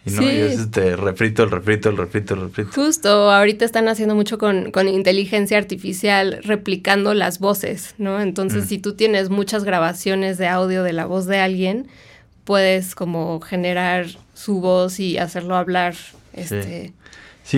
Y 0.06 0.12
no, 0.12 0.24
y 0.24 0.30
es 0.30 0.60
este 0.60 0.96
refrito, 0.96 1.44
el 1.44 1.52
refrito, 1.52 1.90
el 1.90 1.98
refrito, 1.98 2.34
el 2.34 2.42
refrito. 2.42 2.72
Justo, 2.74 3.32
ahorita 3.32 3.66
están 3.66 3.88
haciendo 3.88 4.16
mucho 4.16 4.40
con, 4.40 4.72
con 4.72 4.88
inteligencia 4.88 5.60
artificial, 5.60 6.40
replicando 6.44 7.14
las 7.14 7.38
voces, 7.38 7.94
¿no? 8.00 8.20
Entonces, 8.20 8.66
mm. 8.66 8.68
si 8.68 8.78
tú 8.80 8.94
tienes 8.94 9.30
muchas 9.30 9.64
grabaciones 9.64 10.40
de 10.40 10.48
audio 10.48 10.82
de 10.82 10.94
la 10.94 11.06
voz 11.06 11.28
de 11.28 11.38
alguien, 11.38 11.88
puedes 12.46 12.96
como 12.96 13.40
generar 13.42 14.08
su 14.34 14.60
voz 14.60 15.00
y 15.00 15.20
hacerlo 15.20 15.56
hablar. 15.56 15.94
Este, 16.34 16.88
Sí, 16.88 16.94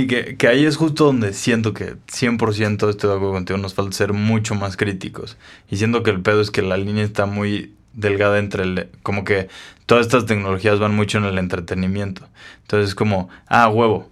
que, 0.07 0.37
que, 0.37 0.47
ahí 0.47 0.65
es 0.65 0.75
justo 0.75 1.05
donde 1.05 1.33
siento 1.33 1.73
que 1.73 1.95
100% 2.07 2.89
estoy 2.89 3.09
de 3.09 3.15
acuerdo 3.15 3.33
contigo, 3.33 3.59
nos 3.59 3.73
falta 3.73 3.91
ser 3.95 4.13
mucho 4.13 4.55
más 4.55 4.75
críticos. 4.75 5.37
Y 5.69 5.77
siento 5.77 6.03
que 6.03 6.11
el 6.11 6.21
pedo 6.21 6.41
es 6.41 6.51
que 6.51 6.61
la 6.61 6.77
línea 6.77 7.03
está 7.03 7.25
muy 7.25 7.73
delgada 7.93 8.39
entre 8.39 8.63
el... 8.63 8.89
Como 9.03 9.23
que 9.23 9.49
todas 9.85 10.05
estas 10.05 10.25
tecnologías 10.25 10.79
van 10.79 10.95
mucho 10.95 11.19
en 11.19 11.25
el 11.25 11.37
entretenimiento. 11.37 12.27
Entonces 12.61 12.89
es 12.89 12.95
como, 12.95 13.29
ah, 13.47 13.69
huevo, 13.69 14.09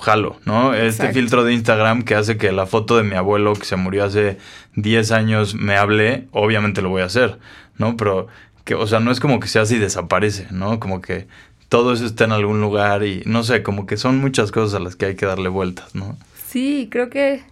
jalo, 0.00 0.36
¿no? 0.44 0.74
Este 0.74 1.12
filtro 1.12 1.44
de 1.44 1.52
Instagram 1.52 2.02
que 2.02 2.14
hace 2.14 2.36
que 2.36 2.52
la 2.52 2.66
foto 2.66 2.96
de 2.96 3.04
mi 3.04 3.16
abuelo 3.16 3.54
que 3.54 3.64
se 3.64 3.76
murió 3.76 4.04
hace 4.04 4.38
10 4.76 5.10
años 5.12 5.54
me 5.54 5.76
hable, 5.76 6.28
obviamente 6.32 6.82
lo 6.82 6.90
voy 6.90 7.02
a 7.02 7.06
hacer, 7.06 7.38
¿no? 7.78 7.96
Pero 7.96 8.28
que, 8.64 8.74
o 8.74 8.86
sea, 8.86 9.00
no 9.00 9.10
es 9.10 9.20
como 9.20 9.40
que 9.40 9.48
se 9.48 9.58
hace 9.58 9.76
y 9.76 9.78
desaparece, 9.78 10.48
¿no? 10.50 10.80
Como 10.80 11.00
que 11.00 11.26
todo 11.74 11.92
eso 11.92 12.06
está 12.06 12.22
en 12.22 12.30
algún 12.30 12.60
lugar 12.60 13.02
y 13.02 13.24
no 13.26 13.42
sé, 13.42 13.64
como 13.64 13.84
que 13.84 13.96
son 13.96 14.18
muchas 14.18 14.52
cosas 14.52 14.74
a 14.74 14.78
las 14.78 14.94
que 14.94 15.06
hay 15.06 15.16
que 15.16 15.26
darle 15.26 15.48
vueltas, 15.48 15.92
¿no? 15.96 16.16
Sí, 16.46 16.86
creo 16.88 17.10
que, 17.10 17.42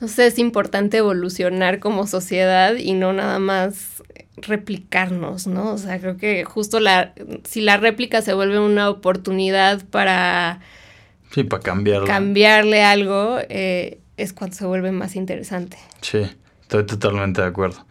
no 0.00 0.08
sé, 0.08 0.26
es 0.26 0.40
importante 0.40 0.96
evolucionar 0.96 1.78
como 1.78 2.08
sociedad 2.08 2.74
y 2.74 2.94
no 2.94 3.12
nada 3.12 3.38
más 3.38 4.02
replicarnos, 4.38 5.46
¿no? 5.46 5.70
O 5.70 5.78
sea, 5.78 6.00
creo 6.00 6.16
que 6.16 6.42
justo 6.42 6.80
la, 6.80 7.12
si 7.44 7.60
la 7.60 7.76
réplica 7.76 8.22
se 8.22 8.34
vuelve 8.34 8.58
una 8.58 8.90
oportunidad 8.90 9.84
para... 9.84 10.58
Sí, 11.30 11.44
para 11.44 11.62
cambiarle. 11.62 12.08
Cambiarle 12.08 12.82
algo, 12.82 13.38
eh, 13.48 14.00
es 14.16 14.32
cuando 14.32 14.56
se 14.56 14.66
vuelve 14.66 14.90
más 14.90 15.14
interesante. 15.14 15.78
Sí, 16.00 16.22
estoy 16.62 16.84
totalmente 16.86 17.40
de 17.40 17.46
acuerdo. 17.46 17.86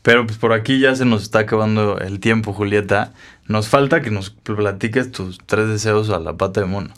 Pero 0.00 0.24
pues 0.24 0.38
por 0.38 0.52
aquí 0.52 0.78
ya 0.78 0.94
se 0.94 1.04
nos 1.04 1.24
está 1.24 1.40
acabando 1.40 1.98
el 1.98 2.20
tiempo, 2.20 2.52
Julieta. 2.52 3.12
Nos 3.48 3.68
falta 3.68 4.02
que 4.02 4.10
nos 4.10 4.30
platiques 4.30 5.12
tus 5.12 5.38
tres 5.46 5.68
deseos 5.68 6.10
a 6.10 6.18
la 6.18 6.36
pata 6.36 6.60
de 6.60 6.66
mono. 6.66 6.90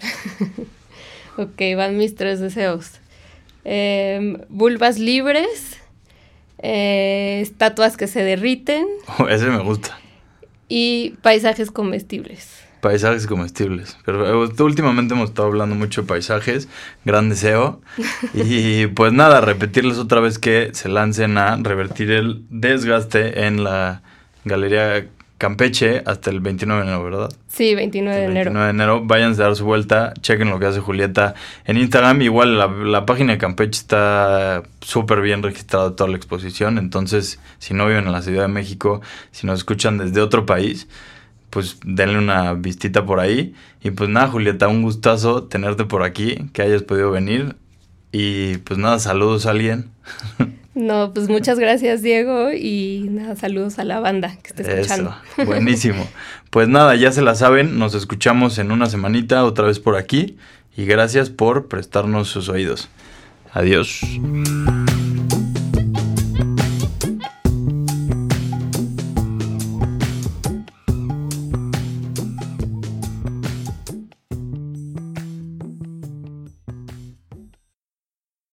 ok, 1.36 1.60
van 1.76 1.98
mis 1.98 2.14
tres 2.14 2.40
deseos. 2.40 2.92
Eh, 3.64 4.44
vulvas 4.48 4.98
libres, 4.98 5.78
eh, 6.58 7.40
estatuas 7.42 7.98
que 7.98 8.06
se 8.06 8.22
derriten. 8.22 8.86
Oh, 9.18 9.28
ese 9.28 9.46
me 9.46 9.62
gusta. 9.62 9.98
Y 10.68 11.16
paisajes 11.22 11.70
comestibles. 11.70 12.64
Paisajes 12.80 13.26
comestibles. 13.26 13.98
Pero 14.06 14.44
eh, 14.44 14.62
últimamente 14.62 15.12
hemos 15.12 15.30
estado 15.30 15.48
hablando 15.48 15.74
mucho 15.74 16.02
de 16.02 16.08
paisajes. 16.08 16.68
Gran 17.04 17.28
deseo. 17.28 17.82
y 18.34 18.86
pues 18.86 19.12
nada, 19.12 19.42
repetirles 19.42 19.98
otra 19.98 20.20
vez 20.20 20.38
que 20.38 20.70
se 20.72 20.88
lancen 20.88 21.36
a 21.36 21.56
revertir 21.56 22.10
el 22.10 22.44
desgaste 22.48 23.46
en 23.46 23.64
la 23.64 24.02
Galería 24.44 25.08
Campeche 25.38 26.02
hasta 26.04 26.30
el 26.30 26.40
29 26.40 26.82
de 26.82 26.88
enero, 26.88 27.04
¿verdad? 27.04 27.32
Sí, 27.46 27.72
29 27.76 28.18
de 28.18 28.24
enero. 28.24 28.50
29 28.50 28.64
de 28.64 28.70
enero. 28.70 29.02
Váyanse 29.04 29.40
a 29.40 29.46
dar 29.46 29.56
su 29.56 29.64
vuelta. 29.64 30.12
Chequen 30.20 30.50
lo 30.50 30.58
que 30.58 30.66
hace 30.66 30.80
Julieta 30.80 31.34
en 31.64 31.76
Instagram. 31.78 32.22
Igual 32.22 32.58
la, 32.58 32.66
la 32.66 33.06
página 33.06 33.32
de 33.32 33.38
Campeche 33.38 33.78
está 33.78 34.64
súper 34.80 35.20
bien 35.20 35.44
registrada 35.44 35.94
toda 35.94 36.10
la 36.10 36.16
exposición. 36.16 36.76
Entonces, 36.76 37.38
si 37.58 37.72
no 37.72 37.86
viven 37.86 38.06
en 38.06 38.12
la 38.12 38.22
Ciudad 38.22 38.42
de 38.42 38.48
México, 38.48 39.00
si 39.30 39.46
nos 39.46 39.60
escuchan 39.60 39.96
desde 39.96 40.20
otro 40.20 40.44
país, 40.44 40.88
pues 41.50 41.78
denle 41.84 42.18
una 42.18 42.54
vistita 42.54 43.06
por 43.06 43.20
ahí. 43.20 43.54
Y 43.80 43.92
pues 43.92 44.10
nada, 44.10 44.26
Julieta, 44.26 44.66
un 44.66 44.82
gustazo 44.82 45.44
tenerte 45.44 45.84
por 45.84 46.02
aquí, 46.02 46.50
que 46.52 46.62
hayas 46.62 46.82
podido 46.82 47.12
venir. 47.12 47.54
Y 48.10 48.58
pues 48.58 48.78
nada, 48.78 48.98
saludos 48.98 49.46
a 49.46 49.50
alguien. 49.50 49.90
No, 50.78 51.12
pues 51.12 51.28
muchas 51.28 51.58
gracias, 51.58 52.02
Diego, 52.02 52.52
y 52.52 53.08
nada, 53.10 53.34
saludos 53.34 53.80
a 53.80 53.84
la 53.84 53.98
banda 53.98 54.36
que 54.42 54.50
está 54.50 54.62
escuchando. 54.62 55.12
Buenísimo. 55.44 56.06
Pues 56.50 56.68
nada, 56.68 56.94
ya 56.94 57.10
se 57.10 57.20
la 57.20 57.34
saben, 57.34 57.80
nos 57.80 57.94
escuchamos 57.94 58.58
en 58.58 58.70
una 58.70 58.86
semanita 58.86 59.44
otra 59.44 59.66
vez 59.66 59.80
por 59.80 59.96
aquí 59.96 60.36
y 60.76 60.84
gracias 60.84 61.30
por 61.30 61.66
prestarnos 61.66 62.28
sus 62.28 62.48
oídos. 62.48 62.88
Adiós. 63.52 64.00